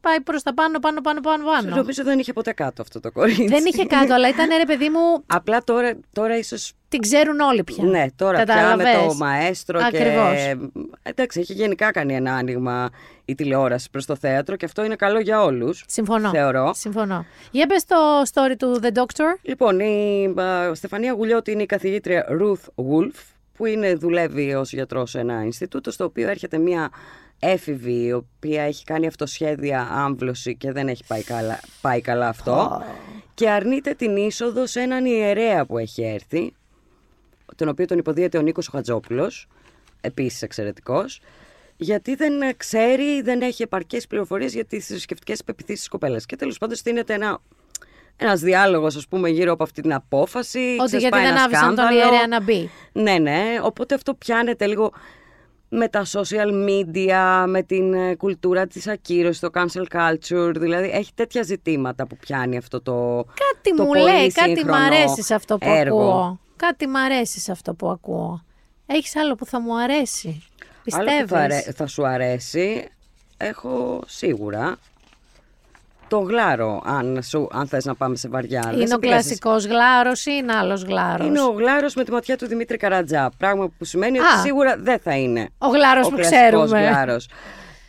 [0.00, 1.76] πάει προς τα πάνω, πάνω, πάνω, πάνω, πάνω.
[1.76, 3.46] Νομίζω δεν είχε ποτέ κάτω αυτό το κορίτσι.
[3.46, 7.64] Δεν είχε κάτω, αλλά ήταν ρε παιδί μου, Απλά τώρα, τώρα ίσως την ξέρουν όλοι
[7.64, 7.84] πια.
[7.84, 10.32] Ναι, τώρα πια με Κατάλαβες; το μαέστρο Ακριβώς.
[10.32, 10.56] και...
[11.02, 12.88] Εντάξει, έχει γενικά κάνει ένα άνοιγμα
[13.24, 15.84] η τηλεόραση προς το θέατρο και αυτό είναι καλό για όλους.
[15.86, 16.30] Συμφωνώ.
[16.30, 16.72] Θεωρώ.
[16.74, 17.24] Συμφωνώ.
[17.50, 17.96] Για πες το
[18.32, 19.38] story του The Doctor.
[19.42, 23.14] Λοιπόν, η α, Στεφανία Γουλιώτη είναι η καθηγήτρια Ruth Wolf
[23.56, 26.90] που είναι, δουλεύει ως γιατρός σε ένα Ινστιτούτο στο οποίο έρχεται μια
[27.38, 32.82] έφηβη η οποία έχει κάνει αυτοσχέδια άμβλωση και δεν έχει πάει καλά, πάει καλά αυτό
[33.34, 36.54] και αρνείται την είσοδο σε έναν ιερέα που έχει έρθει
[37.56, 39.46] τον οποίο τον υποδίεται ο Νίκος Χατζόπουλος
[40.00, 41.20] επίσης εξαιρετικός
[41.76, 46.58] γιατί δεν ξέρει, δεν έχει επαρκές πληροφορίες για τις θρησκευτικές πεπιθήσεις της κοπέλας και τέλος
[46.58, 47.38] πάντων στείνεται ένα
[48.16, 51.74] ένας διάλογος ας πούμε γύρω από αυτή την απόφαση Ότι γιατί ξεσπάει δεν ένα άφησαν
[51.74, 51.98] τον σκάνδαλο.
[51.98, 52.70] ιερέα να μπει.
[52.92, 53.42] Ναι, ναι.
[53.62, 54.92] Οπότε αυτό πιάνεται λίγο
[55.68, 60.52] με τα social media, με την ε, κουλτούρα της ακύρωσης, το cancel culture.
[60.56, 64.54] Δηλαδή έχει τέτοια ζητήματα που πιάνει αυτό το Κάτι το μου πολύ λέει, κάτι μ'
[64.54, 66.00] σύγχρονο αρέσει σε αυτό που έργο.
[66.00, 66.40] ακούω.
[66.56, 68.44] Κάτι μ' αρέσει σε αυτό που ακούω.
[68.86, 70.28] Έχεις άλλο που θα μου αρέσει.
[70.28, 70.38] Άλλο
[70.74, 72.88] που Πιστεύεις; θα, αρέ- θα σου αρέσει,
[73.36, 74.76] έχω σίγουρα
[76.08, 78.60] το γλάρο, αν, σου, αν θες να πάμε σε βαριά.
[78.64, 79.22] Δεν Είναι σε ο πειράζει.
[79.22, 83.30] κλασικός γλάρος ή είναι άλλος γλάρος; Είναι ο γλάρος με τη ματιά του Δημήτρη Καρατζά.
[83.38, 84.22] Πράγμα που σημαίνει Α.
[84.32, 86.88] ότι σίγουρα δεν θα είναι Ο γλάρος ο που κλασικός ξέρουμε.
[86.88, 87.28] γλάρος.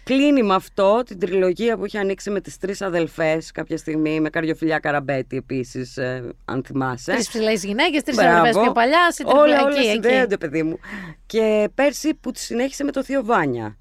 [0.08, 4.30] Κλείνει με αυτό την τριλογία που είχε ανοίξει με τις τρεις αδελφές κάποια στιγμή, με
[4.30, 7.12] Καριοφιλιά Καραμπέτη επίσης, ε, αν θυμάσαι.
[7.12, 8.38] Τρεις ψηλές γυναίκες, τρεις Μπράβο.
[8.38, 9.90] αδερφές πιο παλιά, σε Όλα, τριπλά όλα εκεί, εκεί.
[9.92, 10.80] συνδέονται, παιδί μου.
[11.26, 13.78] Και πέρσι που τη συνέχισε με το Θείο Βάνια.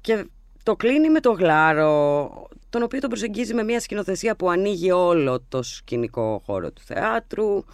[0.00, 0.24] Και
[0.62, 2.30] το κλείνει με το Γλάρο,
[2.70, 7.64] τον οποίο τον προσεγγίζει με μια σκηνοθεσία που ανοίγει όλο το σκηνικό χώρο του θεάτρου.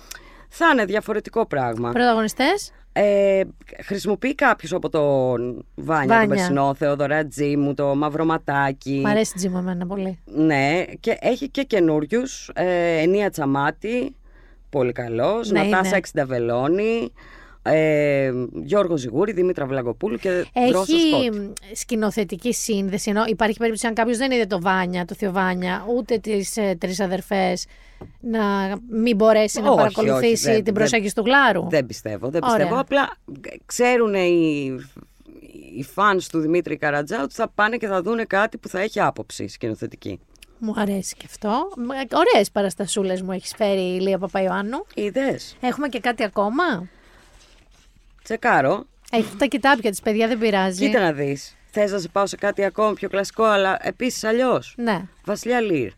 [0.48, 1.90] Θα είναι διαφορετικό πράγμα.
[1.92, 3.40] Πρωταγωνιστές; Ε,
[3.84, 6.20] χρησιμοποιεί κάποιος από τον Βάνια, Βάνια.
[6.20, 9.00] τον Περσινό, Θεοδωρά Τζίμου, το Μαυροματάκι.
[9.04, 10.18] Μ' αρέσει η Τζίμα εμένα πολύ.
[10.24, 12.50] Ναι, και έχει και καινούριους.
[12.54, 14.14] Ε, Ενία Τσαμάτη,
[14.70, 15.50] πολύ καλός.
[15.50, 15.96] Ναι, Νατάσα είναι.
[15.96, 17.12] Εξινταβελώνη.
[17.62, 18.32] Ε,
[18.62, 20.30] Γιώργο Ζιγούρη, Δήμητρα Βλαγκοπούλου και
[20.70, 21.34] Δρόσο Έχει Σκότ.
[21.40, 23.10] μ, σκηνοθετική σύνδεση.
[23.10, 26.76] Ενώ υπάρχει περίπτωση αν κάποιος δεν είδε το Βάνια, το Θείο Βάνια, ούτε τις ε,
[26.80, 27.66] τρεις αδερφές,
[28.20, 28.40] να
[28.90, 31.68] μην μπορέσει να Όχι, παρακολουθήσει όχι, δεν- την δεν- προσέγγιση του Γλάρου.
[31.68, 32.56] Δεν πιστεύω, δεν Ωραία.
[32.56, 32.80] πιστεύω.
[32.80, 33.16] Απλά
[33.66, 34.64] ξέρουν οι,
[35.76, 39.00] οι fans του Δημήτρη Καρατζά ότι θα πάνε και θα δούνε κάτι που θα έχει
[39.00, 40.20] άποψη σκηνοθετική.
[40.58, 41.68] Μου αρέσει και αυτό.
[42.12, 44.84] Ωραίες παραστασούλες μου έχεις φέρει η Λία Παπαϊωάννου.
[44.94, 46.62] Είδες, Έχουμε και κάτι ακόμα;
[48.28, 48.86] Τσεκάρω.
[49.10, 50.86] Έχει τα κοιτάπια της, παιδιά, δεν πειράζει.
[50.86, 51.56] Κοίτα να δεις.
[51.70, 54.74] Θες να σε πάω σε κάτι ακόμα πιο κλασικό, αλλά επίσης αλλιώς.
[54.76, 55.02] Ναι.
[55.24, 55.90] Βασιλιά Λύρ.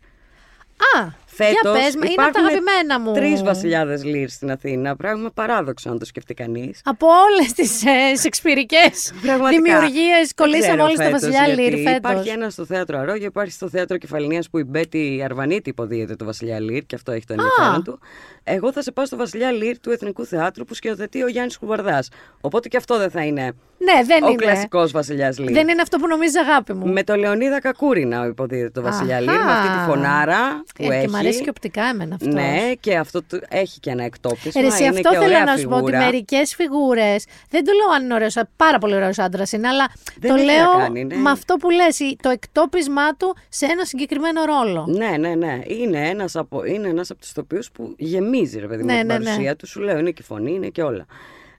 [0.97, 1.07] Α,
[1.45, 3.13] Φέτος για πες, με, είναι από τα υπάρχουν αγαπημένα μου.
[3.13, 4.95] Τρεις βασιλιάδες Λύρ στην Αθήνα.
[4.95, 6.81] Πράγμα παράδοξο αν το σκεφτεί κανείς.
[6.83, 8.85] Από όλες τις ε, σεξπυρικέ
[9.21, 9.61] Πραγματικά.
[9.61, 11.97] δημιουργίες Δεν κολλήσαμε ξέρω όλοι στα φέτος, Βασιλιά γιατί Λύρ φέτος.
[11.97, 16.25] Υπάρχει ένα στο θέατρο Αρόγια, υπάρχει στο θέατρο Κεφαλινίας που η Μπέτη Αρβανίτη υποδίεται το
[16.25, 17.99] Βασιλιά Λύρ και αυτό έχει το ενδιαφέρον του.
[18.43, 22.09] Εγώ θα σε πάω στο Βασιλιά Λύρ του Εθνικού Θεάτρου που σκηνοθετεί ο Γιάννης Κουβαρδάς.
[22.41, 23.43] Οπότε και αυτό δεν θα είναι
[23.77, 24.35] Ναι, δεν ο είναι.
[24.35, 25.51] κλασικός Βασιλιάς Λύρ.
[25.51, 26.87] Δεν είναι αυτό που νομίζεις αγάπη μου.
[26.87, 29.23] Με το Λεωνίδα Κακούρινα υποδίδεται το Βασιλιά Αχα.
[29.31, 31.07] Λύρ, με αυτή τη φωνάρα που Ε, έχει.
[31.31, 32.33] Και μου αρέσει και οπτικά εμένα αυτός.
[32.33, 34.61] Ναι, και αυτό του- έχει και ένα εκτόπισμα.
[34.61, 36.03] Ρε, εσύ, είναι αυτό και θέλω ωραία να σου πω ότι φιγούρα.
[36.05, 37.25] μερικές φιγούρες.
[37.49, 40.45] Δεν το λέω αν είναι ωραίος, πάρα πολύ ωραίος άντρας είναι, αλλά Δεν το έχει
[40.45, 41.15] να λέω κάνει, ναι.
[41.15, 44.85] με αυτό που λες, η- το εκτόπισμά του σε ένα συγκεκριμένο ρόλο.
[44.89, 45.59] Ναι, ναι, ναι.
[45.67, 49.07] Είναι ένας από, είναι ένας από τους ηθοποιούς που γεμίζει, ρε παιδί μου, Ναι, την
[49.07, 49.55] ναι, παρουσία ναι.
[49.55, 49.67] του.
[49.67, 51.05] Σου λέω, είναι και η φωνή, είναι και όλα.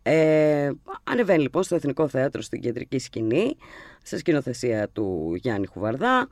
[0.04, 0.70] Ε,
[1.04, 3.56] ανεβαίνει λοιπόν στο Εθνικό Θέατρο στην κεντρική σκηνή,
[4.02, 6.28] σε σκηνοθεσία του Γιάννη Χουβαρδά.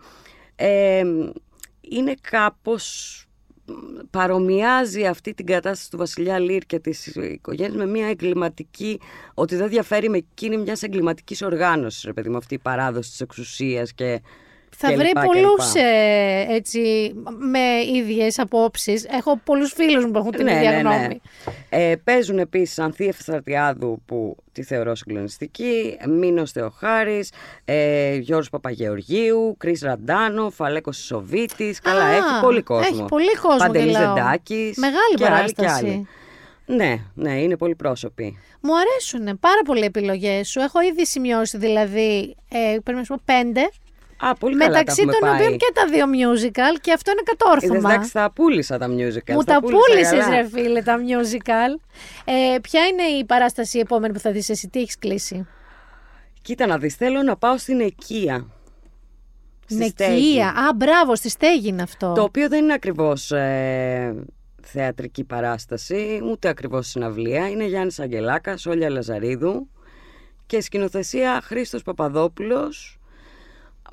[0.57, 1.03] Ε,
[1.81, 3.15] είναι κάπως
[4.11, 9.01] παρομοιάζει αυτή την κατάσταση του Βασιλιά Λύρ και της οικογένειας με μια εγκληματική,
[9.35, 13.21] ότι δεν διαφέρει με εκείνη μιας εγκληματικής οργάνωσης, ρε παιδί μου, αυτή η παράδοση της
[13.21, 14.23] εξουσίας και
[14.77, 15.89] θα και βρει λοιπά και πολλούς λοιπά.
[16.55, 17.59] έτσι με
[17.95, 19.05] ίδιες απόψεις.
[19.05, 20.95] Έχω πολλούς φίλους μου που έχουν την Ναι, ίδια ναι, ναι.
[20.97, 21.21] γνώμη.
[21.69, 27.33] Ε, παίζουν επίσης Ανθή Ευθαρτιάδου που τη θεωρώ συγκλονιστική, Μίνο Θεοχάρης,
[27.65, 31.81] ε, Γιώργος Παπαγεωργίου, Κρι Ραντάνο, Φαλέκος Σοβίτης.
[31.81, 32.87] Καλά, Α, έχει πολύ κόσμο.
[32.93, 34.17] έχει πολύ κόσμο, Παντελής γελάω.
[34.17, 34.73] Ζεντάκη.
[34.77, 35.87] Μεγάλη και άλλοι και παράσταση.
[35.87, 36.07] άλλοι.
[36.67, 38.39] Ναι, ναι, είναι πολύ πρόσωποι.
[38.61, 40.61] Μου αρέσουν πάρα πολλοί επιλογές σου.
[40.61, 43.71] Έχω ήδη σημειώσει δηλαδή, ε, πρέπει να σου πω, πέντε.
[44.21, 45.41] Α, πολύ καλά τα Μεταξύ έχουμε των πάει.
[45.41, 47.93] οποίων και τα δύο musical και αυτό είναι Είδες, κατόρθωμα.
[47.93, 49.33] εντάξει, τα πούλησα τα musical.
[49.35, 50.37] Μου τα πούλησα πούλησες, καλά.
[50.41, 51.81] ρε φίλε, τα musical.
[52.25, 55.47] Ε, ποια είναι η παράσταση επόμενη που θα δεις εσύ, τι έχεις κλείσει;
[56.43, 58.47] Κοίτα να δεις, θέλω να πάω στην Εκία.
[59.67, 60.11] Στη Στέγη.
[60.27, 60.49] Νεκία.
[60.49, 62.13] Α, μπράβο, στη στέγη είναι αυτό.
[62.13, 64.15] Το οποίο δεν είναι ακριβώς ε,
[64.63, 67.49] θεατρική παράσταση, ούτε ακριβώς συναυλία.
[67.49, 69.69] Είναι Γιάννης Αγγελάκας, Όλια Λαζαρίδου
[70.47, 73.00] και σκηνοθεσία Χρήστος Παπαδόπουλος.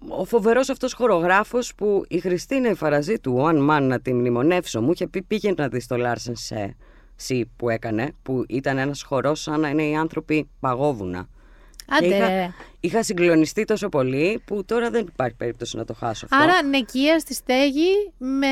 [0.07, 4.81] Ο φοβερός αυτός χορογράφος που η Χριστίνα η Φαραζή του One Man να τη μνημονεύσω
[4.81, 6.75] μου είχε πει πήγαινε να δεις το Larsen σε
[7.27, 11.27] Sea που έκανε που ήταν ένας χορός σαν να είναι οι άνθρωποι παγόβουνα.
[11.89, 12.49] Άντε, Και είχα, ρε.
[12.79, 16.43] είχα συγκλονιστεί τόσο πολύ που τώρα δεν υπάρχει περίπτωση να το χάσω αυτό.
[16.43, 18.47] Άρα νεκία στη στέγη με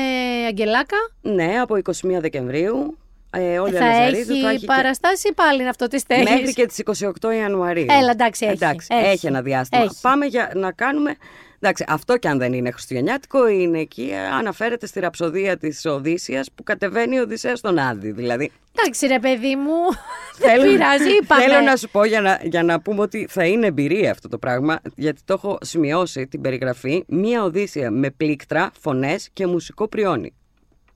[0.46, 2.98] Αγγελάκα; Ναι, από 21 Δεκεμβρίου.
[3.30, 6.22] Ε, όλη θα Λαζαρίδου έχει θα έχει και- παραστάσει ή πάλι είναι αυτό τη στέγη.
[6.22, 6.78] Μέχρι και τις
[7.22, 7.86] 28 Ιανουαρίου.
[7.88, 9.06] Έλα, εντάξει, έχει, Εντάξει, έχει.
[9.10, 9.82] έχει ένα διάστημα.
[9.82, 9.94] Έχει.
[10.00, 11.16] Πάμε για να κάνουμε...
[11.60, 16.48] Εντάξει, αυτό και αν δεν είναι χριστουγεννιάτικο, είναι εκεί, ε, αναφέρεται στη ραψοδία της Οδύσσιας
[16.54, 18.10] που κατεβαίνει η Οδυσσέα στον Άδη.
[18.10, 19.72] Δηλαδή, Εντάξει, ρε παιδί μου.
[20.46, 21.42] Δεν πειράζει, είπαμε.
[21.42, 24.38] θέλω να σου πω για να, για να πούμε ότι θα είναι εμπειρία αυτό το
[24.38, 30.34] πράγμα, γιατί το έχω σημειώσει την περιγραφή, μία Οδύσσια με πλήκτρα, φωνές και μουσικό πριόνι.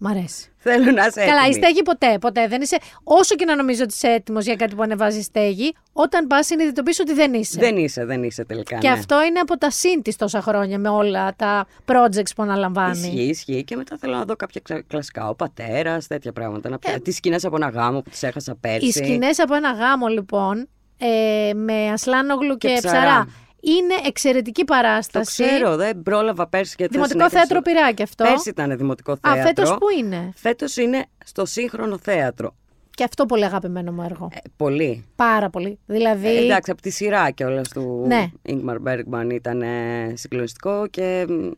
[0.02, 0.52] Μ' αρέσει.
[0.56, 1.54] Θέλω να είσαι Καλά, η έτοιμη.
[1.64, 2.78] στέγη ποτέ, ποτέ δεν είσαι.
[3.04, 6.98] Όσο και να νομίζω ότι είσαι έτοιμος για κάτι που ανεβάζει στέγη, όταν πας συνειδητοποιείς
[7.00, 7.60] ότι δεν είσαι.
[7.60, 8.78] Δεν είσαι, δεν είσαι τελικά.
[8.78, 8.94] Και ναι.
[8.94, 12.98] αυτό είναι από τα συν της τόσα χρόνια με όλα τα projects που αναλαμβάνει.
[12.98, 13.64] Ισχύει, ισχύει.
[13.64, 15.28] Και μετά θέλω να δω κάποια ξα- κλασικά.
[15.28, 16.68] Ο πατέρας, τέτοια πράγματα.
[16.68, 17.00] Να Ε, πια...
[17.00, 18.86] Τις σκηνές από ένα γάμο που τις έχασα πέρσι.
[18.86, 20.68] Οι σκηνές από ένα γάμο, λοιπόν,
[20.98, 22.98] ε, με Ασλάνογλου και, Και ψαρά.
[23.00, 23.26] Ψαρά.
[23.62, 25.42] Είναι εξαιρετική Το παράσταση.
[25.44, 28.24] ξέρω, δεν πρόλαβα πέρσι και Δημοτικό θέατρο Πειράκη αυτό.
[28.24, 29.42] Πέρσι ήταν δημοτικό Α, θέατρο.
[29.42, 32.54] φέτος που είναι; Φέτος είναι στο σύγχρονο θέατρο.
[32.90, 34.28] Και αυτό πολύ αγαπημένο μου έργο.
[34.32, 35.04] Ε, πολύ.
[35.16, 35.78] Πάρα πολύ.
[35.86, 36.26] Δηλαδή.
[36.36, 38.26] Ε, εντάξει, από τη σειρά κιόλας του Ναι.
[38.48, 41.26] Ingmar Bergman ήταν ε, συγκλονιστικό και.
[41.28, 41.50] μ,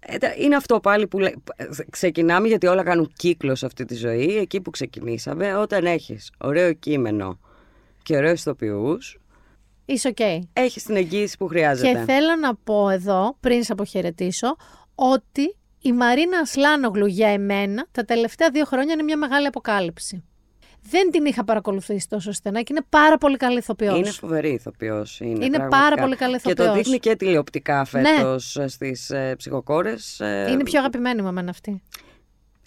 [0.00, 3.84] ε, τα- Είναι αυτό πάλι που λέ- ε, ξεκινάμε γιατί όλα κάνουν κύκλο σε αυτή
[3.84, 4.36] τη ζωή.
[4.36, 7.38] Εκεί που ξεκινήσαμε, όταν έχεις ωραίο κείμενο
[8.02, 9.18] και ωραίους ηθοποιούς,
[9.84, 10.18] Είσαι οκ.
[10.52, 11.92] έχεις την εγγύηση που χρειάζεται.
[11.92, 14.56] Και θέλω να πω εδώ, πριν σε αποχαιρετήσω,
[14.94, 20.24] ότι η Μαρίνα Ασλάνογλου για εμένα τα τελευταία δύο χρόνια είναι μια μεγάλη αποκάλυψη.
[20.90, 23.98] Δεν την είχα παρακολουθήσει τόσο στενά και είναι πάρα πολύ καλή ηθοποιός.
[23.98, 25.20] Είναι φοβερή ηθοποιός.
[25.20, 25.68] Είναι, Είναι πραγματικά.
[25.68, 26.76] πάρα πολύ καλή Και το ηθοποιός.
[26.76, 28.08] δείχνει και τηλεοπτικά Ναι.
[28.16, 30.18] φέτος στις ε, ψυχοκόρες.
[30.50, 31.82] Είναι πιο αγαπημένη μου εμένα αυτή.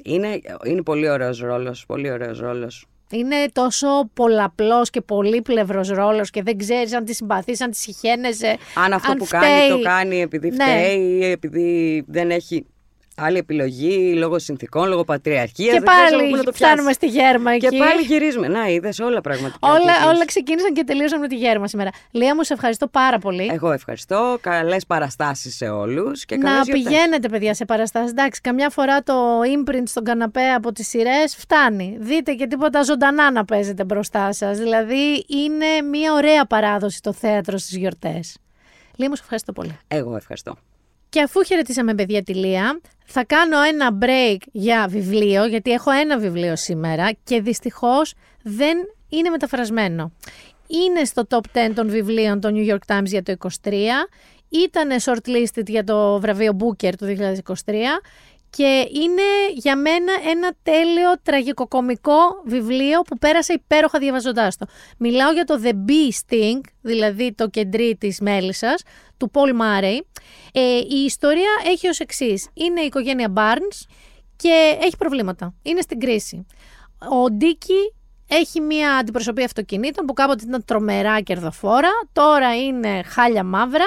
[0.03, 1.85] είναι, είναι πολύ ωραίος ρόλος.
[1.85, 2.85] Πολύ ωραίος ρόλος.
[3.11, 8.57] Είναι τόσο πολλαπλός και πολύπλευρος ρόλος και δεν ξέρεις αν τη συμπαθείς, αν τη συχαίνεσαι.
[8.85, 9.39] Αν αυτό αν που φταίει.
[9.41, 10.63] κάνει το κάνει επειδή Ναι.
[10.63, 12.65] φταίει, ή επειδή δεν έχει
[13.15, 15.73] άλλη επιλογή, λόγω συνθήκων, λόγω πατριαρχίας.
[15.73, 16.95] Και δεν ξέρεις από πού πάλι να το φτάνουμε πιάσεις.
[16.95, 17.67] στη γέρμα εκεί.
[17.67, 18.47] Και πάλι γυρίζουμε.
[18.47, 19.67] Να, είδες όλα πραγματικά.
[19.71, 20.13] όλα, κύκλους.
[20.15, 21.89] όλα ξεκίνησαν και τελείωσαν με τη γέρμα σήμερα.
[22.11, 23.49] Λία μου, σε ευχαριστώ πάρα πολύ.
[23.53, 24.37] Εγώ ευχαριστώ.
[24.41, 26.25] Καλές παραστάσεις σε όλους.
[26.25, 26.83] Και να καλές γιορτές.
[26.83, 28.09] πηγαίνετε, παιδιά, σε παραστάσεις.
[28.11, 31.97] Εντάξει, καμιά φορά το imprint στον καναπέ από τις σειρές φτάνει.
[31.99, 34.57] Δείτε και τίποτα ζωντανά να παίζετε μπροστά σας.
[34.57, 38.37] Δηλαδή, είναι μια ωραία παράδοση το θέατρο στις γιορτές.
[38.95, 39.77] Λία μου, σε ευχαριστώ πολύ.
[39.87, 40.55] Εγώ ευχαριστώ.
[41.15, 46.17] Και αφού χαιρετήσαμε παιδιά τη Λία, θα κάνω ένα break για βιβλίο, γιατί έχω ένα
[46.17, 48.13] βιβλίο σήμερα και δυστυχώς
[48.43, 48.77] δεν
[49.09, 50.11] είναι μεταφρασμένο.
[50.67, 53.71] Είναι στο top 10 των βιβλίων των New York Times για το 2023,
[54.49, 57.73] ήταν shortlisted για το βραβείο Booker του 2023
[58.55, 59.21] και είναι
[59.53, 64.65] για μένα ένα τέλειο τραγικοκομικό βιβλίο που πέρασα υπέροχα διαβαζοντάς το.
[64.97, 68.83] Μιλάω για το The Bee Sting, δηλαδή το κεντρί της μέλισσας,
[69.17, 69.99] του Paul Murray.
[70.51, 72.49] Ε, η ιστορία έχει ως εξής.
[72.53, 73.85] Είναι η οικογένεια Barnes
[74.35, 75.53] και έχει προβλήματα.
[75.61, 76.45] Είναι στην κρίση.
[77.11, 77.93] Ο Ντίκη
[78.27, 83.85] έχει μια αντιπροσωπή αυτοκινήτων που κάποτε ήταν τρομερά κερδοφόρα, τώρα είναι χάλια μαύρα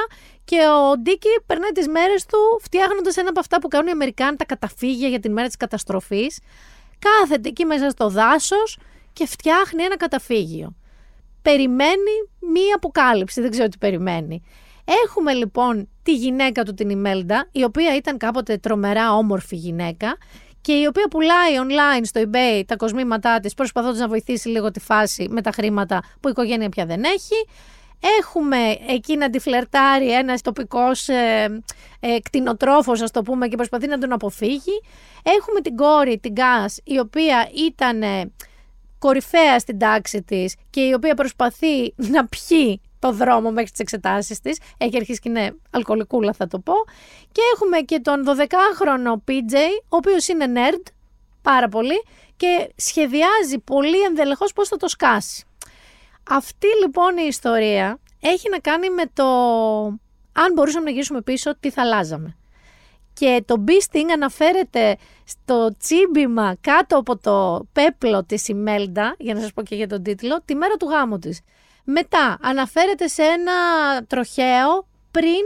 [0.48, 4.36] και ο Ντίκη περνάει τις μέρες του φτιάχνοντας ένα από αυτά που κάνουν οι Αμερικάνοι
[4.36, 6.38] τα καταφύγια για την μέρα της καταστροφής.
[6.98, 8.78] Κάθεται εκεί μέσα στο δάσος
[9.12, 10.74] και φτιάχνει ένα καταφύγιο.
[11.42, 14.42] περιμένει μία αποκάλυψη, δεν ξέρω τι περιμένει.
[15.04, 20.16] Έχουμε λοιπόν τη γυναίκα του την Ιμέλντα, η οποία ήταν κάποτε τρομερά όμορφη γυναίκα
[20.60, 24.80] και η οποία πουλάει online στο eBay τα κοσμήματά της προσπαθώντας να βοηθήσει λίγο τη
[24.80, 27.46] φάση με τα χρήματα που η οικογένεια πια δεν έχει.
[28.20, 31.62] Έχουμε εκεί να τη φλερτάρει ένας τοπικός ε,
[32.00, 34.82] ε, κτηνοτρόφος, ας το πούμε, και προσπαθεί να τον αποφύγει.
[35.22, 38.32] Έχουμε την κόρη, την Γκάς, η οποία ήταν ε,
[38.98, 44.40] κορυφαία στην τάξη της και η οποία προσπαθεί να πιει το δρόμο μέχρι τις εξετάσεις
[44.40, 44.58] της.
[44.78, 46.74] Έχει αρχίσει και είναι αλκοολικούλα θα το πω.
[47.32, 50.82] Και έχουμε και τον 12χρονο PJ, ο οποίος είναι nerd
[51.42, 52.02] πάρα πολύ
[52.36, 55.47] και σχεδιάζει πολύ ενδελεχώς πώς θα το σκάσει.
[56.28, 59.24] Αυτή λοιπόν η ιστορία έχει να κάνει με το
[60.32, 62.36] αν μπορούσαμε να γυρίσουμε πίσω τι θα αλλάζαμε.
[63.12, 69.52] Και το Beasting αναφέρεται στο τσίμπημα κάτω από το πέπλο της Ιμέλντα, για να σας
[69.52, 71.40] πω και για τον τίτλο, τη μέρα του γάμου της.
[71.84, 73.52] Μετά αναφέρεται σε ένα
[74.06, 75.42] τροχαίο πριν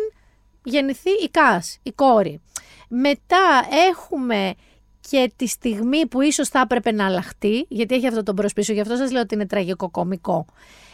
[0.64, 2.40] γεννηθεί η Κάς, η κόρη.
[2.88, 4.54] Μετά έχουμε
[5.10, 8.80] και τη στιγμή που ίσως θα έπρεπε να αλλάχτεί, γιατί έχει αυτό τον προσπίσω, γι'
[8.80, 10.46] αυτό σας λέω ότι είναι τραγικό κομικό.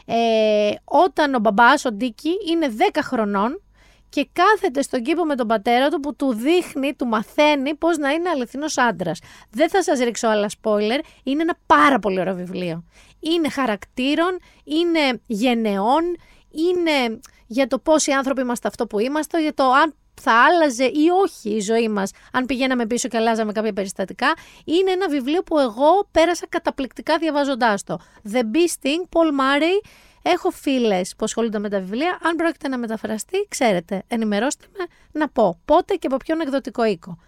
[0.06, 3.62] Ε, όταν ο μπαμπάς, ο Ντίκη, είναι 10 χρονών
[4.08, 8.10] και κάθεται στον κήπο με τον πατέρα του που του δείχνει, του μαθαίνει πώς να
[8.10, 9.20] είναι αληθινός άντρας.
[9.50, 12.84] Δεν θα σας ρίξω άλλα spoiler, είναι ένα πάρα πολύ ωραίο βιβλίο.
[13.20, 16.16] Είναι χαρακτήρων, είναι γενεών,
[16.50, 20.84] είναι για το πώς οι άνθρωποι είμαστε αυτό που είμαστε, για το αν θα άλλαζε
[20.84, 24.34] ή όχι η ζωή μας αν πηγαίναμε πίσω και αλλάζαμε κάποια περιστατικά.
[24.64, 27.98] Είναι ένα βιβλίο που εγώ πέρασα καταπληκτικά διαβάζοντάς το.
[28.32, 29.88] The Beasting, Paul Murray,
[30.22, 32.18] Έχω φίλες που ασχολούνται με τα βιβλία.
[32.22, 37.18] Αν πρόκειται να μεταφραστεί, ξέρετε, ενημερώστε με να πω πότε και από ποιον εκδοτικό οίκο.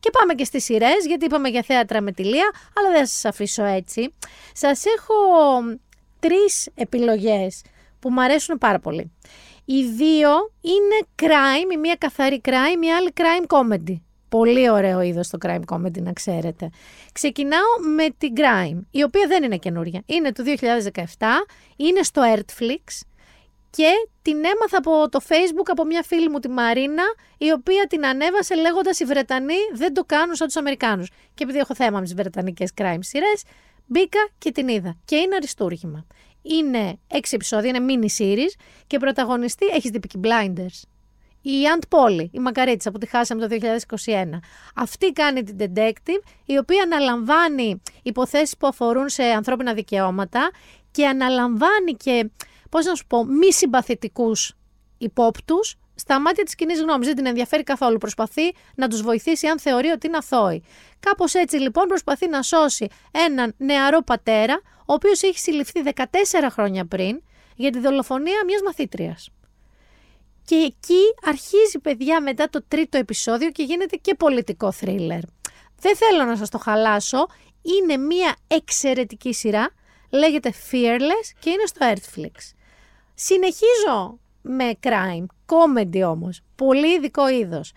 [0.00, 3.24] Και πάμε και στις σειρές, γιατί είπαμε για θέατρα με τηλεία, αλλά δεν θα σας
[3.24, 4.14] αφήσω έτσι.
[4.52, 5.14] Σας έχω
[6.18, 7.62] τρεις επιλογές
[7.98, 9.12] που μου αρέσουν πάρα πολύ.
[9.68, 10.30] Οι δύο
[10.60, 14.00] είναι crime, η μία καθαρή crime, η άλλη crime comedy.
[14.28, 16.70] Πολύ ωραίο είδος το crime comedy, να ξέρετε.
[17.12, 20.02] Ξεκινάω με την crime, η οποία δεν είναι καινούρια.
[20.06, 23.00] Είναι του 2017, είναι στο Artflix
[23.70, 23.90] και
[24.22, 27.04] την έμαθα από το facebook από μια φίλη μου τη Μαρίνα,
[27.38, 31.10] η οποία την ανέβασε λέγοντας οι Βρετανοί δεν το κάνουν σαν τους Αμερικάνους.
[31.34, 33.42] Και επειδή έχω θέμα με τις Βρετανικές crime σειρές,
[33.86, 34.96] μπήκα και την είδα.
[35.04, 36.06] Και είναι αριστούργημα.
[36.50, 40.82] Είναι έξι επεισόδια, είναι mini series και πρωταγωνιστή έχεις δει Peaky Blinders
[41.48, 43.56] η Αντ Πόλη, η Μακαρίτσα που τη χάσαμε το
[44.04, 44.38] 2021.
[44.74, 50.50] Αυτή κάνει την detective, η οποία αναλαμβάνει υποθέσεις που αφορούν σε ανθρώπινα δικαιώματα
[50.90, 52.30] και αναλαμβάνει και,
[52.70, 54.52] πώς να σου πω, μη συμπαθητικούς
[54.98, 57.06] υπόπτους στα μάτια της κοινής γνώμης.
[57.06, 57.98] Δεν την ενδιαφέρει καθόλου.
[57.98, 60.62] Προσπαθεί να τους βοηθήσει αν θεωρεί ότι είναι αθώοι.
[61.00, 66.04] Κάπως έτσι λοιπόν προσπαθεί να σώσει έναν νεαρό πατέρα, ο οποίος έχει συλληφθεί 14
[66.50, 67.22] χρόνια πριν
[67.56, 69.28] για τη δολοφονία μιας μαθήτριας.
[70.44, 75.20] Και εκεί αρχίζει παιδιά μετά το τρίτο επεισόδιο και γίνεται και πολιτικό θρίλερ.
[75.80, 77.26] Δεν θέλω να σας το χαλάσω,
[77.62, 79.70] είναι μια εξαιρετική σειρά,
[80.10, 82.54] λέγεται Fearless και είναι στο Earthflix.
[83.14, 87.72] Συνεχίζω με crime, comedy όμως, πολύ ειδικό είδος.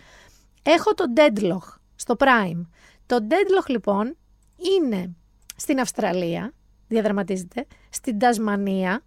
[0.64, 2.62] Έχω το Deadlock στο Prime.
[3.06, 4.18] Το Deadlock λοιπόν
[4.78, 5.16] είναι
[5.56, 6.54] στην Αυστραλία,
[6.90, 9.04] διαδραματίζεται, στην Τασμανία,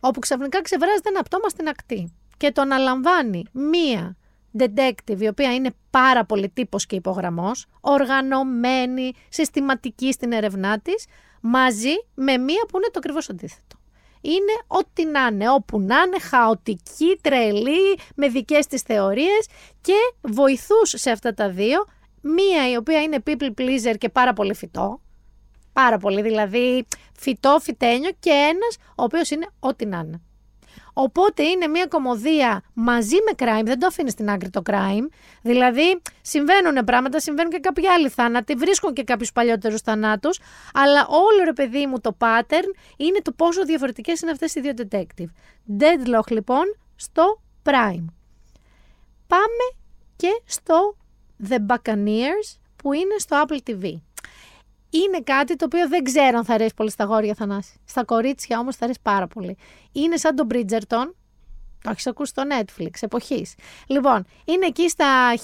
[0.00, 4.16] όπου ξαφνικά ξεβράζεται ένα πτώμα στην ακτή και το αναλαμβάνει μία
[4.58, 11.06] detective η οποία είναι πάρα πολύ τύπος και υπογραμμός, οργανωμένη, συστηματική στην ερευνά της,
[11.40, 13.76] μαζί με μία που είναι το ακριβώς αντίθετο.
[14.20, 19.48] Είναι ό,τι να είναι, όπου να είναι, χαοτική, τρελή, με δικές της θεωρίες
[19.80, 21.84] και βοηθούς σε αυτά τα δύο,
[22.20, 25.00] μία η οποία είναι people pleaser και πάρα πολύ φυτό,
[25.74, 26.86] πάρα πολύ δηλαδή
[27.18, 30.20] φυτό, φυτένιο και ένας ο οποίος είναι ό,τι να είναι.
[30.96, 35.08] Οπότε είναι μια κομμωδία μαζί με crime, δεν το αφήνεις στην άκρη το crime.
[35.42, 40.38] Δηλαδή συμβαίνουν πράγματα, συμβαίνουν και κάποιοι άλλοι θάνατοι, βρίσκουν και κάποιους παλιότερους θανάτους.
[40.74, 44.72] Αλλά όλο ρε παιδί μου το pattern είναι το πόσο διαφορετικές είναι αυτές οι δύο
[44.76, 45.28] detective.
[45.78, 48.04] Deadlock λοιπόν στο Prime.
[49.26, 49.66] Πάμε
[50.16, 50.96] και στο
[51.48, 53.94] The Buccaneers που είναι στο Apple TV
[54.98, 57.80] είναι κάτι το οποίο δεν ξέρω αν θα αρέσει πολύ στα γόρια Θανάση.
[57.84, 59.56] Στα κορίτσια όμως θα αρέσει πάρα πολύ.
[59.92, 61.12] Είναι σαν τον Bridgerton,
[61.82, 63.54] το έχεις ακούσει στο Netflix, εποχής.
[63.86, 65.34] Λοιπόν, είναι εκεί στα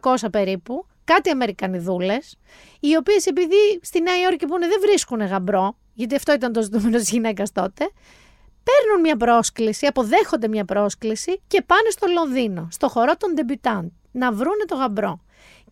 [0.00, 2.36] 1800 περίπου, κάτι Αμερικανιδούλες,
[2.80, 6.62] οι οποίες επειδή στη Νέα Υόρκη που είναι δεν βρίσκουν γαμπρό, γιατί αυτό ήταν το
[6.62, 7.90] ζητούμενο της γυναίκας τότε,
[8.62, 14.32] παίρνουν μια πρόσκληση, αποδέχονται μια πρόσκληση και πάνε στο Λονδίνο, στο χορό των debutant, να
[14.32, 15.20] βρούνε το γαμπρό.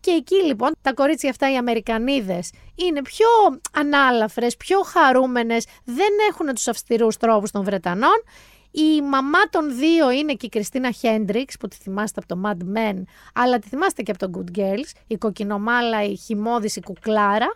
[0.05, 3.27] Και εκεί λοιπόν τα κορίτσια αυτά οι Αμερικανίδες είναι πιο
[3.73, 8.23] ανάλαφρες, πιο χαρούμενες, δεν έχουν τους αυστηρούς τρόπους των Βρετανών.
[8.71, 12.77] Η μαμά των δύο είναι και η Κριστίνα Χέντριξ που τη θυμάστε από το Mad
[12.77, 13.03] Men,
[13.33, 17.55] αλλά τη θυμάστε και από το Good Girls, η κοκκινομάλα, η χυμώδης, η κουκλάρα.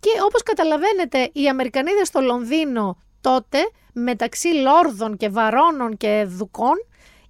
[0.00, 3.58] Και όπως καταλαβαίνετε, οι Αμερικανίδες στο Λονδίνο τότε,
[3.92, 6.76] μεταξύ λόρδων και βαρώνων και δουκών,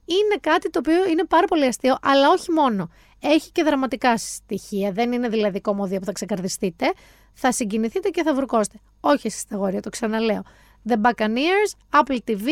[0.04, 2.88] είναι κάτι το οποίο είναι πάρα πολύ αστείο, αλλά όχι μόνο.
[3.26, 4.92] Έχει και δραματικά στοιχεία.
[4.92, 6.92] Δεν είναι δηλαδή κομμωδία που θα ξεκαρδιστείτε.
[7.32, 8.78] Θα συγκινηθείτε και θα βρουκώσετε.
[9.00, 10.42] Όχι εσείς τα γόρια, το ξαναλέω.
[10.88, 12.46] The Buccaneers, Apple TV,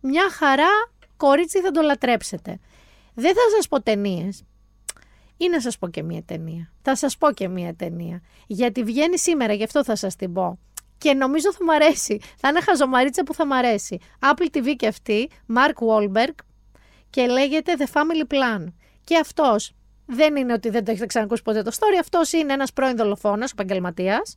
[0.00, 0.68] μια χαρά
[1.16, 2.58] κορίτσι θα το λατρέψετε.
[3.14, 4.42] Δεν θα σας πω ταινίες.
[5.36, 6.72] Ή να σας πω και μία ταινία.
[6.82, 8.22] Θα σας πω και μία ταινία.
[8.46, 10.58] Γιατί βγαίνει σήμερα, γι' αυτό θα σας την πω.
[10.98, 12.20] Και νομίζω θα μ' αρέσει.
[12.36, 13.98] Θα είναι χαζομαρίτσα που θα μ' αρέσει.
[14.20, 16.34] Apple TV και αυτή, Mark Wahlberg,
[17.10, 18.66] και λέγεται The Family Plan.
[19.04, 19.72] Και αυτός
[20.06, 21.98] δεν είναι ότι δεν το έχετε ξανακούσει ποτέ το story.
[22.00, 24.36] Αυτός είναι ένας πρώην δολοφόνος, επαγγελματίας,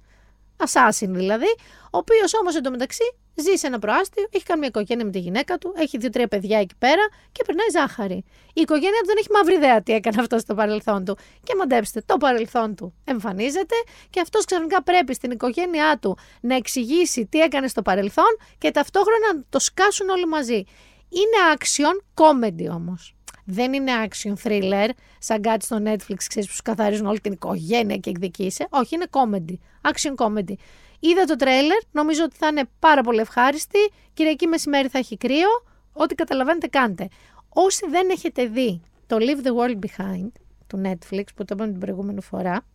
[0.57, 3.03] assassin δηλαδή, ο οποίος όμως εντωμεταξύ
[3.35, 6.59] ζει σε ένα προάστιο, έχει κάνει μια οικογένεια με τη γυναίκα του, έχει δύο-τρία παιδιά
[6.59, 7.01] εκεί πέρα
[7.31, 8.23] και περνάει ζάχαρη.
[8.53, 11.17] Η οικογένεια του δεν έχει μαύρη ιδέα τι έκανε αυτό στο παρελθόν του.
[11.43, 13.75] Και μαντέψτε, το παρελθόν του εμφανίζεται
[14.09, 19.33] και αυτός ξαφνικά πρέπει στην οικογένειά του να εξηγήσει τι έκανε στο παρελθόν και ταυτόχρονα
[19.33, 20.63] να το σκάσουν όλοι μαζί.
[21.09, 23.15] Είναι action comedy όμως
[23.51, 24.89] δεν είναι action thriller,
[25.19, 28.67] σαν κάτι στο Netflix, ξέρεις, που σου καθαρίζουν όλη την οικογένεια και εκδικείσαι.
[28.69, 29.53] Όχι, είναι comedy,
[29.91, 30.53] action comedy.
[30.99, 33.80] Είδα το τρέιλερ, νομίζω ότι θα είναι πάρα πολύ ευχάριστη.
[34.13, 35.47] Κυριακή μεσημέρι θα έχει κρύο.
[35.93, 37.07] Ό,τι καταλαβαίνετε κάντε.
[37.49, 40.30] Όσοι δεν έχετε δει το Leave the World Behind
[40.67, 42.65] του Netflix, που το είπαμε την προηγούμενη φορά,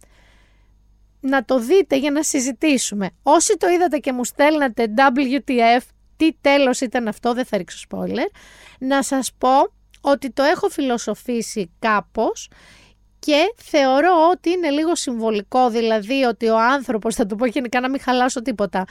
[1.20, 3.10] να το δείτε για να συζητήσουμε.
[3.22, 5.80] Όσοι το είδατε και μου στέλνατε WTF,
[6.16, 8.28] τι τέλος ήταν αυτό, δεν θα ρίξω spoiler,
[8.78, 9.72] να σας πω
[10.06, 12.48] ότι το έχω φιλοσοφήσει κάπως
[13.18, 17.90] και θεωρώ ότι είναι λίγο συμβολικό, δηλαδή ότι ο άνθρωπος, θα το πω γενικά να
[17.90, 18.84] μην χαλάσω τίποτα,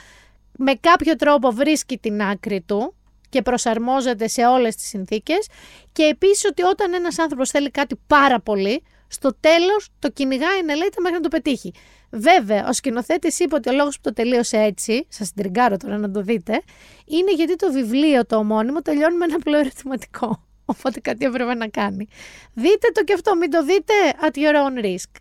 [0.58, 2.96] με κάποιο τρόπο βρίσκει την άκρη του
[3.30, 5.48] και προσαρμόζεται σε όλες τις συνθήκες
[5.92, 10.76] και επίσης ότι όταν ένας άνθρωπος θέλει κάτι πάρα πολύ, στο τέλος το κυνηγάει να
[10.76, 11.74] λέει μέχρι να το πετύχει.
[12.10, 16.12] Βέβαια, ο σκηνοθέτης είπε ότι ο λόγος που το τελείωσε έτσι, σας τριγκάρω τώρα να
[16.12, 16.62] το δείτε,
[17.06, 20.44] είναι γιατί το βιβλίο το ομώνυμο τελειώνει με ένα απλό ερωτηματικό.
[20.66, 22.08] Οπότε κάτι έπρεπε να κάνει.
[22.54, 25.12] Δείτε το και αυτό, μην το δείτε at your own risk.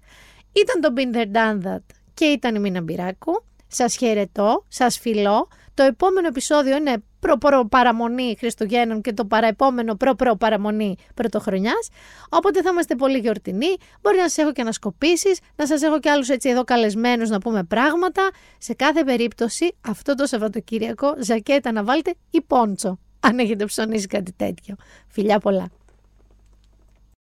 [0.52, 1.82] Ήταν το Been There Done That
[2.14, 3.44] και ήταν η Μίνα Μπυράκου.
[3.69, 5.48] Σας χαιρετώ, σας φιλώ.
[5.74, 11.89] Το επόμενο επεισόδιο είναι προ-προ-παραμονή Χριστουγέννων και το παραεπόμενο προ-προ-παραμονή Πρωτοχρονιάς.
[12.28, 13.77] Οπότε θα είμαστε πολύ γιορτινοί.
[14.01, 17.39] Μπορεί να σας έχω και ανασκοπήσεις, να σας έχω και άλλους έτσι εδώ καλεσμένους να
[17.39, 18.31] πούμε πράγματα.
[18.59, 24.32] Σε κάθε περίπτωση, αυτό το Σαββατοκύριακο, ζακέτα να βάλετε ή πόντσο αν έχετε ψωνίσει κάτι
[24.32, 24.74] τέτοιο.
[25.09, 25.70] Φιλιά πολλά.